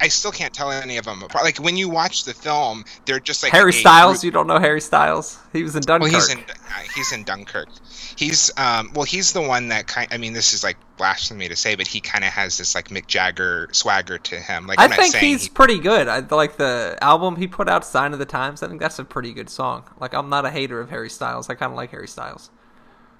[0.00, 1.44] I still can't tell any of them apart.
[1.44, 4.24] Like when you watch the film, they're just like Harry Styles.
[4.24, 5.38] You don't know Harry Styles?
[5.52, 6.12] He was in well, Dunkirk.
[6.12, 7.68] he's in uh, he's in Dunkirk.
[8.16, 10.08] He's um well he's the one that kind.
[10.10, 12.88] I mean, this is like blasphemy to say, but he kind of has this like
[12.88, 14.66] Mick Jagger swagger to him.
[14.66, 16.08] Like I I'm not think he's he- pretty good.
[16.08, 19.04] I like the album he put out, "Sign of the Times." I think that's a
[19.04, 19.84] pretty good song.
[20.00, 21.50] Like I'm not a hater of Harry Styles.
[21.50, 22.50] I kind of like Harry Styles.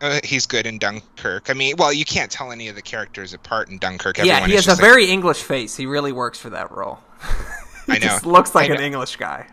[0.01, 1.51] Uh, he's good in Dunkirk.
[1.51, 4.18] I mean, well, you can't tell any of the characters apart in Dunkirk.
[4.18, 5.77] yeah, he has a like- very English face.
[5.77, 6.98] He really works for that role.
[7.86, 8.01] he I know.
[8.01, 8.81] just looks like I an.
[8.81, 9.47] English guy.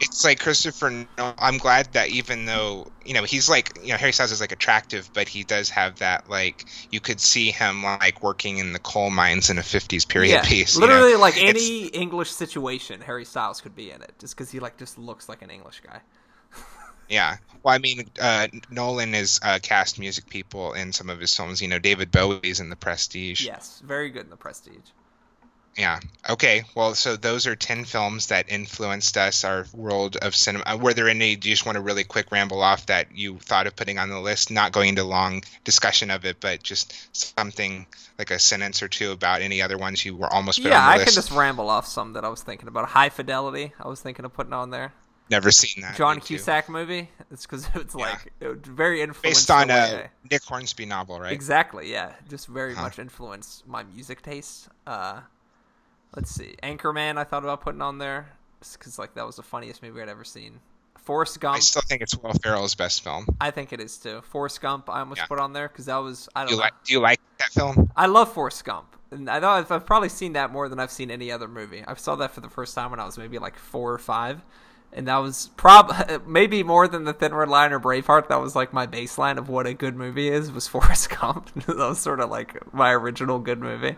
[0.00, 1.06] it's like Christopher.
[1.18, 4.52] I'm glad that even though you know he's like you know Harry Styles is like
[4.52, 8.78] attractive, but he does have that like you could see him like working in the
[8.78, 10.74] coal mines in a 50s period yeah, piece.
[10.74, 10.86] you know?
[10.86, 14.58] literally like It's- any English situation, Harry Styles could be in it, just because he
[14.58, 16.00] like just looks like an English guy.
[17.10, 17.36] Yeah.
[17.62, 21.60] Well, I mean, uh, Nolan has uh, cast music people in some of his films.
[21.60, 23.44] You know, David Bowie's in The Prestige.
[23.44, 24.78] Yes, very good in The Prestige.
[25.76, 26.00] Yeah.
[26.28, 26.64] Okay.
[26.74, 30.64] Well, so those are 10 films that influenced us, our world of cinema.
[30.66, 33.38] Uh, were there any, do you just want to really quick ramble off that you
[33.38, 34.50] thought of putting on the list?
[34.50, 37.86] Not going into long discussion of it, but just something
[38.18, 41.12] like a sentence or two about any other ones you were almost Yeah, I can
[41.12, 42.88] just ramble off some that I was thinking about.
[42.88, 44.92] High Fidelity, I was thinking of putting on there.
[45.30, 45.96] Never seen that.
[45.96, 47.08] John Cusack movie.
[47.30, 48.04] It's because it's yeah.
[48.04, 49.22] like it very influenced.
[49.22, 51.32] Based on a Nick Hornsby novel, right?
[51.32, 51.90] Exactly.
[51.90, 52.82] Yeah, just very huh.
[52.82, 54.68] much influenced my music taste.
[54.86, 55.20] Uh,
[56.16, 57.16] let's see, Anchorman.
[57.16, 58.32] I thought about putting on there
[58.72, 60.58] because like that was the funniest movie I'd ever seen.
[60.98, 61.56] Forrest Gump.
[61.56, 63.26] I still think it's Will Ferrell's best film.
[63.40, 64.20] I think it is too.
[64.22, 64.90] Forrest Gump.
[64.90, 65.26] I almost yeah.
[65.26, 66.64] put on there because that was I don't do you know.
[66.64, 67.90] Like, do you like that film?
[67.96, 68.96] I love Forrest Gump.
[69.12, 71.82] And I know I've, I've probably seen that more than I've seen any other movie.
[71.86, 74.40] I saw that for the first time when I was maybe like four or five
[74.92, 75.92] and that was prob
[76.26, 78.28] maybe more than the Thin Red Line or Braveheart.
[78.28, 80.50] That was like my baseline of what a good movie is.
[80.50, 81.52] Was Forrest Gump?
[81.66, 83.96] that was sort of like my original good movie.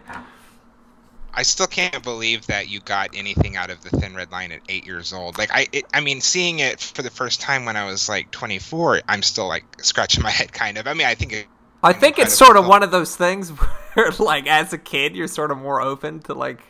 [1.34, 4.60] I still can't believe that you got anything out of the Thin Red Line at
[4.68, 5.38] eight years old.
[5.38, 8.30] Like I, it, I mean, seeing it for the first time when I was like
[8.32, 10.86] 24, I'm still like scratching my head, kind of.
[10.86, 11.32] I mean, I think.
[11.32, 11.46] It,
[11.82, 15.26] I think it's sort of one of those things where, like, as a kid, you're
[15.26, 16.60] sort of more open to like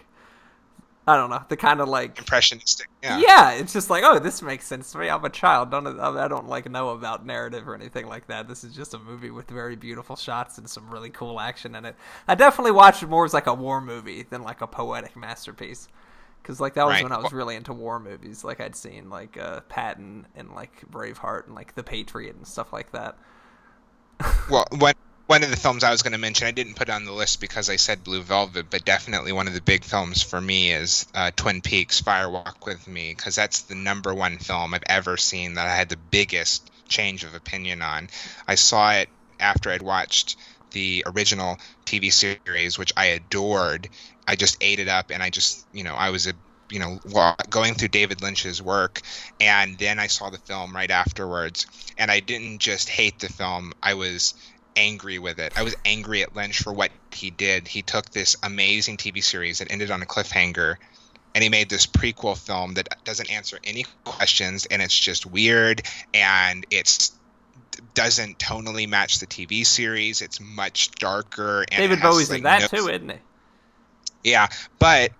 [1.06, 2.88] I don't know the kind of like impressionistic.
[3.02, 3.18] Yeah.
[3.18, 5.08] yeah, it's just like oh, this makes sense to me.
[5.08, 5.70] I'm a child.
[5.70, 8.46] Don't I don't like know about narrative or anything like that.
[8.46, 11.84] This is just a movie with very beautiful shots and some really cool action in
[11.84, 11.96] it.
[12.28, 15.88] I definitely watched it more as like a war movie than like a poetic masterpiece.
[16.40, 17.02] Because like that was right.
[17.02, 18.44] when I was really into war movies.
[18.44, 22.72] Like I'd seen like uh, Patton and like Braveheart and like The Patriot and stuff
[22.72, 23.16] like that.
[24.50, 24.94] well, when
[25.32, 27.40] one of the films I was going to mention, I didn't put on the list
[27.40, 31.06] because I said Blue Velvet, but definitely one of the big films for me is
[31.14, 35.16] uh, Twin Peaks: Fire Walk with Me, because that's the number one film I've ever
[35.16, 38.10] seen that I had the biggest change of opinion on.
[38.46, 39.08] I saw it
[39.40, 40.36] after I'd watched
[40.72, 41.56] the original
[41.86, 43.88] TV series, which I adored.
[44.28, 46.34] I just ate it up, and I just, you know, I was a
[46.68, 46.98] you know
[47.50, 49.02] going through David Lynch's work
[49.40, 51.66] and then I saw the film right afterwards
[51.98, 54.32] and I didn't just hate the film I was
[54.76, 55.52] angry with it.
[55.56, 57.68] I was angry at Lynch for what he did.
[57.68, 60.76] He took this amazing TV series that ended on a cliffhanger
[61.34, 65.82] and he made this prequel film that doesn't answer any questions and it's just weird
[66.12, 67.12] and it's
[67.94, 70.22] doesn't tonally match the TV series.
[70.22, 71.64] It's much darker.
[71.70, 73.18] And David Bowie's like, in that too, isn't he?
[74.24, 75.12] Yeah, but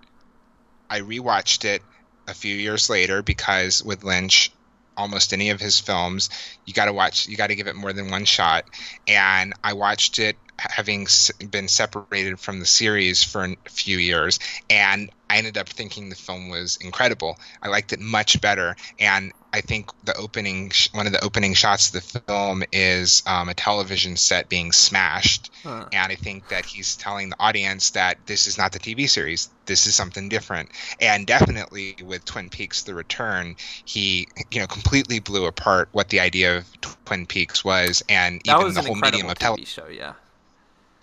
[0.89, 1.81] I rewatched it
[2.27, 4.51] a few years later because with Lynch,
[4.97, 6.29] almost any of his films.
[6.65, 7.27] You got to watch.
[7.27, 8.65] You got to give it more than one shot.
[9.07, 11.07] And I watched it having
[11.49, 14.39] been separated from the series for a few years,
[14.69, 17.37] and I ended up thinking the film was incredible.
[17.61, 21.93] I liked it much better, and I think the opening, one of the opening shots
[21.93, 25.85] of the film is um, a television set being smashed, huh.
[25.93, 29.49] and I think that he's telling the audience that this is not the TV series.
[29.67, 33.55] This is something different, and definitely with Twin Peaks: The Return,
[33.85, 38.55] he you know completely blew apart what the idea of Twin Peaks was, and that
[38.55, 39.87] even was the whole medium of television show.
[39.87, 40.13] Yeah.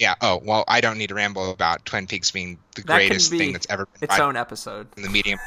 [0.00, 0.16] Yeah.
[0.20, 3.52] Oh well, I don't need to ramble about Twin Peaks being the that greatest thing
[3.52, 5.38] that's ever been its own episode in the medium.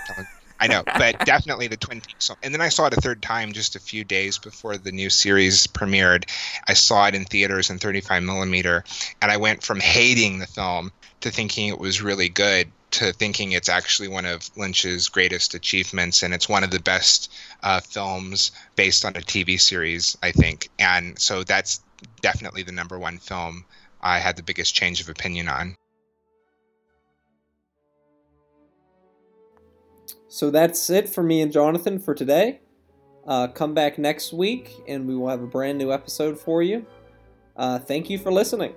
[0.59, 2.31] I know, but definitely the Twin Peaks.
[2.41, 5.09] And then I saw it a third time just a few days before the new
[5.09, 6.29] series premiered.
[6.67, 8.83] I saw it in theaters in 35 millimeter,
[9.21, 13.51] and I went from hating the film to thinking it was really good to thinking
[13.51, 17.31] it's actually one of Lynch's greatest achievements, and it's one of the best
[17.63, 20.69] uh, films based on a TV series, I think.
[20.77, 21.81] And so that's
[22.21, 23.65] definitely the number one film
[24.01, 25.75] I had the biggest change of opinion on.
[30.33, 32.61] So that's it for me and Jonathan for today.
[33.27, 36.87] Uh, come back next week and we will have a brand new episode for you.
[37.55, 38.73] Uh, thank you for listening.